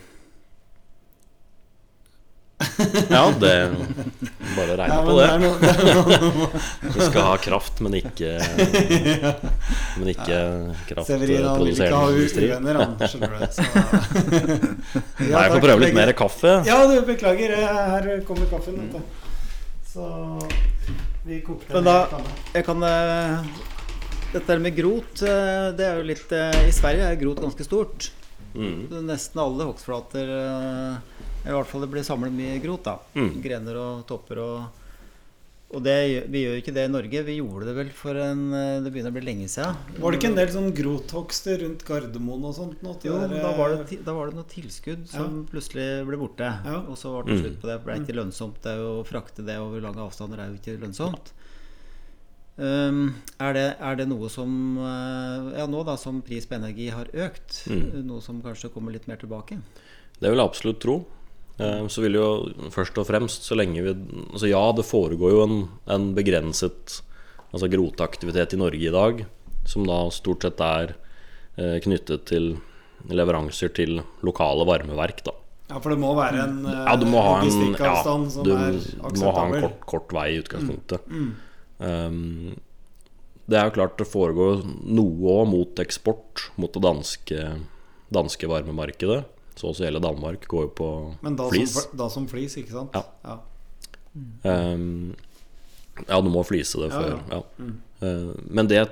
Ja, 3.09 3.27
det 3.39 3.53
Bare 4.55 4.75
regne 4.79 4.93
Ja, 4.93 4.99
på 5.03 5.13
det. 5.19 5.29
Du 6.93 6.99
skal 7.01 7.25
ha 7.27 7.33
kraft, 7.41 7.81
men 7.83 7.97
ikke 7.99 8.31
Men 9.99 10.11
ikke 10.13 10.37
ha 10.37 10.75
kraftproduserende 10.87 12.05
industri. 12.13 12.47
uvenner, 12.51 12.79
han. 12.79 12.95
Så. 13.03 13.17
Nei, 15.27 15.43
jeg 15.43 15.53
får 15.55 15.63
prøve 15.65 15.79
litt 15.83 15.97
mer 15.97 16.13
kaffe. 16.17 16.55
Ja, 16.69 16.79
du, 16.89 16.95
beklager. 17.07 17.55
Her 17.57 18.09
kommer 18.27 18.47
kaffen. 18.51 18.79
Vet. 18.93 19.01
Så 19.93 20.07
vi 21.25 21.41
kokte 21.45 21.73
Men 21.73 21.83
da- 21.87 22.21
Jeg 22.53 22.65
kan 22.65 22.83
eh, 22.83 23.45
Dette 24.33 24.59
med 24.59 24.75
grot, 24.75 25.21
eh, 25.21 25.71
det 25.77 25.85
er 25.87 25.97
jo 25.99 26.03
litt 26.09 26.31
eh, 26.31 26.67
I 26.67 26.71
Sverige 26.73 27.05
er 27.11 27.19
grot 27.21 27.39
ganske 27.43 27.63
stort. 27.67 28.11
Mm. 28.55 28.87
Nesten 29.07 29.39
alle 29.41 29.65
hogstflater 29.69 30.29
I 31.45 31.49
hvert 31.53 31.67
fall 31.69 31.81
det 31.85 31.89
blir 31.93 32.03
samlet 32.05 32.33
mye 32.33 32.59
grot. 32.63 32.83
da 32.85 32.97
Mm. 33.15 33.41
Grener 33.43 33.77
og 33.77 34.05
topper 34.09 34.39
og 34.41 34.63
Og 35.73 35.81
det, 35.81 35.93
vi 36.29 36.43
gjør 36.43 36.59
ikke 36.61 36.73
det 36.75 36.83
i 36.85 36.91
Norge. 36.93 37.21
Vi 37.25 37.35
gjorde 37.39 37.65
det 37.65 37.73
vel 37.79 37.87
for 37.97 38.13
en 38.21 38.41
eh, 38.53 38.81
Det 38.85 38.91
begynner 38.93 39.09
å 39.09 39.15
bli 39.15 39.23
lenge 39.25 39.47
siden. 39.49 39.73
Var 39.97 40.11
det 40.13 40.19
ikke 40.19 40.29
en 40.29 40.37
del 40.37 40.51
sånn 40.53 40.67
grothogster 40.77 41.63
rundt 41.63 41.81
Gardermoen 41.87 42.43
og 42.45 42.53
sånt? 42.53 42.83
Noe, 42.85 42.93
Jo, 43.01 43.15
der, 43.23 43.33
da 43.41 43.53
var, 43.57 43.73
det, 43.73 43.87
eh, 43.97 44.03
da 44.05 44.13
var 44.13 44.29
det 44.29 44.37
noe 44.37 44.45
tilskudd 44.51 45.07
som 45.09 45.39
plutselig 45.49 45.87
ble 46.05 46.19
borte. 46.21 46.51
Ja. 46.67 46.77
Og 46.85 46.93
så 47.01 47.09
var 47.15 47.25
det 47.25 47.33
Mm. 47.39 47.41
slutt 47.41 47.57
på 47.63 47.67
det. 47.71 47.77
Det 47.79 47.85
ble 47.87 47.95
ikke 48.03 48.17
lønnsomt. 48.21 48.61
Det 48.61 48.69
er 48.75 48.83
jo, 48.83 48.91
å 49.01 49.07
frakte 49.09 49.45
det 49.47 49.57
over 49.57 49.81
lange 49.81 49.97
avstander 50.05 50.39
er 50.43 50.51
jo 50.53 50.59
ikke 50.61 50.77
lønnsomt. 50.85 51.33
Um, 52.53 53.15
er, 53.41 53.53
det, 53.57 53.65
er 53.81 53.95
det 53.97 54.05
noe 54.11 54.27
som 54.29 54.51
eh, 54.77 55.57
Ja, 55.57 55.65
nå 55.65 55.79
da 55.87 55.95
som 55.97 56.19
pris 56.21 56.45
på 56.45 56.53
energi 56.59 56.91
har 56.93 57.09
økt, 57.09 57.63
Mm. 57.65 58.03
noe 58.05 58.21
som 58.21 58.43
kanskje 58.45 58.69
kommer 58.69 58.93
litt 58.93 59.07
mer 59.09 59.17
tilbake? 59.17 59.57
Det 60.21 60.29
vil 60.29 60.37
jeg 60.37 60.45
absolutt 60.51 60.79
tro. 60.85 60.99
Eh, 61.61 61.87
Så 61.87 62.01
vil 62.01 62.17
jo 62.17 62.27
først 62.73 62.97
og 62.97 63.07
fremst, 63.07 63.45
så 63.45 63.57
lenge 63.57 63.83
vi 63.85 63.93
Altså 64.31 64.49
ja, 64.49 64.63
det 64.73 64.85
foregår 64.87 65.35
jo 65.35 65.43
en, 65.45 65.57
en 65.87 66.11
begrenset 66.17 67.01
altså 67.53 67.69
groteaktivitet 67.69 68.55
i 68.55 68.57
Norge 68.57 68.81
i 68.81 68.93
dag, 68.93 69.25
som 69.69 69.85
da 69.85 70.07
stort 70.09 70.41
sett 70.41 70.61
er 70.65 70.95
eh, 71.61 71.77
knyttet 71.85 72.25
til 72.31 72.55
leveranser 73.13 73.69
til 73.77 73.99
lokale 74.25 74.65
varmeverk, 74.65 75.21
da. 75.27 75.35
Ja, 75.69 75.77
for 75.79 75.93
det 75.93 75.99
må 76.01 76.15
være 76.17 76.41
en 76.47 76.65
eh, 76.65 76.79
Ja, 76.87 76.95
du 76.97 77.05
må 77.05 77.21
ha 77.21 77.35
en, 77.43 77.75
ja, 77.77 77.93
som 78.01 78.25
du, 78.25 78.53
akseptabel? 78.57 79.13
du 79.13 79.21
må 79.21 79.35
ha 79.37 79.45
en 79.45 79.55
kort, 79.67 79.85
kort 79.91 80.15
vei 80.17 80.27
i 80.33 80.39
utgangspunktet. 80.41 81.05
Mm. 81.13 81.29
Um, 81.83 82.55
det 83.45 83.59
er 83.59 83.67
jo 83.67 83.75
klart 83.75 83.97
det 83.99 84.07
foregår 84.07 84.63
noe 84.65 85.37
mot 85.45 85.79
eksport, 85.83 86.47
mot 86.57 86.73
det 86.73 86.81
danske, 86.83 87.47
danske 88.13 88.49
varmemarkedet. 88.49 89.23
Så 89.55 89.69
også 89.69 89.85
hele 89.85 90.01
Danmark 90.03 90.47
går 90.49 90.67
jo 90.67 90.71
på 90.79 90.89
Men 91.21 91.37
da 91.37 91.47
flis. 91.51 91.75
som, 91.75 91.97
da 91.97 92.09
som 92.09 92.27
flis, 92.29 92.57
ikke 92.61 92.73
sant? 92.73 92.97
Ja. 93.23 93.37
Um, 94.13 95.13
ja, 96.07 96.19
du 96.21 96.29
må 96.33 96.43
flise 96.45 96.81
det 96.81 96.91
før. 96.93 97.15
ja. 97.15 97.39
Ja. 97.39 97.41
Mm. 97.57 97.79
Uh, 98.03 98.33
men 98.49 98.69
det 98.69 98.83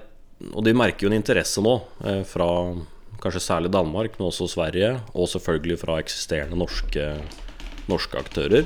Og 0.56 0.64
de 0.66 0.74
merker 0.74 1.06
jo 1.06 1.12
en 1.12 1.20
interesse 1.20 1.62
nå 1.62 1.76
eh, 2.02 2.24
fra 2.26 2.48
kanskje 3.22 3.44
særlig 3.46 3.70
Danmark, 3.70 4.16
men 4.18 4.32
også 4.32 4.48
Sverige, 4.50 4.96
og 5.14 5.28
selvfølgelig 5.30 5.78
fra 5.78 6.00
eksisterende 6.02 6.58
norske, 6.58 7.04
norske 7.86 8.18
aktører 8.18 8.66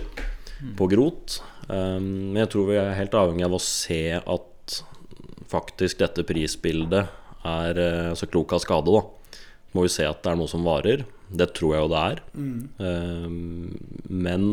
på 0.79 0.87
Grot. 0.87 1.41
Um, 1.67 2.31
men 2.31 2.39
jeg 2.45 2.51
tror 2.53 2.69
vi 2.69 2.77
er 2.79 2.95
helt 2.95 3.17
avhengig 3.19 3.43
av 3.49 3.57
å 3.57 3.59
se 3.59 3.99
at 4.15 4.77
faktisk 5.51 5.99
dette 5.99 6.23
prisbildet 6.23 7.11
er 7.45 7.81
uh, 7.81 8.15
så 8.15 8.29
klok 8.31 8.55
av 8.55 8.63
skade, 8.63 8.95
da. 8.95 9.03
Må 9.75 9.83
vi 9.83 9.91
se 9.91 10.07
at 10.07 10.23
det 10.23 10.31
er 10.31 10.39
noe 10.39 10.47
som 10.47 10.63
varer. 10.63 11.03
Det 11.35 11.49
tror 11.57 11.75
jeg 11.75 11.83
jo 11.83 11.91
det 11.91 12.01
er. 12.11 12.21
Mm. 12.39 13.69
Men 14.07 14.49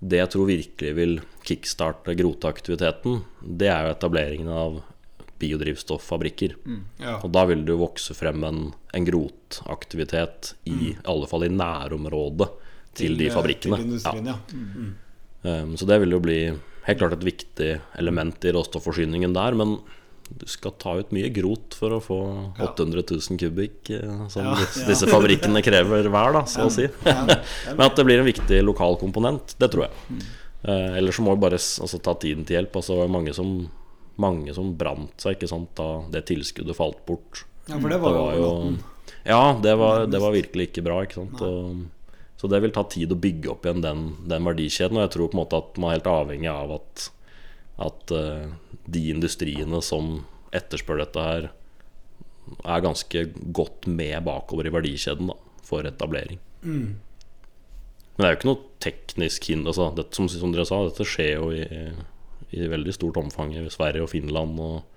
det 0.00 0.22
jeg 0.22 0.32
tror 0.32 0.48
virkelig 0.48 0.92
vil 0.96 1.18
kickstarte 1.46 2.14
groteaktiviteten, 2.16 3.20
det 3.44 3.68
er 3.68 3.86
jo 3.86 3.92
etableringen 3.94 4.48
av 4.52 4.80
biodrivstoffabrikker. 5.40 6.56
Ja. 7.00 7.18
Og 7.20 7.30
da 7.34 7.44
vil 7.48 7.64
det 7.64 7.74
jo 7.74 7.82
vokse 7.82 8.16
frem 8.16 8.44
en, 8.44 8.64
en 8.96 9.06
grotaktivitet 9.06 10.54
i 10.68 10.94
alle 11.08 11.28
fall 11.30 11.46
i 11.46 11.52
nærområdet 11.52 12.48
til, 12.96 13.16
de 13.20 13.28
eh, 13.28 13.34
fabrikkene. 13.34 13.80
Til 14.00 14.26
ja. 14.28 14.36
mm. 14.52 14.90
Um, 15.40 15.70
så 15.80 15.86
det 15.88 15.96
vil 16.02 16.12
jo 16.12 16.20
bli 16.20 16.40
helt 16.84 17.00
klart 17.00 17.16
et 17.16 17.24
viktig 17.24 17.70
element 18.00 18.44
i 18.44 18.52
råstofforsyningen 18.52 19.32
der. 19.36 19.56
Men 19.56 19.78
du 20.30 20.46
skal 20.48 20.72
ta 20.78 20.94
ut 21.00 21.10
mye 21.14 21.28
grot 21.34 21.74
for 21.76 21.96
å 21.96 22.00
få 22.02 22.18
800 22.62 23.02
000 23.10 23.38
kubikk, 23.40 23.90
eh, 23.96 24.20
som 24.32 24.44
Ja, 24.46 24.54
ja. 24.60 24.84
disse 24.88 25.08
fabrikkene 25.10 25.62
krever 25.66 26.06
hver, 26.06 26.32
da, 26.36 26.44
så 26.48 26.68
å 26.68 26.72
si. 26.72 26.86
Men 27.04 27.82
at 27.86 27.98
det 27.98 28.06
blir 28.06 28.22
en 28.22 28.28
viktig 28.28 28.60
lokal 28.64 28.96
komponent, 29.00 29.56
det 29.60 29.70
tror 29.72 29.88
jeg. 29.88 30.06
Mm. 30.08 30.22
Eh, 30.62 30.96
Eller 31.00 31.12
så 31.16 31.24
må 31.26 31.34
vi 31.34 31.42
bare 31.44 31.58
altså, 31.60 31.98
ta 31.98 32.14
tiden 32.20 32.46
til 32.46 32.58
hjelp. 32.60 32.76
Altså, 32.80 32.94
det 32.94 33.04
var 33.04 33.14
mange 33.18 33.34
som, 33.36 33.54
mange 34.20 34.54
som 34.56 34.72
brant 34.78 35.14
seg 35.20 35.36
ikke 35.38 35.50
sant, 35.50 35.72
da 35.78 35.90
det 36.14 36.26
tilskuddet 36.30 36.78
falt 36.78 37.02
bort. 37.08 37.44
ja, 37.68 37.76
for 37.78 37.88
det 37.90 38.00
var 38.02 38.14
jo 38.14 38.20
var 38.24 38.34
jo 38.38 38.50
Ja, 39.26 39.42
det 39.62 39.74
var, 39.76 40.06
det 40.06 40.20
var 40.22 40.32
virkelig 40.36 40.70
ikke 40.70 40.84
bra. 40.86 41.02
Ikke 41.04 41.20
sant? 41.24 41.40
Og, 41.44 41.88
så 42.40 42.48
det 42.48 42.62
vil 42.64 42.72
ta 42.72 42.86
tid 42.88 43.10
å 43.12 43.18
bygge 43.20 43.50
opp 43.52 43.66
igjen 43.66 43.82
den, 43.84 44.04
den 44.30 44.46
verdikjeden. 44.48 44.96
Og 44.96 45.04
jeg 45.04 45.12
tror 45.16 45.28
på 45.28 45.36
en 45.36 45.42
måte 45.42 45.58
at 45.60 45.76
man 45.76 45.90
er 45.90 45.98
helt 45.98 46.08
avhengig 46.08 46.48
av 46.48 46.70
at, 46.78 47.10
at 47.80 48.14
eh, 48.14 48.50
de 48.90 49.06
industriene 49.12 49.80
som 49.84 50.20
etterspør 50.56 51.04
dette 51.04 51.24
her, 51.24 51.50
er 52.66 52.82
ganske 52.82 53.26
godt 53.54 53.86
med 53.86 54.24
bakover 54.26 54.66
i 54.66 54.72
verdikjeden 54.74 55.30
da, 55.30 55.36
for 55.66 55.86
etablering. 55.86 56.40
Mm. 56.64 56.98
Men 58.16 58.24
det 58.24 58.26
er 58.26 58.32
jo 58.32 58.38
ikke 58.38 58.48
noe 58.50 58.62
teknisk 58.82 59.46
hinder. 59.52 59.70
Altså, 59.70 60.06
som, 60.16 60.26
som 60.32 60.54
dere 60.54 60.66
sa, 60.68 60.80
dette 60.88 61.06
skjer 61.06 61.36
jo 61.36 61.52
i, 61.54 61.62
i 62.56 62.66
veldig 62.72 62.94
stort 62.96 63.20
omfang 63.20 63.54
i 63.54 63.62
Sverige 63.72 64.04
og 64.04 64.10
Finland 64.12 64.58
og 64.60 64.89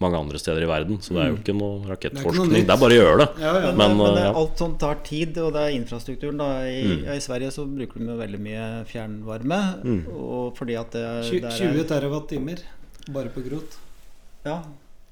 mange 0.00 0.18
andre 0.18 0.38
steder 0.38 0.62
i 0.62 0.68
verden. 0.70 0.98
Så 1.00 1.14
det 1.14 1.22
er 1.24 1.30
jo 1.32 1.38
ikke 1.40 1.54
noe 1.56 1.80
rakettforskning. 1.88 2.50
Det 2.52 2.60
er. 2.62 2.66
Det 2.68 2.74
er 2.76 2.80
bare 2.84 2.94
å 2.96 3.00
gjøre 3.00 3.18
det. 3.22 3.28
Ja, 3.42 3.52
ja. 3.54 3.72
Men, 3.72 3.76
Men, 3.76 3.96
men, 3.98 4.18
eh, 4.18 4.24
ja. 4.28 4.32
alt 4.42 4.58
sånt 4.58 4.78
tar 4.80 5.00
tid, 5.06 5.38
og 5.38 5.52
det 5.56 5.62
er 5.66 5.74
infrastrukturen. 5.80 6.38
Da. 6.38 6.50
I, 6.68 6.84
Mm. 6.84 7.04
I 7.16 7.20
Sverige 7.20 7.50
så 7.54 7.64
bruker 7.66 7.98
de 7.98 8.06
jo 8.12 8.16
veldig 8.20 8.40
mye 8.40 8.64
fjernvarme. 8.90 9.60
Mm. 9.84 10.00
Og 10.14 10.54
fordi 10.56 10.76
at 10.80 10.90
det, 10.92 11.04
Tju- 11.30 11.40
der 11.40 11.50
20 11.58 11.84
terawatt-timer 11.90 12.64
bare 13.12 13.28
på 13.34 13.42
grot. 13.48 13.76
Ja. 14.44 14.62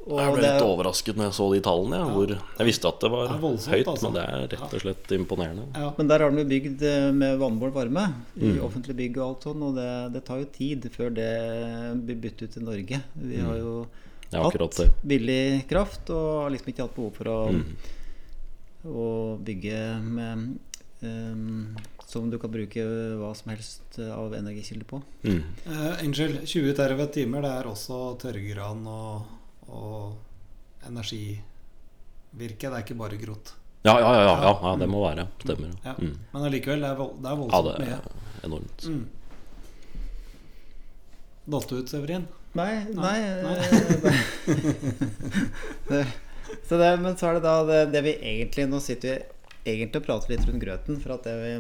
Og 0.03 0.19
Jeg 0.19 0.33
ble 0.35 0.43
det, 0.43 0.49
litt 0.57 0.63
overrasket 0.67 1.15
når 1.15 1.29
jeg 1.29 1.35
så 1.37 1.45
de 1.55 1.61
tallene. 1.63 1.99
Ja, 2.01 2.07
hvor 2.11 2.27
jeg 2.59 2.67
visste 2.67 2.89
at 2.91 2.99
det 3.05 3.11
var 3.13 3.29
Det 3.29 3.37
er 3.37 3.43
voldsomt, 3.45 3.75
høyt, 3.77 3.87
altså. 3.93 4.09
men 4.11 4.17
det 4.19 4.23
er 4.27 4.49
rett 4.51 4.75
og 4.75 4.81
slett 4.83 5.13
imponerende. 5.15 5.67
Ja. 5.79 5.93
men 5.97 6.09
der 6.11 6.19
har 6.25 6.31
de 6.35 6.45
bygd 6.45 6.83
eh, 6.83 7.13
med 7.13 7.39
vannbåren 7.39 7.73
varme 7.77 8.15
i 8.35 8.51
Mm. 8.51 8.65
offentlige 8.67 8.97
bygg 8.99 9.19
og 9.19 9.29
alt 9.29 9.43
sånn, 9.47 9.63
og 9.63 9.77
det, 9.79 10.13
det 10.13 10.25
tar 10.27 10.39
jo 10.43 10.49
tid 10.59 10.91
før 10.91 11.15
det 11.15 11.31
blir 12.05 12.17
byttet 12.19 12.43
ut 12.43 12.51
til 12.59 12.65
Norge. 12.67 13.01
Vi 13.15 13.37
har 13.39 13.57
jo 13.63 13.87
Det 13.87 13.87
er 13.87 14.02
hatt 14.41 14.77
det. 14.77 14.91
billig 15.03 15.69
kraft 15.69 16.11
og 16.11 16.43
har 16.45 16.51
liksom 16.55 16.69
ikke 16.73 16.83
hatt 16.87 16.95
behov 16.97 17.13
for 17.15 17.25
å, 17.29 17.39
Mm. 17.53 17.77
å 18.89 19.07
bygge 19.45 20.01
med 20.03 20.59
um, 21.03 21.77
som 22.07 22.31
du 22.31 22.39
kan 22.39 22.51
bruke 22.53 22.83
hva 23.19 23.35
som 23.37 23.51
helst 23.51 23.99
av 23.99 24.33
energikilder 24.35 24.85
på. 24.87 25.03
Mm. 25.25 25.43
Uh, 25.67 26.05
unnskyld. 26.05 26.43
20 26.47 26.75
terawatt-timer, 26.79 27.43
det 27.43 27.51
er 27.51 27.65
også 27.71 28.01
tørrgran 28.21 28.87
og, 28.87 29.23
og 29.69 30.15
energivirke. 30.87 31.43
Det 32.69 32.73
er 32.73 32.83
ikke 32.85 32.99
bare 32.99 33.17
grot. 33.21 33.55
Ja, 33.85 33.97
ja, 33.99 34.13
ja, 34.15 34.23
ja, 34.43 34.53
ja, 34.63 34.77
det 34.79 34.87
må 34.89 35.01
være. 35.03 35.25
Stemmer. 35.43 35.73
Ja. 35.85 35.95
Mm. 35.99 36.13
Men 36.33 36.43
allikevel, 36.47 36.81
det 36.85 36.91
er, 36.93 36.97
vold, 37.01 37.17
det 37.19 37.27
er 37.27 37.33
Ja, 37.33 37.41
voldsomt 37.41 37.79
det 37.79 37.89
mye. 37.89 37.97
er 37.99 38.47
enormt. 38.47 38.85
Mm. 38.87 39.09
Datt 41.53 41.69
du 41.69 41.77
ut, 41.81 41.89
Severin? 41.91 42.29
Nei, 42.53 42.85
Nei, 42.93 43.19
nei, 43.43 43.59
eh, 45.91 46.07
så 46.69 46.77
det, 46.79 46.91
Men 47.01 47.17
så 47.17 47.31
er 47.31 47.39
det 47.39 47.45
da 47.47 47.55
det, 47.65 47.79
det 47.95 48.03
vi 48.05 48.13
egentlig 48.19 48.67
Nå 48.69 48.81
sitter 48.85 49.23
vi 49.65 49.73
egentlig 49.73 50.03
og 50.03 50.07
prater 50.09 50.33
litt 50.35 50.45
rundt 50.49 50.61
grøten, 50.65 50.97
for 51.01 51.15
at 51.15 51.23
det 51.29 51.35
vi 51.39 51.53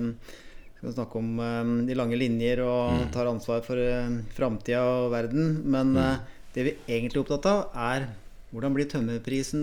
skal 0.83 0.95
snakke 0.97 1.21
om 1.21 1.29
eh, 1.39 1.69
de 1.89 1.95
lange 1.99 2.17
linjer 2.19 2.61
og 2.67 2.97
Mm. 2.99 3.05
tar 3.15 3.29
ansvar 3.31 3.61
for 3.63 3.79
uh, 3.79 4.09
framtida 4.35 4.81
og 4.83 5.13
verden. 5.15 5.53
Men 5.71 5.93
Mm. 5.95 6.19
det 6.57 6.65
vi 6.67 6.73
egentlig 6.89 7.21
er 7.21 7.23
opptatt 7.23 7.47
av, 7.47 7.61
er 7.79 8.09
hvordan 8.53 8.75
blir 8.75 8.89
tømmerprisen 8.91 9.63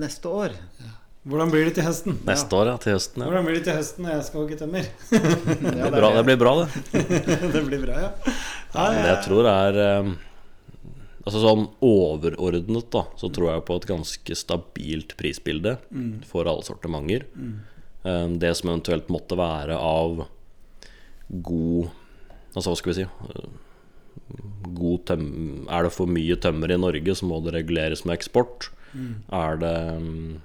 neste 0.00 0.30
år? 0.30 0.54
Hvordan 1.26 1.50
blir 1.50 1.64
det 1.66 1.74
til 1.80 1.84
høsten? 1.88 2.14
Neste 2.28 2.54
år, 2.56 2.66
ja. 2.70 2.76
Til 2.84 2.94
høsten. 2.94 3.20
Ja. 3.24 3.26
Hvordan 3.32 3.44
blir 3.48 3.56
det 3.58 3.64
til 3.66 3.74
høsten 3.80 4.04
når 4.06 4.12
jeg 4.14 4.24
skal 4.28 4.40
hogge 4.44 4.56
tømmer? 4.60 4.84
Det, 5.10 5.20
blir 5.82 5.98
bra, 5.98 6.10
det 6.14 6.24
blir 6.28 6.38
bra, 6.40 6.52
det. 6.62 6.68
det 7.56 7.62
blir 7.66 7.82
bra, 7.84 7.98
ja. 8.06 8.10
Ja, 8.74 8.86
men 8.94 9.04
jeg 9.10 9.18
tror 9.26 9.48
er 9.50 9.80
eh, 9.88 10.14
Altså 11.24 11.40
sånn 11.40 11.68
overordnet, 11.80 12.90
da, 12.92 13.06
så 13.16 13.30
tror 13.32 13.50
jeg 13.54 13.64
på 13.64 13.76
et 13.80 13.86
ganske 13.88 14.36
stabilt 14.36 15.14
prisbilde 15.16 15.78
Mm. 15.90 16.22
for 16.28 16.44
alle 16.44 16.62
sortimenter. 16.62 17.24
Mm. 17.34 18.38
Det 18.38 18.50
som 18.56 18.68
eventuelt 18.70 19.08
måtte 19.08 19.36
være 19.40 19.78
av 19.80 20.26
god 21.30 21.90
Altså 22.54 22.70
hva 22.70 22.76
skal 22.76 22.92
vi 22.92 22.96
si 23.00 23.06
eh, 23.08 23.46
god 24.76 25.00
tøm 25.08 25.66
Er 25.68 25.82
det 25.86 25.92
for 25.96 26.06
mye 26.06 26.36
tømmer 26.36 26.70
i 26.70 26.76
Norge, 26.78 27.14
så 27.16 27.26
må 27.26 27.40
det 27.42 27.54
reguleres 27.56 28.04
med 28.04 28.18
eksport. 28.18 28.68
Er 29.32 29.56
det 29.58 29.74
mm, 29.98 30.40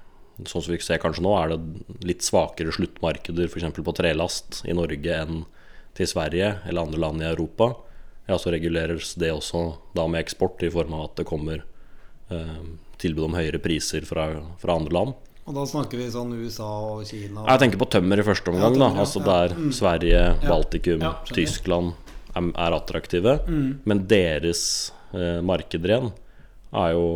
Sånn 0.48 0.64
som 0.64 0.72
vi 0.72 0.80
ser 0.80 0.98
kanskje 1.04 1.22
nå, 1.22 1.34
er 1.36 1.50
det 1.52 2.06
litt 2.08 2.24
svakere 2.24 2.72
sluttmarkeder 2.72 3.50
f.eks. 3.52 3.76
på 3.76 3.94
trelast 3.94 4.62
i 4.66 4.72
Norge 4.74 5.12
enn 5.20 5.42
til 6.00 6.08
Sverige 6.08 6.62
eller 6.66 6.86
andre 6.88 7.00
land 7.04 7.22
i 7.22 7.28
Europa. 7.28 7.74
Ja, 8.30 8.38
så 8.38 8.52
reguleres 8.54 9.16
det 9.18 9.32
også 9.34 9.64
da 9.98 10.06
med 10.08 10.22
eksport, 10.22 10.62
i 10.64 10.70
form 10.74 10.94
av 10.94 11.08
at 11.10 11.18
det 11.22 11.26
kommer 11.30 11.64
eh, 12.30 12.62
tilbud 13.02 13.26
om 13.32 13.38
høyere 13.40 13.62
priser 13.64 14.06
fra, 14.06 14.28
fra 14.62 14.76
andre 14.78 14.94
land. 14.94 15.18
Og 15.50 15.56
da 15.58 15.64
snakker 15.66 15.98
vi 15.98 16.12
sånn 16.14 16.36
USA 16.38 16.68
og 16.92 17.02
Kina. 17.10 17.42
Jeg 17.48 17.64
tenker 17.64 17.82
på 17.82 17.88
tømmer 17.90 18.22
i 18.22 18.26
første 18.28 18.52
omgang. 18.52 18.68
Ja, 18.68 18.70
tømmer, 18.76 18.94
da. 18.94 19.02
Altså 19.02 19.24
Ja. 19.24 19.26
Der 19.50 19.74
Sverige, 19.74 20.22
Baltikum, 20.46 21.02
Ja. 21.02 21.16
Tyskland 21.26 21.96
er, 22.38 22.52
er 22.54 22.78
attraktive. 22.78 23.40
Men 23.50 24.06
deres 24.08 24.92
eh, 25.12 25.42
markeder 25.42 25.90
igjen 25.96 26.12
er 26.70 26.94
jo 26.94 27.08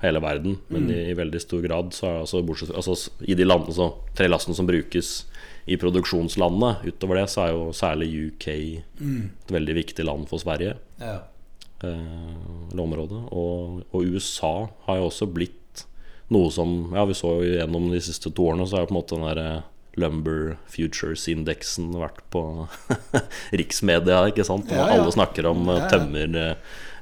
hele 0.00 0.22
verden. 0.24 0.56
Men 0.72 0.88
i, 0.88 1.02
i 1.10 1.18
veldig 1.18 1.42
stor 1.44 1.60
grad 1.60 1.92
så 1.92 2.06
er 2.08 2.18
altså, 2.22 2.40
bortsett, 2.46 2.72
altså 2.72 2.96
I 3.28 3.36
de 3.36 3.44
landene 3.44 3.76
så, 3.76 3.90
tre 4.16 4.30
lastene 4.30 4.56
som 4.56 4.68
brukes 4.68 5.26
i 5.68 5.76
produksjonslandet, 5.76 6.84
utover 6.88 7.20
det 7.20 7.26
så 7.30 7.44
er 7.46 7.50
jo 7.52 7.66
særlig 7.76 8.08
UK 8.32 8.46
et 8.52 9.52
veldig 9.52 9.74
viktig 9.82 10.04
land 10.08 10.28
for 10.30 10.40
Sverige 10.40 10.76
Ja. 11.00 11.18
eh, 11.84 12.78
området. 12.78 13.22
Og, 13.32 13.82
og 13.92 14.04
USA 14.14 14.68
har 14.86 14.96
jo 15.02 15.08
også 15.10 15.28
blitt 15.32 15.84
noe 16.30 16.50
som 16.52 16.92
Ja, 16.94 17.04
vi 17.08 17.14
så 17.16 17.34
jo 17.40 17.46
gjennom 17.56 17.90
de 17.92 18.00
siste 18.04 18.32
to 18.34 18.48
årene, 18.50 18.66
så 18.68 18.76
er 18.76 18.86
jo 18.86 18.90
på 18.90 18.96
en 18.96 19.00
måte 19.02 19.16
den 19.16 19.28
derre 19.28 19.62
Lumber 19.98 20.56
Futures-indeksen 20.70 21.88
vært 21.98 22.20
på 22.30 22.42
riksmedia, 23.58 24.20
ikke 24.30 24.44
sant? 24.46 24.68
Og 24.70 24.76
Ja, 24.76 24.86
ja. 24.88 24.98
alle 25.00 25.12
snakker 25.14 25.48
om 25.50 25.68
eh, 25.72 25.86
tømmer 25.90 26.36
eh, 26.38 26.54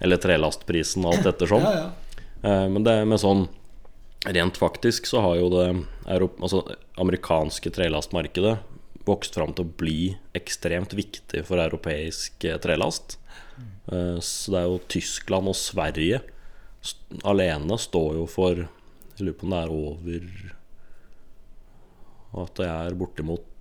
eller 0.05 0.21
trelastprisen 0.23 1.05
og 1.07 1.15
alt 1.19 1.31
ettersom. 1.35 1.63
ja, 1.67 1.73
ja. 1.87 2.19
Eh, 2.47 2.67
Men 2.73 2.85
det 2.87 2.97
med 3.09 3.21
sånn 3.23 3.47
Rent 4.27 4.59
faktisk 4.59 5.07
så 5.07 5.21
har 5.23 5.37
jo 5.39 5.51
det 5.53 5.67
altså, 6.11 6.63
amerikanske 6.99 7.71
trelastmarkedet 7.71 8.57
vokst 9.07 9.37
fram 9.39 9.53
til 9.55 9.67
å 9.67 9.75
bli 9.79 10.01
ekstremt 10.35 10.97
viktig 10.99 11.45
for 11.47 11.63
europeisk 11.63 12.45
eh, 12.49 12.59
trelast. 12.59 13.19
Eh, 13.93 14.19
Så 14.19 14.51
det 14.51 14.63
er 14.63 14.67
jo 14.67 14.81
Tyskland 14.91 15.53
og 15.53 15.59
Sverige 15.59 16.25
alene 17.27 17.79
står 17.81 18.15
jo 18.21 18.27
for 18.31 18.67
Jeg 19.17 19.25
lurer 19.25 19.37
på 19.39 19.47
om 19.47 19.53
det 19.55 19.61
er 19.63 19.73
over 19.75 20.27
At 22.43 22.59
det 22.61 22.67
er 22.69 22.99
bortimot 22.99 23.53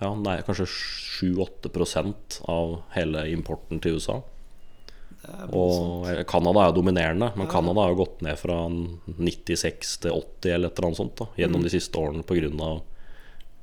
ja, 0.00 0.10
nei, 0.18 0.40
kanskje 0.42 0.66
7-8% 0.66 2.40
av 2.50 2.80
hele 2.96 3.28
importen 3.30 3.78
til 3.80 3.96
USA. 3.96 4.18
Det. 5.24 5.50
Og 5.56 6.04
Canada 6.28 6.66
er 6.68 6.72
dominerende, 6.76 7.30
men 7.36 7.48
Canada 7.48 7.80
har 7.86 7.94
jo 7.94 8.00
gått 8.04 8.20
ned 8.22 8.36
fra 8.38 8.58
96 8.68 9.94
til 10.04 10.12
80 10.12 10.52
eller 10.54 10.68
et 10.68 10.78
eller 10.78 10.88
annet 10.90 11.00
sånt 11.00 11.16
da, 11.16 11.26
gjennom 11.38 11.60
Mm. 11.62 11.64
de 11.64 11.72
siste 11.72 11.96
årene 12.00 12.22
pga. 12.28 12.80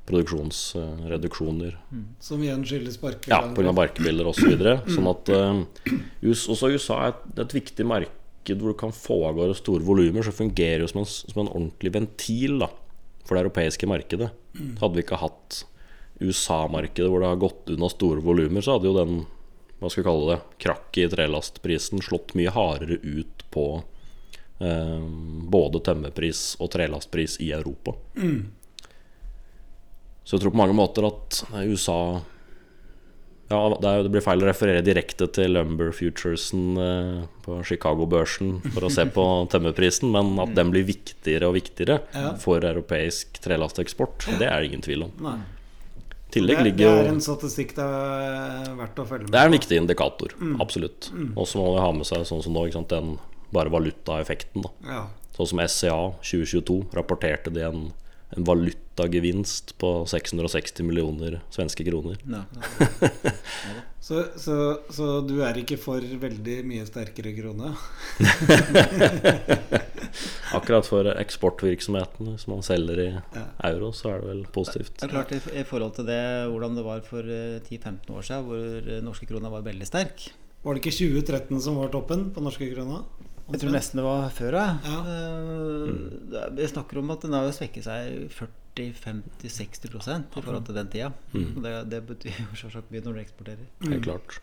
produksjonsreduksjoner. 0.06 1.76
Som 2.20 2.42
igjen 2.42 2.64
skyldes 2.66 2.96
sparkebiler. 2.98 3.30
Ja, 3.30 3.54
pga. 3.54 3.72
barkebiler 3.76 4.26
osv. 4.30 4.42
Så 4.42 4.50
videre. 4.50 4.80
sånn 4.90 5.08
at 5.10 5.30
US, 6.22 6.46
også 6.50 6.72
USA 6.74 6.98
er 7.06 7.12
et, 7.14 7.38
et 7.46 7.54
viktig 7.60 7.86
marked 7.86 8.58
hvor 8.58 8.72
du 8.72 8.78
kan 8.78 8.90
få 8.94 9.20
av 9.28 9.36
gårde 9.38 9.54
store 9.60 9.84
volumer. 9.86 10.24
Så 10.26 10.34
fungerer 10.34 10.82
jo 10.82 10.88
som 10.90 11.02
en, 11.04 11.06
som 11.06 11.44
en 11.44 11.52
ordentlig 11.52 11.92
ventil 11.94 12.58
da, 12.64 12.68
for 13.24 13.36
det 13.38 13.44
europeiske 13.46 13.86
markedet. 13.90 14.32
Hadde 14.80 14.98
vi 14.98 15.04
ikke 15.06 15.20
hatt 15.22 15.62
USA-markedet 16.22 17.08
hvor 17.10 17.22
det 17.22 17.30
har 17.30 17.40
gått 17.42 17.70
unna 17.74 17.88
store 17.90 18.20
volumer, 18.22 18.62
så 18.62 18.76
hadde 18.76 18.90
jo 18.90 18.98
den 18.98 19.22
hva 19.82 19.90
skal 19.90 20.04
vi 20.04 20.06
kalle 20.06 20.26
det, 20.30 20.40
krakket 20.62 21.02
i 21.02 21.10
trelastprisen 21.16 22.02
slått 22.06 22.36
mye 22.38 22.52
hardere 22.54 23.00
ut 23.02 23.42
på 23.50 23.64
eh, 24.62 25.06
både 25.50 25.80
tømmerpris 25.82 26.42
og 26.62 26.70
trelastpris 26.76 27.40
i 27.42 27.50
Europa. 27.56 27.96
Så 30.22 30.36
jeg 30.36 30.44
tror 30.44 30.54
på 30.54 30.60
mange 30.60 30.76
måter 30.78 31.08
at 31.08 31.42
USA 31.66 32.20
Ja, 33.50 33.58
det, 33.82 34.08
blir 34.14 34.22
feil 34.24 34.40
å 34.40 34.46
referere 34.48 34.84
direkte 34.86 35.26
til 35.34 35.52
Lumber 35.58 35.90
Futuresen 35.92 36.78
eh, 36.80 37.24
på 37.44 37.58
Chicago-børsen 37.68 38.54
for 38.70 38.86
å 38.86 38.92
se 38.94 39.04
på 39.12 39.24
tømmerprisen, 39.52 40.08
men 40.14 40.38
at 40.40 40.54
den 40.56 40.70
blir 40.72 40.86
viktigere 40.88 41.50
og 41.50 41.58
viktigere 41.58 41.98
Ja. 42.14 42.30
for 42.40 42.64
europeisk 42.64 43.42
trelasteksport, 43.44 44.30
det 44.38 44.46
er 44.46 44.62
det 44.62 44.70
ingen 44.70 44.86
tvil 44.86 45.04
om. 45.10 45.12
Nei. 45.26 45.40
Tillegg 46.32 46.62
det, 46.64 46.72
det 46.80 46.88
er 46.88 47.10
en 47.10 47.20
statistikk 47.20 47.74
det 47.76 47.84
er 47.84 48.70
verdt 48.78 49.00
å 49.02 49.04
følge 49.08 49.26
med 49.26 49.34
Det 49.34 49.40
er 49.40 49.50
en 49.50 49.56
viktig 49.56 49.80
indikator, 49.82 50.32
absolutt. 50.64 51.10
Og 51.36 51.44
så 51.48 51.60
må 51.60 51.74
vi 51.74 51.82
ha 51.84 51.90
med 51.96 52.08
seg 52.08 52.24
sånn 52.28 52.40
som 52.44 52.56
nå, 52.56 52.64
sant, 52.72 52.92
den 52.92 53.18
bare 53.52 53.72
valutaeffekten. 53.72 54.64
Ja. 54.88 55.02
Sånn 55.36 55.50
som 55.52 55.60
SCA 55.64 55.98
2022 56.24 56.78
rapporterte 56.96 57.52
de 57.52 57.66
en, 57.68 57.82
en 58.36 58.44
valutagevinst 58.48 59.74
på 59.80 59.94
660 60.08 60.84
millioner 60.88 61.40
svenske 61.52 61.84
kroner. 61.88 62.16
Ja. 62.28 62.44
Så, 64.02 64.18
så, 64.34 64.54
så 64.90 65.20
du 65.22 65.36
er 65.46 65.54
ikke 65.60 65.76
for 65.78 66.02
veldig 66.02 66.56
mye 66.66 66.82
sterkere 66.88 67.30
krone? 67.36 67.68
Akkurat 70.58 70.88
for 70.88 71.06
eksportvirksomheten, 71.12 72.32
hvis 72.34 72.48
man 72.50 72.64
selger 72.66 72.98
i 72.98 73.06
Ja. 73.12 73.44
euro, 73.70 73.92
så 73.94 74.10
er 74.10 74.18
det 74.20 74.26
vel 74.32 74.42
positivt. 74.52 74.96
Det 74.98 75.06
er 75.06 75.14
klart 75.14 75.30
i, 75.32 75.38
forhold 75.64 75.94
til 75.94 76.04
det 76.10 76.18
hvordan 76.50 76.74
det 76.76 76.84
var 76.84 77.00
for 77.06 77.22
eh, 77.22 77.60
10-15 77.62 78.10
år 78.10 78.22
siden, 78.26 78.44
hvor 78.50 78.90
eh, 78.90 78.98
norske 79.06 79.26
krona 79.30 79.48
var 79.54 79.62
veldig 79.62 79.86
sterk. 79.86 80.26
Var 80.64 80.74
det 80.74 80.82
ikke 80.82 80.96
2013 80.98 81.62
som 81.62 81.78
var 81.78 81.88
toppen 81.94 82.32
på 82.34 82.42
norske 82.42 82.66
krona? 82.74 83.04
Jeg 83.50 83.60
tror 83.62 83.74
nesten 83.74 83.98
det 84.00 84.04
var 84.06 84.28
før, 84.32 84.56
ja. 84.56 84.66
Ja. 84.86 84.98
Eh, 85.12 85.92
det 86.30 86.42
er- 86.42 86.50
Vi 86.56 86.68
snakker 86.70 86.98
om 86.98 87.10
at 87.10 87.20
den 87.20 87.32
har 87.32 87.50
svekket 87.52 87.84
seg 87.84 88.30
40-50-60 88.30 90.28
i 90.38 90.42
forhold 90.42 90.66
til 90.66 90.74
den 90.74 90.88
tida. 90.88 91.12
Og 91.34 91.62
det, 91.62 91.74
det 91.90 92.02
betyr 92.06 92.38
jo 92.38 92.56
selvsagt 92.56 92.90
mye 92.92 93.02
når 93.04 93.18
du 93.18 93.20
eksporterer. 93.24 93.66
Helt 93.88 94.04
klart. 94.04 94.38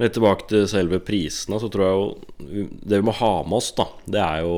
Men 0.00 0.10
tilbake 0.10 0.48
til 0.48 0.66
selve 0.68 0.98
prisene, 1.04 1.60
så 1.60 1.68
tror 1.68 1.84
jeg 1.84 1.94
jo 2.00 2.66
Det 2.88 2.98
vi 2.98 3.04
må 3.04 3.12
ha 3.12 3.42
med 3.44 3.58
oss, 3.58 3.70
da, 3.76 3.84
det 4.08 4.20
er 4.20 4.42
jo 4.46 4.56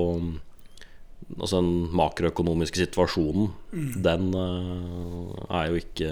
Altså 1.41 1.63
den 1.63 1.89
makroøkonomiske 1.97 2.77
situasjonen. 2.83 3.47
Den 4.05 4.35
uh, 4.37 5.33
er 5.49 5.71
jo 5.71 5.79
ikke 5.81 6.11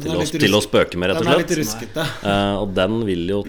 til 0.00 0.08
er 0.08 0.16
å, 0.16 0.24
til 0.24 0.56
å 0.56 0.62
spøke 0.64 0.96
med, 0.96 1.10
rett 1.12 1.20
og 1.20 1.26
slett. 1.26 1.28
Den 1.28 1.34
er 1.34 1.42
litt 1.42 1.58
ruskete. 1.60 2.06
Uh, 2.24 2.54
og 2.62 2.72
den 2.78 3.02
vil 3.04 3.26
jo 3.28 3.42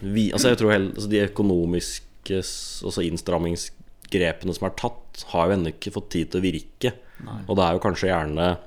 vi, 0.00 0.30
altså 0.32 0.52
jeg 0.52 0.60
tror 0.60 0.72
hel, 0.72 0.86
altså 0.94 1.10
De 1.10 1.18
økonomiske 1.26 2.13
s- 2.32 2.82
altså 2.84 3.02
innstrammingsgrepene 3.04 4.54
som 4.54 4.66
er 4.68 4.74
tatt, 4.76 5.24
har 5.32 5.48
jo 5.48 5.54
ennå 5.56 5.72
ikke 5.72 5.92
fått 5.92 6.10
tid 6.10 6.30
til 6.30 6.40
å 6.40 6.44
virke. 6.44 6.92
Og 7.48 7.56
det 7.56 7.64
er 7.64 7.72
jo 7.76 7.82
kanskje 7.84 8.08
gjerne 8.10 8.58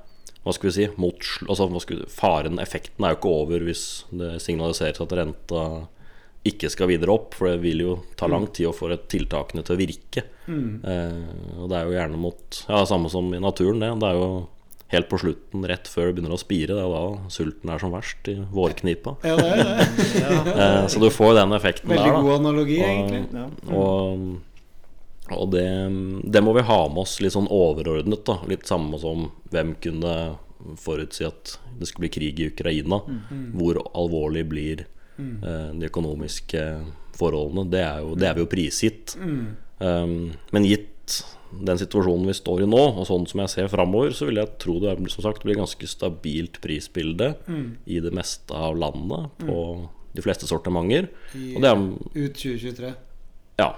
Hva 0.44 0.52
skal 0.54 0.70
vi 0.70 0.72
si 0.72 0.86
mot, 0.96 1.18
altså, 1.48 1.80
skal 1.82 1.96
vi, 1.98 2.04
Faren, 2.08 2.58
effekten, 2.58 3.04
er 3.04 3.10
jo 3.12 3.18
ikke 3.18 3.32
over 3.42 3.60
hvis 3.66 4.04
det 4.10 4.40
signaliseres 4.40 5.00
at 5.02 5.10
renta 5.12 5.88
ikke 6.46 6.70
skal 6.70 6.88
videre 6.88 7.12
opp. 7.12 7.34
For 7.34 7.48
det 7.50 7.60
vil 7.60 7.80
jo 7.82 7.96
ta 8.16 8.26
lang 8.30 8.46
tid 8.46 8.68
å 8.70 8.72
få 8.72 8.88
tiltakene 9.08 9.62
til 9.66 9.76
å 9.76 9.78
virke. 9.78 10.22
Eh, 10.48 11.58
og 11.58 11.68
det 11.68 11.76
er 11.76 11.84
jo 11.84 11.96
gjerne 11.98 12.16
mot 12.22 12.62
Ja, 12.68 12.84
samme 12.88 13.10
som 13.10 13.28
i 13.34 13.38
naturen, 13.42 13.80
det. 13.82 13.90
Det 14.00 14.08
er 14.08 14.14
jo 14.16 14.48
helt 14.88 15.08
på 15.10 15.20
slutten, 15.20 15.64
rett 15.68 15.88
før 15.90 16.08
det 16.08 16.16
begynner 16.16 16.34
å 16.34 16.40
spire. 16.40 16.76
Det 16.76 16.82
er 16.82 16.92
da 16.92 17.30
sulten 17.32 17.72
er 17.72 17.82
som 17.82 17.92
verst, 17.92 18.28
i 18.32 18.38
vårknipa. 18.40 19.16
Ja, 19.26 19.36
det 19.36 19.48
er 19.52 19.62
det. 19.62 19.86
ja. 20.22 20.68
så 20.92 21.02
du 21.02 21.08
får 21.12 21.32
jo 21.32 21.38
den 21.38 21.56
effekten 21.58 21.92
Veldig 21.92 22.04
der, 22.04 22.14
Veldig 22.16 22.28
god 22.28 22.36
analogi, 22.38 22.78
egentlig. 22.84 23.22
Ja. 23.36 23.46
Og, 23.76 24.26
og 25.36 25.48
det, 25.52 25.68
det 26.24 26.44
må 26.44 26.56
vi 26.56 26.66
ha 26.70 26.80
med 26.88 27.02
oss 27.04 27.18
litt 27.24 27.36
sånn 27.36 27.50
overordnet. 27.52 28.24
da 28.28 28.38
Litt 28.48 28.68
samme 28.70 29.00
som 29.02 29.28
hvem 29.52 29.76
kunne 29.84 30.14
forutsi 30.80 31.26
at 31.28 31.58
det 31.78 31.86
skulle 31.86 32.08
bli 32.08 32.14
krig 32.16 32.40
i 32.40 32.48
Ukraina. 32.48 33.02
Hvor 33.54 33.82
alvorlig 33.92 34.46
blir 34.48 34.86
eh, 35.20 35.68
de 35.76 35.90
økonomiske 35.90 36.64
forholdene? 37.18 37.68
Det 37.70 37.84
er, 37.84 38.00
jo, 38.06 38.16
det 38.16 38.30
er 38.30 38.38
vi 38.38 38.46
jo 38.46 38.52
prisgitt. 38.56 39.18
Um, 39.78 40.32
men 40.50 40.64
gitt 40.66 41.20
den 41.50 41.78
situasjonen 41.80 42.26
vi 42.28 42.34
står 42.36 42.62
i 42.64 42.68
nå, 42.68 42.80
og 43.00 43.06
sånn 43.08 43.26
som 43.30 43.40
jeg 43.44 43.52
ser 43.54 43.68
framover, 43.72 44.12
så 44.16 44.28
vil 44.28 44.40
jeg 44.40 44.56
tro 44.60 44.78
det 44.82 44.90
er, 44.92 45.02
som 45.12 45.24
sagt, 45.24 45.44
blir 45.46 45.58
ganske 45.58 45.88
stabilt 45.88 46.60
prisbilde 46.64 47.34
i 47.86 48.00
det 48.04 48.12
meste 48.14 48.54
av 48.54 48.76
landet 48.76 49.30
på 49.42 49.60
de 50.14 50.24
fleste 50.24 50.48
sortimenter. 50.50 51.08
Er 51.34 51.76
Ut 52.14 52.34
2023. 52.36 52.94
ja, 53.58 53.70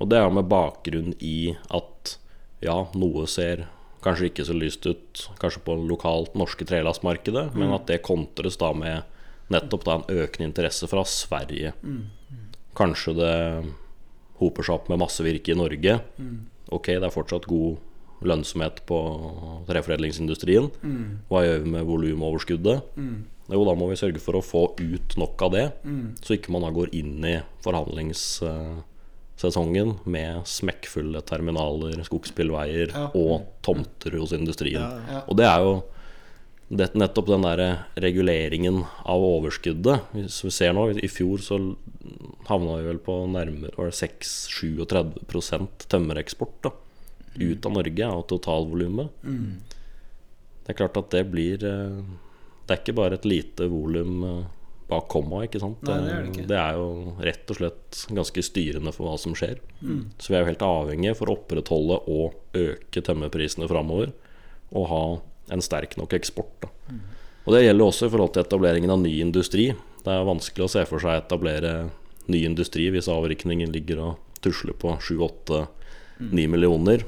og 0.00 0.08
det 0.10 0.18
er 0.18 0.30
med 0.34 0.48
bakgrunn 0.50 1.14
i 1.20 1.56
at 1.70 2.18
ja, 2.64 2.86
noe 2.94 3.26
ser 3.30 3.66
kanskje 4.02 4.28
ikke 4.30 4.44
så 4.46 4.54
lyst 4.54 4.86
ut 4.86 5.24
kanskje 5.42 5.62
på 5.66 5.74
lokalt 5.88 6.34
norske 6.38 6.64
trelastmarkedet, 6.66 7.50
men 7.54 7.72
at 7.74 7.86
det 7.90 8.02
kontres 8.06 8.56
da 8.58 8.72
med 8.72 9.02
nettopp 9.50 9.84
da 9.86 9.98
en 9.98 10.08
økende 10.22 10.48
interesse 10.50 10.86
fra 10.90 11.04
Sverige. 11.08 11.72
Kanskje 12.78 13.14
det 13.18 13.34
hoper 14.38 14.62
seg 14.62 14.74
opp 14.76 14.88
med 14.92 15.00
massevirke 15.02 15.50
i 15.50 15.58
Norge. 15.58 15.98
Ok, 16.70 16.86
det 16.86 17.02
er 17.04 17.10
fortsatt 17.14 17.46
god 17.48 17.76
lønnsomhet 18.22 18.80
på 18.86 18.98
treforedlingsindustrien. 19.68 20.70
Mm. 20.82 21.18
Hva 21.30 21.42
gjør 21.46 21.62
vi 21.64 21.70
med 21.70 21.84
volumoverskuddet? 21.86 22.82
Jo, 23.48 23.64
da 23.64 23.74
må 23.78 23.86
vi 23.88 23.96
sørge 23.96 24.20
for 24.20 24.34
å 24.36 24.42
få 24.44 24.66
ut 24.76 25.16
nok 25.16 25.42
av 25.46 25.50
det, 25.52 25.72
Mm. 25.84 26.14
så 26.20 26.34
ikke 26.36 26.50
man 26.52 26.62
da 26.62 26.70
går 26.70 26.88
inn 26.92 27.24
i 27.24 27.40
forhandlingssesongen 27.64 29.94
med 30.04 30.44
smekkfulle 30.44 31.20
terminaler, 31.24 32.02
skogsbilveier 32.04 32.88
Ja. 32.92 33.10
og 33.14 33.42
tomter 33.62 34.10
hos 34.18 34.32
industrien. 34.32 34.82
Ja, 34.82 35.00
ja. 35.12 35.20
Og 35.28 35.36
det 35.36 35.46
er 35.46 35.58
jo 35.62 35.82
det, 36.68 36.90
nettopp 36.94 37.30
den 37.30 37.46
der 37.46 37.62
reguleringen 37.96 38.82
av 39.08 39.24
overskuddet. 39.24 40.10
Hvis 40.12 40.42
vi 40.44 40.52
ser 40.52 40.74
nå, 40.76 40.88
i 40.92 41.08
fjor 41.10 41.40
så 41.44 41.60
havna 42.48 42.76
vi 42.78 42.88
vel 42.90 43.00
på 43.04 43.16
nærmere 43.30 43.72
var 43.76 43.90
det 43.90 43.96
6-37 43.98 45.88
tømmereksport 45.88 46.60
da, 46.66 46.74
ut 47.38 47.66
av 47.68 47.74
Norge 47.76 48.12
av 48.12 48.22
totalvolumet. 48.30 49.24
Det 50.68 50.74
er 50.74 50.78
klart 50.82 51.00
at 51.00 51.10
det 51.14 51.24
blir 51.32 51.62
eh, 51.64 52.00
Det 52.66 52.74
er 52.74 52.80
ikke 52.82 52.98
bare 52.98 53.16
et 53.16 53.24
lite 53.24 53.68
volum 53.72 54.24
eh, 54.28 54.42
bak 54.88 55.06
komma, 55.12 55.42
ikke 55.44 55.60
sant. 55.60 55.80
Nei, 55.84 55.96
det 56.04 56.12
er 56.12 56.26
det 56.28 56.44
det 56.48 56.58
er 56.60 56.76
jo 56.76 57.14
rett 57.24 57.50
og 57.52 57.58
slett 57.60 58.02
ganske 58.16 58.44
styrende 58.44 58.92
for 58.92 59.08
hva 59.08 59.16
som 59.20 59.36
skjer. 59.36 59.60
Så 60.20 60.32
vi 60.32 60.36
er 60.36 60.44
jo 60.44 60.50
helt 60.50 60.64
avhengige 60.64 61.16
for 61.16 61.28
å 61.28 61.36
opprettholde 61.36 61.98
og 62.08 62.56
øke 62.56 63.02
tømmerprisene 63.04 63.68
framover, 63.68 64.14
og 64.72 64.86
ha 64.92 65.02
en 65.54 65.64
sterk 65.64 65.96
nok 66.00 66.14
eksport. 66.18 66.64
Da. 66.64 66.98
Og 67.48 67.54
det 67.54 67.64
gjelder 67.64 67.88
også 67.88 68.08
i 68.08 68.12
forhold 68.12 68.34
til 68.34 68.44
etableringen 68.44 68.92
av 68.92 69.00
ny 69.00 69.14
industri. 69.24 69.70
Det 70.04 70.12
er 70.12 70.28
vanskelig 70.28 70.66
å 70.66 70.72
se 70.72 70.84
for 70.88 71.00
seg 71.02 71.22
etablere 71.22 71.72
ny 72.28 72.42
industri 72.44 72.90
hvis 72.92 73.08
avvirkningen 73.08 73.72
ligger 73.72 74.02
og 74.04 74.40
tusler 74.44 74.76
på 74.76 74.92
7-8-9 75.00 76.44
millioner. 76.52 77.04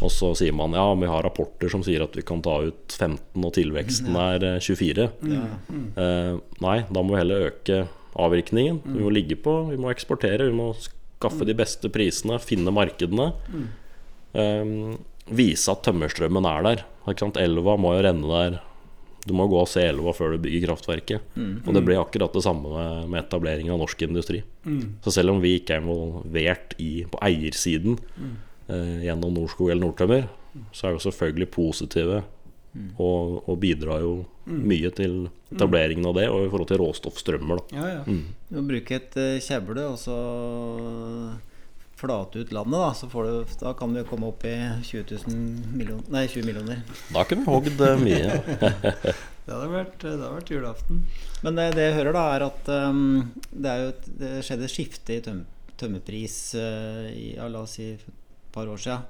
Og 0.00 0.12
så 0.12 0.32
sier 0.38 0.54
man 0.56 0.76
ja, 0.76 0.84
vi 1.00 1.08
har 1.08 1.24
rapporter 1.24 1.72
som 1.72 1.84
sier 1.86 2.04
at 2.04 2.16
vi 2.16 2.24
kan 2.26 2.42
ta 2.44 2.58
ut 2.68 2.92
15, 2.92 3.40
og 3.40 3.54
tilveksten 3.56 4.20
er 4.20 4.46
eh, 4.54 4.60
24. 4.60 5.08
Eh, 5.96 6.38
nei, 6.64 6.78
da 6.88 7.02
må 7.02 7.14
vi 7.14 7.22
heller 7.22 7.48
øke 7.50 7.82
avvirkningen. 8.20 8.82
Vi 8.84 9.04
må 9.04 9.12
ligge 9.12 9.36
på, 9.40 9.62
vi 9.70 9.80
må 9.80 9.92
eksportere, 9.92 10.48
vi 10.48 10.56
må 10.56 10.72
skaffe 10.76 11.46
de 11.48 11.56
beste 11.56 11.88
prisene, 11.92 12.40
finne 12.42 12.72
markedene. 12.74 13.32
Eh, 14.36 14.76
vise 15.30 15.70
at 15.72 15.84
tømmerstrømmen 15.86 16.48
er 16.48 16.66
der. 16.66 16.84
Elva 17.40 17.76
må 17.80 17.94
jo 17.96 18.02
renne 18.06 18.28
der. 18.30 18.58
Du 19.26 19.34
må 19.36 19.44
gå 19.52 19.58
og 19.60 19.68
se 19.68 19.82
elva 19.84 20.14
før 20.16 20.32
du 20.34 20.44
bygger 20.46 20.70
kraftverket. 20.70 21.34
Og 21.66 21.74
det 21.76 21.82
blir 21.84 22.00
akkurat 22.00 22.32
det 22.32 22.42
samme 22.44 22.70
med, 22.72 23.08
med 23.12 23.22
etableringen 23.24 23.74
av 23.74 23.82
norsk 23.82 24.02
industri. 24.06 24.42
Så 25.04 25.12
selv 25.12 25.34
om 25.34 25.40
vi 25.42 25.58
ikke 25.58 25.76
er 25.76 25.84
involvert 25.84 26.74
i, 26.80 27.04
på 27.10 27.20
eiersiden 27.22 27.98
eh, 28.68 29.04
gjennom 29.06 29.34
Norskog 29.36 29.70
eller 29.70 29.84
Nordtømmer, 29.86 30.28
så 30.72 30.88
er 30.88 30.96
vi 30.96 31.04
selvfølgelig 31.04 31.50
positive 31.54 32.22
og, 32.96 33.42
og 33.48 33.58
bidrar 33.60 34.02
jo 34.04 34.24
mye 34.46 34.90
til 34.94 35.28
etableringen 35.52 36.06
av 36.06 36.16
det, 36.16 36.26
og 36.30 36.46
i 36.46 36.50
forhold 36.50 36.68
til 36.70 36.80
råstoffstrømmer. 36.80 37.60
Da. 37.60 37.76
Ja, 37.76 37.86
ja. 37.98 38.02
Du 38.50 38.58
må 38.58 38.66
bruke 38.70 38.98
et 38.98 39.16
eh, 39.18 39.38
kjeble 39.42 39.84
og 39.90 39.98
så 39.98 40.16
flate 42.00 42.42
ut 42.42 42.52
landet, 42.54 42.78
da. 42.80 42.94
Så 42.96 43.08
får 43.12 43.28
du, 43.28 43.56
da 43.60 43.74
kan 43.78 43.92
du 43.94 44.00
komme 44.08 44.30
opp 44.30 44.46
i 44.48 44.54
20, 44.86 45.04
000 45.26 45.76
millioner, 45.76 46.06
nei, 46.12 46.24
20 46.30 46.48
millioner. 46.48 46.80
Da 47.12 47.26
kunne 47.28 47.44
vi 47.44 47.52
hogd 47.52 47.84
eh, 47.86 48.00
mye. 48.04 48.40
Det 49.50 49.56
hadde 49.56 49.70
vært, 49.72 49.94
det 50.04 50.10
hadde 50.12 50.26
vært 50.36 50.50
julaften. 50.52 50.98
Men 51.42 51.56
det, 51.58 51.64
det 51.74 51.86
jeg 51.88 51.94
hører, 51.96 52.14
da, 52.14 52.20
er 52.36 52.42
at 52.44 52.68
um, 52.92 53.00
det, 53.50 53.70
er 53.70 53.80
jo 53.80 53.88
et, 53.90 54.04
det 54.20 54.28
skjedde 54.46 54.66
et 54.68 54.70
skifte 54.70 55.16
i 55.16 55.22
tøm, 55.24 55.40
tømmerpris 55.80 56.36
uh, 56.60 57.08
i, 57.10 57.32
ja, 57.32 57.48
la 57.50 57.64
oss 57.64 57.74
si 57.80 57.88
for 57.98 58.12
et 58.12 58.52
par 58.54 58.70
år 58.70 58.78
siden. 58.84 59.08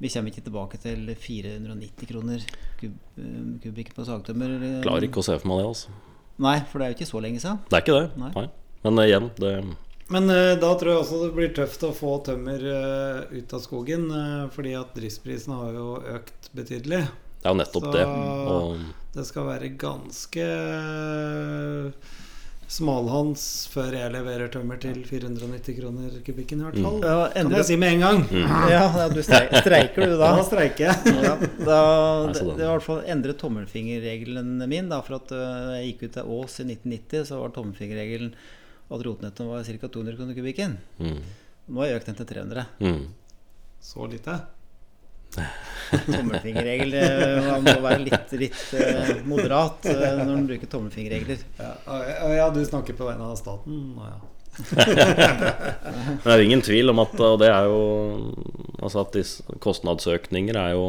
Vi 0.00 0.08
kommer 0.14 0.32
ikke 0.32 0.46
tilbake 0.46 0.80
til 0.80 1.02
490 1.26 2.08
kroner 2.08 2.46
kub, 2.80 2.94
um, 3.20 3.58
kubikken 3.60 3.98
på 3.98 4.06
sagtømmer. 4.08 4.56
Klarer 4.86 5.10
ikke 5.10 5.20
å 5.20 5.28
se 5.28 5.36
for 5.42 5.52
meg 5.52 5.60
det, 5.60 5.68
altså. 5.74 5.98
Nei, 6.40 6.56
for 6.70 6.80
det 6.80 6.86
er 6.86 6.94
jo 6.94 7.00
ikke 7.00 7.10
så 7.10 7.20
lenge 7.26 7.42
siden. 7.42 7.60
Det 7.68 7.76
er 7.76 7.84
ikke 7.84 7.98
det. 7.98 8.08
Nei. 8.22 8.32
Nei. 8.38 8.46
Men 8.86 9.02
eh, 9.02 9.10
igjen, 9.10 9.28
det 9.36 9.54
Men 10.10 10.26
uh, 10.30 10.56
da 10.58 10.70
tror 10.74 10.90
jeg 10.90 11.02
også 11.04 11.18
det 11.22 11.34
blir 11.36 11.52
tøft 11.54 11.84
å 11.86 11.92
få 11.94 12.16
tømmer 12.26 12.64
uh, 12.66 13.18
ut 13.30 13.52
av 13.54 13.62
skogen, 13.62 14.08
uh, 14.10 14.48
fordi 14.50 14.72
at 14.78 14.90
driftsprisen 14.96 15.54
har 15.54 15.76
jo 15.76 15.92
økt 16.16 16.50
betydelig. 16.56 17.04
Det 17.40 17.46
er 17.46 17.54
jo 17.54 17.60
nettopp 17.60 17.86
Så- 17.86 17.92
det. 17.94 18.06
Og 18.50 18.88
Det 19.14 19.26
skal 19.26 19.46
være 19.48 19.70
ganske 19.78 20.44
smalhans 22.70 23.44
før 23.72 23.96
jeg 23.98 24.12
leverer 24.14 24.50
tømmer 24.52 24.78
til 24.78 25.00
490 25.02 25.74
kroner 25.80 26.12
kubikken, 26.26 26.60
i 26.60 26.66
hvert 26.68 26.78
fall. 26.78 27.00
Ja, 27.02 27.16
Kan 27.32 27.40
endre, 27.40 27.58
jeg 27.58 27.68
si 27.70 27.78
med 27.82 27.96
en 27.96 28.04
gang. 28.04 28.20
ja, 28.70 28.84
ja, 28.94 29.08
du 29.10 29.18
streik, 29.26 29.56
streiker 29.64 30.06
du 30.12 30.14
da? 30.20 30.28
Da 30.38 30.44
streiker 30.46 30.86
jeg. 30.86 31.16
Ja, 31.24 31.34
da, 31.66 31.80
det, 32.30 32.44
det 32.44 32.60
var 32.60 32.62
i 32.62 32.70
hvert 32.76 32.86
fall 32.86 33.02
endret 33.10 33.40
tommelfingerregelen 33.42 34.52
min. 34.70 34.90
Da, 34.92 35.00
for 35.06 35.18
at 35.18 35.34
jeg 35.34 35.90
gikk 35.90 36.06
ut 36.06 36.20
av 36.22 36.30
Ås 36.38 36.60
i 36.62 36.68
1990, 36.68 37.26
så 37.32 37.42
var 37.42 37.54
tommelfingerregelen 37.58 38.34
at 38.90 39.04
rotnettet 39.06 39.46
var 39.46 39.64
ca. 39.64 39.88
200 39.88 40.16
kroner 40.18 40.34
kubikken. 40.38 40.78
mm, 40.98 41.20
Nå 41.70 41.82
har 41.82 41.90
jeg 41.92 42.00
økt 42.00 42.10
den 42.10 42.18
til 42.20 42.30
300. 42.34 42.66
mm. 42.80 43.04
Så 43.80 44.06
lite. 44.10 44.34
Tommelfingerregel 46.10 46.92
Man 47.46 47.64
må 47.66 47.76
være 47.82 48.02
litt, 48.02 48.32
litt 48.38 48.74
øh, 48.78 49.22
moderat 49.30 49.86
øh, 49.90 50.02
når 50.20 50.28
man 50.28 50.44
bruker 50.48 50.70
tommelfingerregler. 50.70 51.40
Ja, 51.58 51.70
ja, 52.34 52.50
du 52.54 52.60
snakker 52.66 52.98
på 52.98 53.08
vegne 53.08 53.30
av 53.30 53.38
staten? 53.40 53.80
Å, 53.98 54.10
ja. 54.10 54.20
Det 56.20 56.32
er 56.34 56.42
ingen 56.42 56.62
tvil 56.66 56.90
om 56.90 56.98
at 57.02 57.12
og 57.22 57.36
det 57.40 57.48
er 57.54 57.68
jo 57.70 57.76
Altså 58.82 59.04
at 59.04 59.14
kostnadsøkninger 59.62 60.56
er 60.58 60.72
jo 60.74 60.84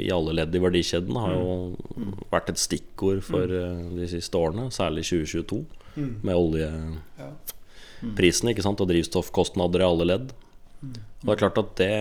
i 0.00 0.06
alle 0.14 0.32
ledd 0.38 0.54
i 0.56 0.60
verdikjeden 0.62 1.16
har 1.20 1.34
jo 1.34 2.16
vært 2.32 2.48
et 2.54 2.60
stikkord 2.62 3.20
for 3.26 3.50
eh, 3.52 3.80
de 3.98 4.06
siste 4.08 4.38
årene, 4.38 4.70
særlig 4.72 5.02
2022, 5.04 5.58
med 5.96 6.34
oljeprisen 6.34 7.00
Ja. 8.48 8.52
ikke 8.52 8.62
sant, 8.64 8.80
og 8.80 8.88
drivstoffkostnader 8.88 9.80
i 9.80 9.88
alle 9.88 10.04
ledd. 10.08 10.32
Og 10.82 11.26
det 11.26 11.34
er 11.36 11.42
klart 11.48 11.58
at 11.58 11.76
det 11.76 11.92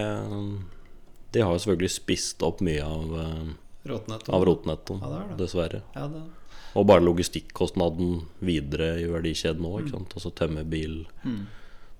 Det 1.31 1.41
har 1.45 1.53
jo 1.53 1.59
selvfølgelig 1.63 1.91
spist 1.93 2.41
opp 2.43 2.59
mye 2.59 2.81
av, 2.83 3.11
eh, 3.21 3.51
av 4.33 4.43
rotnettoen, 4.43 4.99
Ja, 5.01 5.07
det 5.07 5.29
det. 5.29 5.37
dessverre. 5.45 5.81
Ja, 5.95 6.07
det. 6.07 6.23
Og 6.75 6.85
bare 6.87 6.99
logistikkostnaden 7.03 8.25
videre 8.41 8.99
i 8.99 9.05
verdikjeden 9.07 9.63
òg. 9.63 9.91
Altså 9.93 10.31
tømmerbil, 10.35 11.05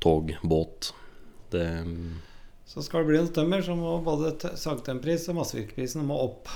tog, 0.01 0.35
båt. 0.43 0.91
Det 1.51 1.85
Så 2.65 2.81
skal 2.83 3.01
det 3.03 3.07
bli 3.07 3.17
en 3.19 3.27
tømmer, 3.27 3.61
så 3.61 3.75
må 3.75 4.01
både 4.03 4.31
sagtempris 4.55 5.29
og 5.29 5.35
massevirkeprisen 5.35 6.05
må 6.07 6.15
opp. 6.23 6.47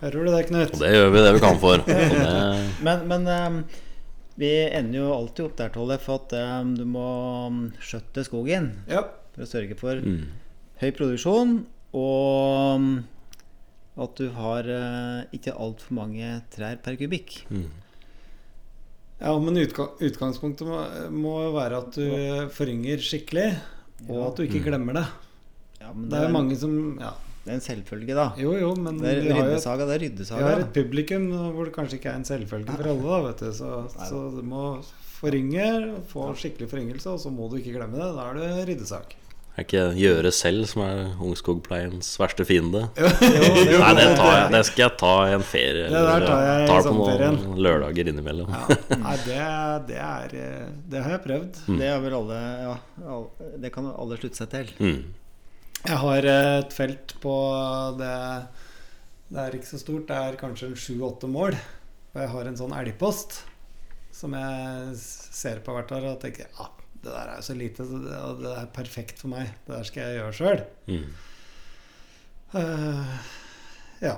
Hører 0.00 0.24
du 0.24 0.30
det, 0.32 0.46
Knut? 0.48 0.72
Og 0.74 0.80
det 0.80 0.90
gjør 0.92 1.10
vi 1.12 1.22
det 1.24 1.32
vi 1.36 1.40
kan 1.40 1.58
for. 1.58 1.76
Det, 1.86 2.82
Men, 2.82 3.06
men 3.08 3.26
øhm, 3.26 3.64
vi 4.36 4.50
ender 4.68 4.98
jo 5.00 5.12
alltid 5.16 5.44
opp 5.46 5.56
der, 5.56 5.70
Tollef, 5.72 6.08
at 6.12 6.32
um, 6.36 6.74
du 6.76 6.84
må 6.84 7.06
skjøtte 7.80 8.24
skogen 8.26 8.70
Ja. 8.90 9.02
for 9.34 9.46
å 9.46 9.48
sørge 9.48 9.76
for 9.80 9.96
mm, 10.02 10.26
høy 10.82 10.90
produksjon 10.96 11.54
og 11.96 12.76
um, 12.76 12.88
at 13.96 14.18
du 14.20 14.26
har 14.36 14.66
uh, 14.68 15.24
ikke 15.32 15.54
altfor 15.56 15.96
mange 15.96 16.34
trær 16.52 16.76
per 16.84 16.98
kubikk. 17.00 17.38
mm. 17.48 17.68
ja, 19.22 19.32
men 19.40 19.56
utga 19.62 19.86
utgangspunktet 20.04 20.68
må, 20.68 20.82
må 21.16 21.36
være 21.56 21.78
at 21.80 21.96
du 21.96 22.50
forynger 22.52 23.00
skikkelig, 23.00 23.48
og 24.10 24.16
Ja. 24.18 24.26
at 24.28 24.36
du 24.36 24.42
ikke 24.44 24.60
glemmer 24.66 24.98
det. 25.00 25.06
Ja, 25.80 25.92
men 25.94 26.10
Det 26.12 26.18
er 26.20 26.26
jo 26.28 26.34
mange 26.36 26.56
som 26.60 26.74
Ja, 27.00 27.14
det 27.46 27.52
er 27.52 27.58
en 27.60 27.62
selvfølge, 27.62 28.14
da. 28.18 28.30
jo 28.42 28.56
jo, 28.58 28.72
men 28.74 28.96
Det 28.98 29.12
er 29.22 29.36
ryddesaga, 29.38 29.84
det 29.86 30.00
er 30.00 30.06
vi 30.18 30.42
har 30.42 30.62
et 30.64 30.72
publikum 30.74 31.28
hvor 31.54 31.68
det 31.68 31.74
kanskje 31.76 32.00
ikke 32.00 32.10
er 32.10 32.18
en 32.18 32.26
selvfølge 32.26 32.66
for 32.72 32.88
alle, 32.90 33.04
da, 33.06 33.18
vet 33.28 33.44
du. 33.44 33.52
Så, 33.54 33.68
så 33.94 34.22
du 34.34 34.40
må 34.42 34.64
forringe, 35.20 35.68
få 36.10 36.32
skikkelig 36.34 36.66
forringelse, 36.72 37.12
og 37.12 37.22
så 37.22 37.30
må 37.30 37.46
du 37.52 37.60
ikke 37.60 37.76
glemme 37.76 38.00
det. 38.00 38.08
Da 38.16 38.24
er 38.32 38.40
det 38.40 38.66
ryddesak. 38.72 39.14
Er 39.56 39.64
ikke 39.64 39.84
gjøre 39.96 40.30
selv 40.36 40.66
som 40.68 40.82
er 40.84 40.98
ungskogpleiens 41.22 42.10
verste 42.20 42.44
fiende? 42.44 42.82
Jo, 42.98 43.52
jo, 43.62 43.78
Nei, 43.80 43.92
det, 43.96 44.08
tar 44.18 44.32
jeg, 44.34 44.48
det 44.52 44.62
skal 44.68 44.82
jeg 44.82 44.94
ta 45.00 45.12
i 45.24 45.36
en 45.36 45.44
ferie. 45.52 45.84
Det 45.86 46.02
der 46.08 46.26
tar 46.26 46.42
jeg 46.44 46.66
tar 46.72 46.88
på 46.88 46.96
noen 46.98 47.62
lørdager 47.64 48.10
innimellom. 48.10 48.50
Ja. 48.50 48.80
Nei, 49.04 49.14
det, 49.28 49.38
det 49.92 50.00
er 50.02 50.34
eh, 50.42 50.66
Det 50.90 51.04
har 51.06 51.14
jeg 51.14 51.22
prøvd. 51.28 51.62
Det 51.70 51.88
er 51.94 52.02
vel 52.02 52.18
alle 52.18 52.42
ja, 52.66 52.74
alle, 53.06 53.52
Det 53.62 53.70
kan 53.78 53.88
alle 53.94 54.18
slutte 54.20 54.42
seg 54.42 54.52
til. 54.52 54.74
Mm. 54.82 54.98
Jeg 55.86 55.98
har 56.02 56.26
et 56.26 56.72
felt 56.74 57.12
på 57.22 57.34
det 58.00 58.14
Det 59.28 59.42
er 59.42 59.54
ikke 59.54 59.68
så 59.68 59.78
stort, 59.78 60.08
det 60.08 60.16
er 60.16 60.38
kanskje 60.40 60.70
en 60.70 60.78
sju-åtte 60.78 61.28
mål. 61.30 61.54
Og 62.14 62.18
jeg 62.22 62.32
har 62.32 62.48
en 62.48 62.58
sånn 62.58 62.74
elgpost 62.74 63.40
som 64.16 64.32
jeg 64.32 64.96
ser 64.96 65.60
på 65.62 65.74
hvert 65.76 65.92
år 65.92 66.06
og 66.14 66.20
tenker 66.22 66.48
ja, 66.48 66.68
det 67.02 67.10
der 67.10 67.32
er 67.32 67.36
jo 67.36 67.44
så 67.44 67.56
lite, 67.58 67.84
og 67.84 68.40
det 68.40 68.52
er 68.56 68.70
perfekt 68.72 69.20
for 69.20 69.28
meg. 69.34 69.50
Det 69.66 69.74
der 69.74 69.88
skal 69.90 70.06
jeg 70.06 70.16
gjøre 70.20 70.36
sjøl. 70.38 70.62
Mm. 70.88 71.08
ja. 74.00 74.16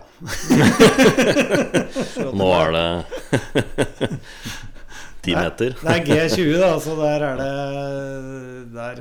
Nå 2.38 2.48
er 2.60 2.76
det 2.78 4.12
Ti 5.22 5.34
meter. 5.34 5.74
Det 5.80 5.94
er 5.94 6.04
G20, 6.06 6.52
da, 6.62 6.68
så 6.80 6.94
der 6.98 7.24
er 7.26 7.40
det 7.40 8.72
Der 8.74 9.00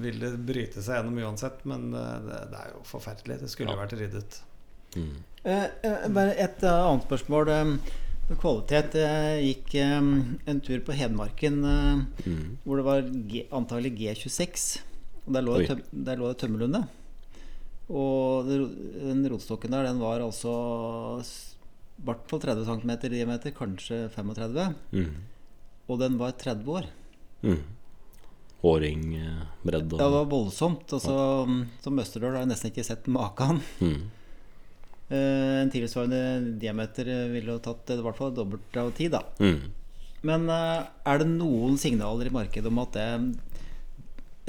vil 0.00 0.20
det 0.22 0.30
bryte 0.48 0.82
seg 0.82 0.96
gjennom 1.00 1.18
uansett. 1.24 1.58
Men 1.68 1.90
eh, 1.94 2.14
det, 2.26 2.38
det 2.52 2.60
er 2.62 2.70
jo 2.74 2.84
forferdelig. 2.88 3.40
Det 3.42 3.50
skulle 3.52 3.74
Ja. 3.74 3.80
vært 3.82 3.96
ryddet. 4.00 4.38
Mm. 4.96 5.10
Eh, 5.44 5.66
eh, 5.86 6.06
bare 6.16 6.34
et 6.40 6.62
annet 6.64 7.04
spørsmål. 7.08 7.48
eh, 7.54 7.74
kvalitet. 8.40 8.94
Jeg 8.94 9.44
gikk 9.48 9.74
eh, 9.82 9.98
en 10.54 10.60
tur 10.64 10.80
på 10.86 10.92
Hedmarken 10.96 11.60
Mm. 12.24 12.56
hvor 12.64 12.76
det 12.80 12.84
var 12.86 13.02
G, 13.28 13.44
antagelig 13.52 13.92
G26. 13.98 14.80
Og 15.26 15.34
der 15.34 15.42
lå, 15.42 15.58
tøm, 15.66 15.82
der 15.92 16.16
lå 16.16 16.28
det 16.32 16.38
tømmerlunde. 16.40 16.86
Og 17.90 18.46
den 18.48 19.26
rotstokken 19.28 19.70
der, 19.74 19.82
den 19.90 19.98
var 20.00 20.20
altså 20.22 21.20
i 21.20 22.02
hvert 22.06 22.22
fall 22.30 22.40
30 22.40 22.64
cm 22.64 22.90
i 23.04 23.08
diameter, 23.12 23.50
kanskje 23.52 24.08
35. 24.14 24.74
Mm. 24.94 25.10
Og 25.90 25.98
den 26.00 26.16
var 26.20 26.36
30 26.38 26.70
år. 26.78 26.88
Mm. 27.42 27.60
Håringbredd 28.60 29.90
Det 29.90 30.04
og 30.04 30.14
var 30.14 30.30
voldsomt. 30.30 30.92
Og 30.94 31.02
så, 31.02 31.18
som 31.82 32.00
Østerdøl 32.02 32.36
har 32.36 32.44
jeg 32.44 32.52
nesten 32.52 32.72
ikke 32.72 32.86
sett 32.86 33.10
maken. 33.10 33.62
mm. 33.82 34.00
Uh, 35.10 35.64
en 35.64 35.70
tilsvarende 35.74 36.54
diameter 36.62 37.08
eh, 37.10 37.24
ville 37.32 37.50
jo 37.50 37.62
tatt 37.64 37.88
eh, 37.90 37.98
i 37.98 38.04
hvert 38.04 38.14
fall 38.14 38.28
dobbelt 38.30 38.76
av 38.78 38.92
tid, 38.94 39.16
da. 39.16 39.24
Mm. 39.42 39.64
Men 40.28 40.44
uh, 40.46 40.86
er 41.08 41.22
det 41.22 41.26
noen 41.32 41.74
signaler 41.80 42.28
i 42.28 42.34
markedet 42.34 42.70
om 42.70 42.78
at 42.82 42.94
det, 42.94 43.08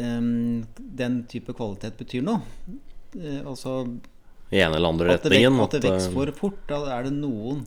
um, 0.04 0.62
den 0.78 1.18
type 1.32 1.56
kvalitet 1.58 1.98
betyr 1.98 2.26
noe? 2.28 2.44
Uh, 3.16 3.42
altså 3.42 3.80
I 4.52 4.62
ene 4.62 4.78
eller 4.78 4.92
andre 4.92 5.08
det, 5.10 5.18
retningen. 5.18 5.60
at 5.64 5.78
det 5.78 5.82
vekst 5.88 6.12
eh, 6.12 6.14
vokser 6.14 6.36
for 6.36 6.36
fort? 6.44 6.62
Da 6.70 6.84
er 7.00 7.08
det 7.08 7.16
noen 7.16 7.66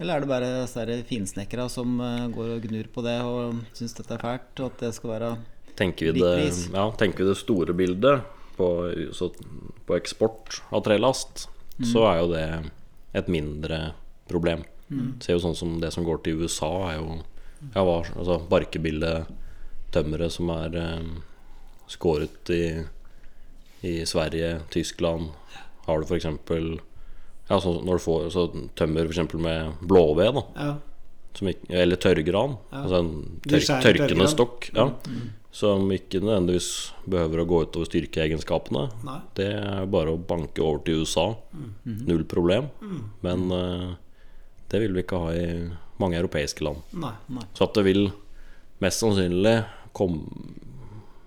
Eller 0.00 0.16
er 0.16 0.24
det 0.24 0.30
bare 0.30 0.98
finsnekkere 1.04 1.68
som 1.70 1.98
eh, 2.00 2.26
går 2.32 2.56
og 2.56 2.66
gnur 2.66 2.88
på 2.94 3.04
det 3.04 3.18
og 3.22 3.60
syns 3.76 3.94
dette 3.98 4.16
er 4.16 4.22
fælt, 4.24 4.52
og 4.64 4.70
at 4.72 4.84
det 4.86 4.94
skal 4.96 5.12
være 5.14 5.30
tenker, 5.76 6.12
vi 6.16 6.20
det, 6.24 6.50
ja, 6.72 6.86
tenker 6.96 7.22
vi 7.24 7.30
det 7.30 7.38
store 7.40 7.72
bildet 7.76 8.22
på, 8.56 8.68
så, 9.16 9.30
på 9.86 9.96
eksport 9.96 10.60
av 10.72 10.82
trelast, 10.88 11.46
Mm. 11.80 11.86
så 11.88 12.00
er 12.10 12.18
jo 12.20 12.26
det 12.28 12.70
et 13.16 13.28
mindre 13.32 13.76
problem. 14.28 14.66
Ser 15.22 15.38
jo 15.38 15.40
sånn 15.40 15.54
som 15.56 15.78
det 15.80 15.88
som 15.94 16.04
går 16.04 16.18
til 16.26 16.42
USA, 16.42 16.68
er 16.90 16.98
jo 16.98 17.14
ja, 17.72 17.84
var, 17.86 18.10
altså 18.18 18.36
barkebildetømmere 18.50 20.28
som 20.34 20.50
er 20.52 20.76
eh, 20.76 21.06
skåret 21.88 22.50
i, 22.52 22.84
i 23.86 23.94
Sverige, 24.04 24.60
Tyskland. 24.74 25.30
Har 25.86 26.02
du 26.02 26.04
f.eks. 26.10 26.26
Ja, 27.50 27.58
så 27.60 27.72
når 27.82 27.98
du 27.98 28.04
får 28.04 28.28
så 28.30 28.44
tømmer 28.78 29.08
eksempel 29.10 29.42
med 29.42 29.72
blåved, 29.82 30.34
da, 30.38 30.42
Ja. 30.56 30.74
som 31.34 31.48
ikke, 31.50 31.66
eller 31.82 31.96
tørrgran. 31.96 32.56
Ja. 32.70 32.82
Altså 32.84 33.00
en 33.00 33.40
tør, 33.42 33.64
tørkende 33.82 34.08
tørgran. 34.08 34.28
stokk. 34.34 34.70
Ja, 34.74 34.90
Som 35.52 35.90
ikke 35.90 36.20
nødvendigvis 36.22 36.92
behøver 37.10 37.40
å 37.42 37.46
gå 37.50 37.62
utover 37.66 37.88
styrkeegenskapene. 37.88 38.84
Nei. 39.02 39.16
Det 39.34 39.48
er 39.58 39.86
bare 39.90 40.12
å 40.14 40.20
banke 40.22 40.62
over 40.62 40.78
til 40.86 41.02
USA. 41.02 41.34
Null 41.84 42.22
problem. 42.30 42.68
Men 43.26 43.50
uh, 43.50 43.94
det 44.70 44.78
vil 44.84 44.94
vi 44.94 45.02
ikke 45.02 45.18
ha 45.18 45.32
i 45.34 45.48
mange 45.98 46.20
europeiske 46.20 46.62
land. 46.62 46.78
Nei. 46.94 47.12
Så 47.58 47.66
at 47.66 47.74
det 47.74 47.82
vil 47.88 48.12
mest 48.78 49.02
sannsynlig 49.02 49.64
komme 49.92 50.22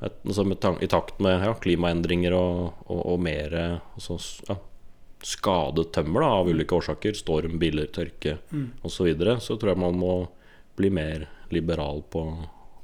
et, 0.03 0.15
altså 0.25 0.43
I 0.81 0.87
takt 0.87 1.19
med 1.19 1.43
ja, 1.43 1.53
klimaendringer 1.59 2.33
og, 2.35 2.73
og, 2.87 3.01
og 3.13 3.19
mer 3.23 3.53
altså, 3.95 4.17
ja, 4.47 4.55
skadet 5.23 5.91
tømmer 5.95 6.21
da, 6.25 6.27
av 6.41 6.47
ulike 6.51 6.75
årsaker, 6.75 7.15
storm, 7.15 7.57
biler, 7.61 7.87
tørke 7.87 8.37
Mm. 8.51 8.71
osv., 8.83 8.95
så, 8.97 9.03
videre, 9.07 9.37
så 9.39 9.57
tror 9.59 9.73
jeg 9.73 9.79
man 9.79 9.95
må 9.99 10.27
bli 10.75 10.89
mer 10.89 11.27
liberal 11.51 12.03
på, 12.11 12.23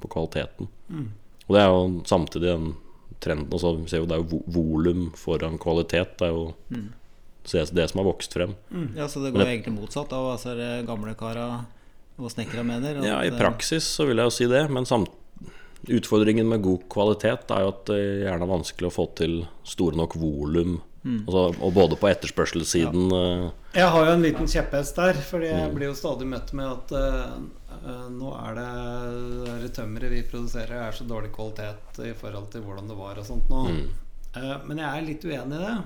på 0.01 0.07
kvaliteten. 0.09 0.67
Mm. 0.89 1.07
Og 1.47 1.55
det 1.55 1.61
er 1.63 1.67
jo 1.73 2.01
samtidig 2.05 2.47
den 2.53 2.75
trenden 3.19 3.51
altså, 3.51 3.73
vi 3.81 3.89
ser 3.89 3.99
jo 3.99 4.05
Det 4.05 4.15
er 4.15 4.23
jo 4.23 4.43
volum 4.47 5.11
foran 5.17 5.57
kvalitet. 5.59 6.17
Det 6.17 6.27
er 6.29 6.31
jo 6.35 6.53
Mm. 6.69 6.89
det, 7.51 7.65
det 7.73 7.89
som 7.89 7.99
har 8.03 8.13
vokst 8.13 8.33
frem. 8.33 8.55
Ja, 8.95 9.07
så 9.07 9.23
det 9.23 9.33
går 9.33 9.39
det- 9.43 9.47
egentlig 9.59 9.73
motsatt 9.79 10.13
av 10.13 10.23
hva 10.23 10.33
altså, 10.37 10.51
er 10.53 10.55
det 10.79 10.87
gamle 10.87 11.15
kara 11.17 11.65
og 12.19 12.29
snekkere 12.31 12.63
mener? 12.65 12.99
at, 12.99 13.03
Ja, 13.05 13.19
I 13.23 13.31
praksis 13.31 13.83
så 13.83 14.05
vil 14.07 14.17
jeg 14.17 14.25
jo 14.25 14.29
si 14.29 14.45
det, 14.45 14.69
men 14.69 14.85
samt, 14.85 15.09
utfordringen 15.89 16.45
med 16.47 16.61
god 16.61 16.83
kvalitet 16.89 17.49
er 17.51 17.61
jo 17.63 17.69
at 17.69 17.85
det 17.85 17.99
gjerne 18.25 18.43
er 18.43 18.51
vanskelig 18.51 18.87
å 18.89 18.93
få 18.93 19.15
til 19.15 19.47
store 19.63 19.95
nok 19.95 20.13
volum. 20.19 20.81
Altså, 21.05 21.43
og 21.63 21.73
både 21.73 21.95
på 21.95 22.09
etterspørselssiden 22.09 23.05
ja. 23.13 23.51
Jeg 23.73 23.87
har 23.93 24.05
jo 24.05 24.11
en 24.17 24.21
liten 24.25 24.47
kjepphest 24.51 24.95
der, 24.99 25.13
fordi 25.13 25.47
Mm. 25.53 25.59
jeg 25.61 25.75
blir 25.75 25.87
jo 25.87 25.93
stadig 25.95 26.27
møtt 26.27 26.51
med 26.53 26.65
at 26.67 26.91
eh, 26.91 27.37
eh, 27.87 28.09
nå 28.11 28.33
er 28.35 28.57
det, 28.57 28.65
det 29.45 29.53
er 29.69 29.75
tømmeret 29.77 30.11
vi 30.11 30.23
produserer, 30.23 30.75
er 30.89 30.91
så 30.97 31.07
dårlig 31.07 31.31
kvalitet 31.31 32.01
i 32.03 32.11
forhold 32.13 32.49
til 32.51 32.61
hvordan 32.67 32.87
det 32.91 32.97
var 32.99 33.17
og 33.17 33.25
sånt 33.25 33.47
nå. 33.49 33.61
Mm. 33.69 33.87
Uh, 34.35 34.57
men 34.67 34.77
jeg 34.77 34.89
er 34.99 35.07
litt 35.07 35.23
uenig 35.25 35.55
i 35.57 35.63
det. 35.63 35.77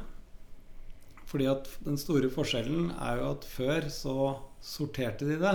Fordi 1.29 1.45
at 1.49 1.69
den 1.85 1.97
store 1.97 2.29
forskjellen 2.33 2.89
er 3.01 3.21
jo 3.21 3.29
at 3.33 3.45
før 3.47 3.87
så 3.93 4.15
sorterte 4.63 5.25
de 5.29 5.37
det. 5.41 5.53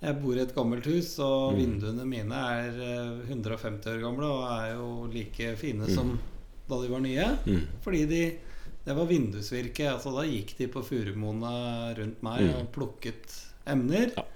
Jeg 0.00 0.16
bor 0.22 0.36
i 0.38 0.40
et 0.44 0.54
gammelt 0.56 0.86
hus, 0.88 1.18
og 1.20 1.52
Mm. 1.52 1.58
vinduene 1.58 2.06
mine 2.08 2.32
er 2.32 2.70
eh, 2.80 3.32
150 3.32 3.90
år 3.90 4.00
gamle 4.00 4.24
og 4.24 4.44
er 4.52 4.74
jo 4.76 5.06
like 5.12 5.56
fine 5.56 5.88
som 5.88 6.18
da 6.68 6.78
de 6.80 6.88
var 6.88 7.00
nye. 7.00 7.26
Mm. 7.46 7.66
Fordi 7.82 8.06
de 8.08 8.22
Det 8.90 8.96
var 8.98 9.06
vindusvirke. 9.06 9.86
Altså 9.94 10.10
da 10.18 10.26
gikk 10.26 10.56
de 10.58 10.66
på 10.74 10.82
furumoene 10.82 11.54
rundt 12.00 12.22
meg 12.26 12.42
Mm. 12.48 12.54
og 12.58 12.68
plukket 12.74 13.38
emner. 13.70 14.10
Ja. 14.18 14.26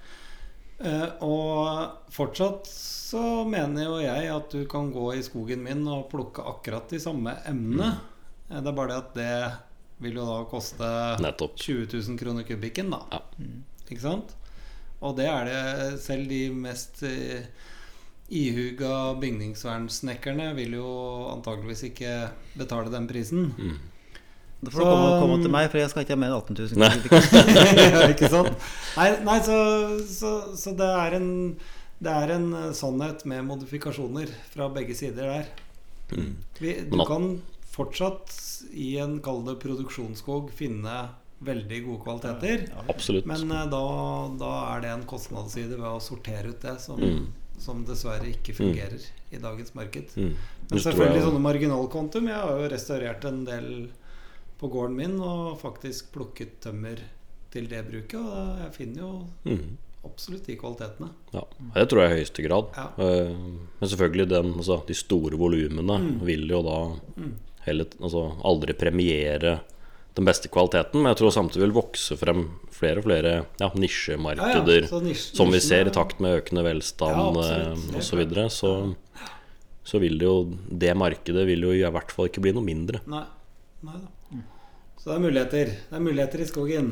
Uh, 0.75 1.23
og 1.23 2.09
fortsatt 2.11 2.67
så 2.67 3.21
mener 3.47 3.85
jo 3.85 3.99
jeg 4.03 4.27
at 4.31 4.49
du 4.51 4.65
kan 4.67 4.89
gå 4.91 5.05
i 5.15 5.21
skogen 5.23 5.61
min 5.63 5.85
og 5.87 6.09
plukke 6.11 6.43
akkurat 6.43 6.89
de 6.91 6.99
samme 6.99 7.31
emnene. 7.47 7.93
Mm. 8.49 8.57
Det 8.59 8.67
er 8.71 8.75
bare 8.75 8.91
det 8.91 8.97
at 8.97 9.13
det 9.15 9.37
vil 10.03 10.19
jo 10.19 10.25
da 10.27 10.41
koste 10.51 10.89
Nettopp. 11.23 11.55
20 11.63 11.87
000 11.95 12.19
kroner 12.19 12.43
kubikken, 12.43 12.91
da. 12.91 12.99
Ja. 13.11 13.21
Ikke 13.87 14.03
sant? 14.03 14.35
Og 15.01 15.15
det 15.15 15.29
er 15.31 15.47
det 15.47 16.01
selv 16.03 16.27
de 16.31 16.41
mest 16.51 17.01
eh, 17.07 17.47
ihuga 18.29 19.13
bygningsvernsnekkerne 19.21 20.49
vil 20.57 20.75
jo 20.79 20.89
antageligvis 21.31 21.83
ikke 21.91 22.13
betale 22.59 22.91
den 22.93 23.07
prisen. 23.09 23.51
Mm. 23.57 23.79
Da 24.65 24.73
får 24.73 24.81
du 24.81 24.89
komme, 24.89 25.09
komme 25.21 25.39
til 25.45 25.53
meg, 25.53 25.69
for 25.71 25.81
jeg 25.81 25.91
skal 25.93 26.05
ikke 26.05 26.15
ha 26.17 26.21
mer 26.25 26.33
enn 26.33 26.41
18 26.41 26.59
000 26.59 26.83
Nei. 26.83 26.91
kroner. 27.05 27.81
Ja, 27.95 28.05
ikke 28.11 28.29
sant? 28.33 28.69
Nei, 28.97 29.09
nei 29.27 29.39
så, 29.45 29.57
så, 30.09 30.31
så 30.59 30.73
det 30.79 30.91
er 31.05 31.17
en 31.21 31.29
det 32.05 32.11
er 32.11 32.33
en 32.35 32.49
eh, 32.53 32.71
sannhet 32.75 33.23
med 33.29 33.45
modifikasjoner 33.47 34.31
fra 34.51 34.67
begge 34.75 34.95
sider 34.99 35.29
der. 35.31 35.45
Mm. 36.11 36.33
Vi, 36.59 36.73
du 36.91 36.97
kan 37.07 37.29
fortsatt 37.71 38.33
i 38.75 38.95
en 39.01 39.17
kall 39.23 39.41
det 39.47 39.55
produksjonsskog 39.63 40.51
finne 40.55 40.97
veldig 41.45 41.79
gode 41.85 42.01
kvaliteter. 42.03 42.65
Absolutt. 42.91 43.25
Men 43.31 43.47
eh, 43.51 43.63
da, 43.71 43.81
da 44.39 44.51
er 44.75 44.83
det 44.85 44.91
en 44.91 45.07
kostnadsside 45.09 45.79
ved 45.79 45.87
å 45.87 46.03
sortere 46.03 46.51
ut 46.53 46.61
det 46.67 46.75
som, 46.83 46.99
Mm. 46.99 47.25
som 47.63 47.85
dessverre 47.87 48.27
ikke 48.33 48.55
fungerer 48.57 48.99
i 49.31 49.39
dagens 49.41 49.71
marked. 49.77 50.11
Mm. 50.19 50.33
Men 50.69 50.81
selvfølgelig 50.83 51.23
sånne 51.29 51.43
marginalkontum. 51.47 52.27
Jeg 52.31 52.43
har 52.43 52.59
jo 52.59 52.71
restaurert 52.75 53.27
en 53.31 53.45
del 53.47 53.69
på 54.65 54.71
gården 54.73 54.95
min 54.97 55.17
og 55.21 55.59
faktisk 55.61 56.11
plukket 56.15 56.57
tømmer 56.65 56.99
til 57.53 57.67
det 57.71 57.83
bruket. 57.87 58.19
Og 58.19 58.63
jeg 58.65 58.73
finner 58.73 59.01
jo 59.05 59.11
Mm. 59.45 59.77
absolutt 60.05 60.45
de 60.45 60.55
kvalitetene. 60.57 61.09
Ja, 61.33 61.43
det 61.75 61.89
tror 61.89 62.01
jeg 62.03 62.11
i 62.11 62.17
høyeste 62.19 62.43
grad. 62.47 62.73
Ja. 62.75 62.87
Eh, 62.97 63.35
Men 63.79 63.89
selvfølgelig 63.89 64.27
den, 64.29 64.53
altså, 64.57 64.85
de 64.87 64.93
store 64.93 65.37
volumene 65.37 65.99
Mm. 66.01 66.19
vil 66.25 66.47
jo 66.49 66.61
da 66.63 66.77
heller 67.65 67.85
altså, 68.01 68.35
aldri 68.43 68.73
premiere 68.73 69.59
den 70.15 70.25
beste 70.25 70.47
kvaliteten. 70.47 71.01
Men 71.01 71.13
jeg 71.13 71.17
tror 71.17 71.31
samtidig 71.31 71.65
vil 71.67 71.81
vokse 71.81 72.15
frem 72.17 72.49
flere 72.71 72.97
og 72.99 73.03
flere 73.03 73.45
ja, 73.59 73.69
nisjemarkeder. 73.75 74.89
Ja, 74.89 74.99
nisj- 74.99 75.35
som 75.35 75.51
vi 75.51 75.59
ser 75.59 75.87
i 75.87 75.91
takt 75.91 76.19
med 76.19 76.41
økende 76.43 76.63
velstand 76.63 77.35
absolutt. 77.37 77.93
eh, 77.93 77.97
osv. 77.97 78.01
Så, 78.01 78.17
videre, 78.17 78.49
så 78.49 78.95
så 79.85 79.99
vil 79.99 80.17
det 80.17 80.25
jo 80.25 80.57
Det 80.71 80.95
markedet 80.97 81.45
vil 81.45 81.61
jo 81.61 81.71
i 81.71 81.81
hvert 81.91 82.09
fall 82.11 82.25
ikke 82.27 82.41
bli 82.41 82.51
noe 82.53 82.63
mindre. 82.63 83.01
Nei. 83.07 83.23
Nei 83.83 83.93
da. 83.93 84.07
Så 85.05 85.11
det 85.11 85.15
er 85.19 85.21
muligheter. 85.21 85.69
Det 85.85 85.93
er 85.93 86.01
muligheter 86.01 86.41
i 86.41 86.45
skogen. 86.49 86.87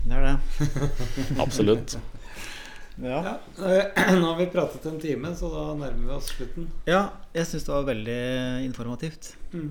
Det 0.00 0.16
er 0.16 0.22
det. 0.24 0.68
Absolutt. 1.44 1.98
Ja, 3.02 3.18
Ja. 3.20 3.34
Nå 4.16 4.30
har 4.30 4.38
vi 4.38 4.46
pratet 4.48 4.86
en 4.88 4.96
time, 5.00 5.34
så 5.36 5.50
da 5.52 5.66
nærmer 5.76 6.06
vi 6.06 6.14
oss 6.16 6.30
slutten. 6.32 6.70
ja 6.88 7.02
jeg 7.36 7.50
syns 7.50 7.66
det 7.68 7.74
var 7.74 7.84
veldig 7.90 8.16
informativt. 8.64 9.34
Mm. 9.52 9.68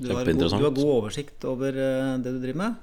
Du 0.00 0.08
har, 0.10 0.24
god, 0.26 0.42
du 0.42 0.64
har 0.66 0.74
god 0.80 0.90
oversikt 0.96 1.46
over 1.46 1.78
eh, 1.78 2.10
det 2.18 2.34
du 2.34 2.40
driver 2.42 2.58
med. 2.64 2.74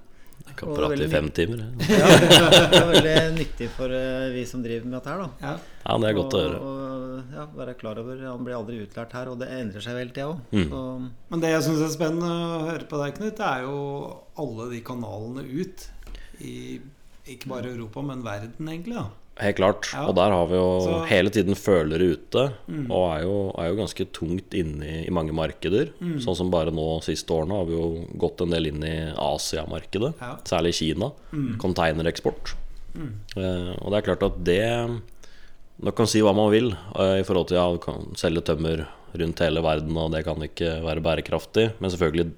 Jeg 0.47 0.55
kan 0.59 0.69
Og 0.71 0.77
prate 0.79 1.03
i 1.05 1.09
fem 1.11 1.27
timer. 1.35 1.61
Ja, 1.89 2.07
det 2.19 2.79
er 2.79 2.87
veldig 2.89 3.15
nyttig 3.37 3.67
for 3.75 3.93
eh, 3.95 4.29
vi 4.33 4.43
som 4.49 4.63
driver 4.65 4.87
med 4.89 4.97
dette 4.99 5.13
her. 5.13 5.21
da 5.23 5.29
Ja. 5.45 5.53
Ja, 5.85 5.97
det 6.03 6.09
er 6.09 6.17
godt 6.17 6.35
å 6.37 6.41
høre. 6.43 6.59
og 6.59 7.33
ja, 7.35 7.45
være 7.55 7.73
klar 7.79 7.99
over 8.01 8.19
Han 8.23 8.43
blir 8.45 8.55
aldri 8.57 8.79
utlært 8.83 9.13
her, 9.17 9.29
og 9.31 9.39
det 9.41 9.49
endrer 9.53 9.83
seg 9.83 9.97
hele 9.99 10.13
tida 10.15 10.27
òg. 10.31 10.41
Mm. 10.55 11.07
Men 11.31 11.43
det 11.43 11.51
jeg 11.53 11.65
syns 11.67 11.81
er 11.85 11.93
spennende 11.93 12.29
å 12.29 12.65
høre 12.69 12.87
på 12.89 12.99
deg, 13.03 13.15
Knut, 13.17 13.37
det 13.39 13.47
er 13.49 13.65
jo 13.67 13.79
alle 14.39 14.69
de 14.73 14.81
kanalene 14.85 15.43
ut 15.47 15.87
i 16.39 16.55
ikke 17.29 17.49
bare 17.51 17.69
Europa, 17.69 18.01
men 18.01 18.23
verden, 18.25 18.69
egentlig. 18.71 18.95
da 18.97 19.09
Helt 19.39 19.55
klart. 19.55 19.87
Ja. 19.93 20.05
Og 20.09 20.15
der 20.17 20.31
har 20.35 20.45
vi 20.47 20.55
jo 20.57 20.67
Så- 20.83 21.05
hele 21.07 21.29
tiden 21.31 21.55
følere 21.55 22.09
ute, 22.17 22.43
og 22.89 23.03
er 23.17 23.21
jo, 23.23 23.35
er 23.57 23.69
jo 23.69 23.75
ganske 23.79 24.05
tungt 24.11 24.53
inne 24.53 24.83
i, 24.83 25.07
i 25.07 25.11
mange 25.15 25.31
markeder. 25.31 25.91
Sånn 26.19 26.35
som 26.35 26.51
bare 26.51 26.71
nå 26.75 27.01
siste 27.01 27.31
årene 27.31 27.55
har 27.55 27.65
vi 27.65 27.77
jo 27.77 28.05
gått 28.19 28.41
en 28.41 28.49
del 28.51 28.67
inn 28.67 28.83
i 28.83 29.13
Asia-markedet, 29.15 30.13
Ja. 30.19 30.35
særlig 30.43 30.73
Kina. 30.75 31.11
Containereksport. 31.57 32.53
Eh, 33.37 33.71
og 33.79 33.91
det 33.91 33.97
er 33.99 34.07
klart 34.15 34.23
at 34.25 34.43
det 34.43 35.01
Dere 35.79 35.93
kan 35.95 36.07
si 36.11 36.19
hva 36.19 36.33
man 36.35 36.49
vil 36.51 36.73
eh, 36.99 37.19
i 37.21 37.23
forhold 37.23 37.47
til 37.47 37.55
ja, 37.55 37.69
du 37.71 37.77
kan 37.79 38.09
selge 38.19 38.41
tømmer 38.43 38.81
rundt 39.15 39.39
hele 39.39 39.61
verden, 39.63 39.95
og 39.97 40.11
det 40.11 40.25
kan 40.25 40.35
ikke 40.43 40.83
være 40.83 41.01
bærekraftig. 41.01 41.69
Men 41.79 41.89
selvfølgelig, 41.93 42.33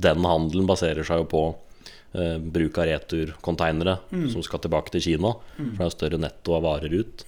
den 0.00 0.24
handelen 0.24 0.66
baserer 0.66 1.04
seg 1.04 1.20
jo 1.20 1.26
på 1.28 1.42
eh, 2.16 2.36
bruk 2.40 2.78
av 2.80 2.88
returkonteinere 2.90 3.98
som 4.32 4.44
skal 4.44 4.62
tilbake 4.64 4.94
til 4.94 5.04
Kina. 5.10 5.34
For 5.56 5.76
det 5.78 5.88
er 5.88 5.96
større 5.96 6.22
netto 6.22 6.56
av 6.56 6.64
varer 6.66 6.96
ut. 6.96 7.26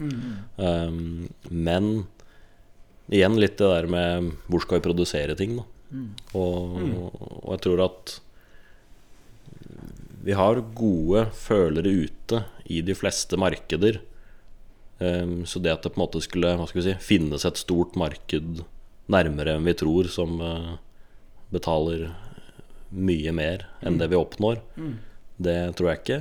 Um, 0.56 1.28
men 1.48 1.90
igjen 3.08 3.38
litt 3.40 3.58
det 3.60 3.68
der 3.68 3.88
med 3.90 4.32
hvor 4.48 4.64
skal 4.64 4.80
vi 4.80 4.88
produsere 4.88 5.36
ting, 5.38 5.58
da. 5.60 5.68
Og, 6.36 6.74
og 7.40 7.52
jeg 7.54 7.62
tror 7.64 7.84
at 7.86 8.18
vi 10.28 10.34
har 10.36 10.60
gode 10.76 11.28
følere 11.32 11.88
ute 12.04 12.42
i 12.68 12.82
de 12.84 12.96
fleste 12.98 13.38
markeder. 13.40 14.00
Um, 14.98 15.46
så 15.46 15.62
det 15.62 15.72
at 15.72 15.86
det 15.86 15.94
på 15.94 16.00
en 16.00 16.04
måte 16.04 16.20
skulle 16.24 16.82
si, 16.84 16.96
finnes 17.00 17.46
et 17.46 17.60
stort 17.60 17.96
marked 17.96 18.64
nærmere 19.08 19.54
enn 19.56 19.68
vi 19.68 19.76
tror, 19.78 20.10
som 20.12 20.40
uh, 20.42 20.74
betaler 21.54 22.10
mye 22.90 23.32
mer 23.36 23.66
enn 23.84 23.98
det 24.00 24.08
vi 24.10 24.16
oppnår, 24.18 24.60
det 25.38 25.56
tror 25.78 25.90
jeg 25.92 25.98
ikke. 26.02 26.20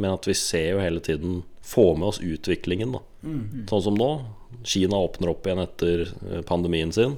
Men 0.00 0.12
at 0.14 0.26
vi 0.28 0.34
ser 0.38 0.72
jo 0.76 0.82
hele 0.84 1.00
tiden 1.04 1.42
Få 1.70 1.92
med 1.94 2.08
oss 2.08 2.18
utviklingen, 2.24 2.92
da. 2.96 3.00
Sånn 3.68 3.82
som 3.84 3.94
nå. 3.94 4.06
Kina 4.66 4.96
åpner 4.98 5.28
opp 5.30 5.44
igjen 5.46 5.60
etter 5.62 6.00
eh, 6.08 6.40
pandemien 6.48 6.90
sin. 6.90 7.12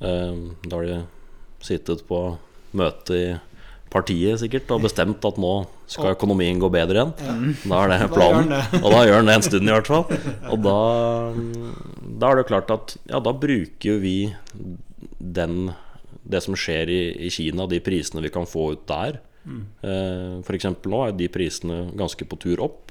Eh, 0.00 0.32
Da 0.66 0.76
har 0.80 0.86
de 0.88 0.96
sittet 1.62 2.02
på 2.08 2.18
møte 2.74 3.14
i 3.14 3.28
partiet 3.92 4.40
sikkert 4.40 4.70
og 4.74 4.82
bestemt 4.86 5.22
at 5.28 5.38
nå 5.38 5.52
skal 5.90 6.14
økonomien 6.16 6.58
gå 6.62 6.70
bedre 6.72 7.04
igjen. 7.12 7.54
Da 7.68 7.82
er 7.84 7.92
det 7.92 8.10
planen. 8.14 8.50
Og 8.80 8.88
da 8.94 9.04
gjør 9.06 9.20
den 9.20 9.30
det 9.30 9.36
en 9.38 9.46
stund 9.46 9.68
i 9.70 9.74
hvert 9.76 9.90
fall. 9.92 10.04
Og 10.50 10.58
da, 10.66 10.76
da 12.24 12.30
er 12.32 12.40
det 12.40 12.48
klart 12.50 12.70
at 12.74 12.96
ja, 13.10 13.20
da 13.20 13.32
bruker 13.36 13.92
jo 13.92 13.98
vi 14.02 14.16
den 15.20 15.70
det 16.30 16.40
som 16.44 16.54
skjer 16.58 16.90
i, 16.92 17.00
i 17.26 17.30
Kina, 17.30 17.66
de 17.70 17.80
prisene 17.84 18.22
vi 18.24 18.30
kan 18.32 18.46
få 18.48 18.72
ut 18.76 18.86
der. 18.90 19.20
Eh, 19.82 20.40
for 20.44 20.54
eksempel 20.56 20.92
nå 20.92 21.02
er 21.08 21.12
de 21.16 21.28
prisene 21.32 21.90
ganske 21.96 22.26
på 22.28 22.38
tur 22.42 22.60
opp. 22.66 22.90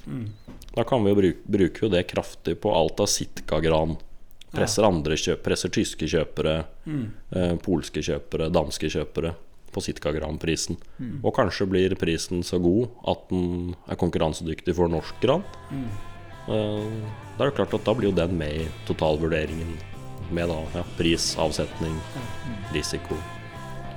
Da 0.76 0.84
kan 0.86 1.04
vi 1.04 1.12
jo 1.14 1.18
bruke, 1.20 1.44
bruke 1.50 1.84
jo 1.86 1.90
det 1.94 2.08
kraftig 2.10 2.58
på 2.62 2.72
alt 2.76 3.00
av 3.00 3.10
Sitka-gran. 3.12 3.98
Presser 4.50 4.84
andre 4.88 5.14
kjøp, 5.20 5.44
presser 5.46 5.70
tyske 5.70 6.08
kjøpere, 6.10 6.56
eh, 7.36 7.56
polske 7.62 8.02
kjøpere, 8.02 8.50
danske 8.52 8.90
kjøpere 8.90 9.36
på 9.72 9.82
Sitka-granprisen. 9.86 10.78
Og 11.24 11.36
kanskje 11.38 11.68
blir 11.70 11.94
prisen 12.02 12.42
så 12.44 12.58
god 12.62 12.90
at 13.08 13.28
den 13.30 13.76
er 13.88 13.96
konkurransedyktig 13.96 14.74
for 14.76 14.90
norsk 14.90 15.20
gran. 15.22 15.44
Eh, 16.50 16.90
Da 17.38 17.46
er 17.46 17.52
det 17.52 17.56
klart 17.56 17.74
at 17.78 17.86
da 17.86 17.94
blir 17.94 18.10
jo 18.10 18.16
den 18.18 18.34
med 18.38 18.52
i 18.52 18.68
totalvurderingen 18.88 19.78
med 20.32 20.50
da, 20.52 20.58
ja, 20.76 20.84
pris, 20.98 21.32
avsetning, 21.42 21.96
risiko 22.74 23.18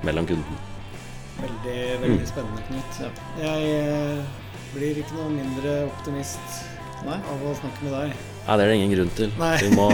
mellom 0.07 0.27
kunden. 0.27 0.61
Veldig, 1.43 1.79
veldig 2.03 2.27
spennende, 2.29 2.63
Knut. 2.69 2.99
Ja. 3.03 3.11
Jeg 3.43 3.71
eh, 3.83 4.25
blir 4.75 5.01
ikke 5.03 5.17
noe 5.19 5.31
mindre 5.33 5.73
optimist 5.89 6.61
Nei? 7.07 7.17
av 7.19 7.45
å 7.49 7.55
snakke 7.59 7.87
med 7.87 7.95
deg. 7.97 8.13
Nei, 8.47 8.57
det 8.59 8.65
er 8.65 8.71
det 8.73 8.77
ingen 8.79 8.95
grunn 8.97 9.13
til. 9.19 9.33
Nei. 9.41 9.55
Vi 9.63 9.71
må, 9.77 9.89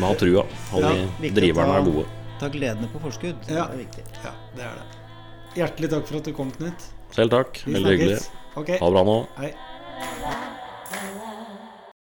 må 0.00 0.10
ha 0.10 0.18
trua, 0.20 0.44
Holde 0.72 0.92
Ja, 0.98 1.32
driverne 1.40 1.72
ta- 1.72 1.78
er 1.80 1.88
gode. 1.90 2.06
Ta 2.40 2.50
gledene 2.54 2.90
på 2.92 3.02
forskudd. 3.04 3.48
Ja. 3.48 3.66
Det 3.70 3.78
er 3.78 3.82
viktig. 3.84 4.06
Ja, 4.24 4.34
det 4.56 4.66
er 4.70 4.80
det. 4.80 4.86
Hjertelig 5.54 5.90
takk 5.92 6.08
for 6.10 6.18
at 6.18 6.30
du 6.30 6.34
kom, 6.34 6.50
Knut. 6.56 6.88
Selv 7.14 7.30
takk. 7.36 7.60
Veldig 7.66 7.92
hyggelig. 7.94 8.18
Okay. 8.58 8.78
Ha 8.80 8.86
det 8.90 8.94
bra 8.98 9.04
nå. 9.06 9.18
hei. 9.38 9.52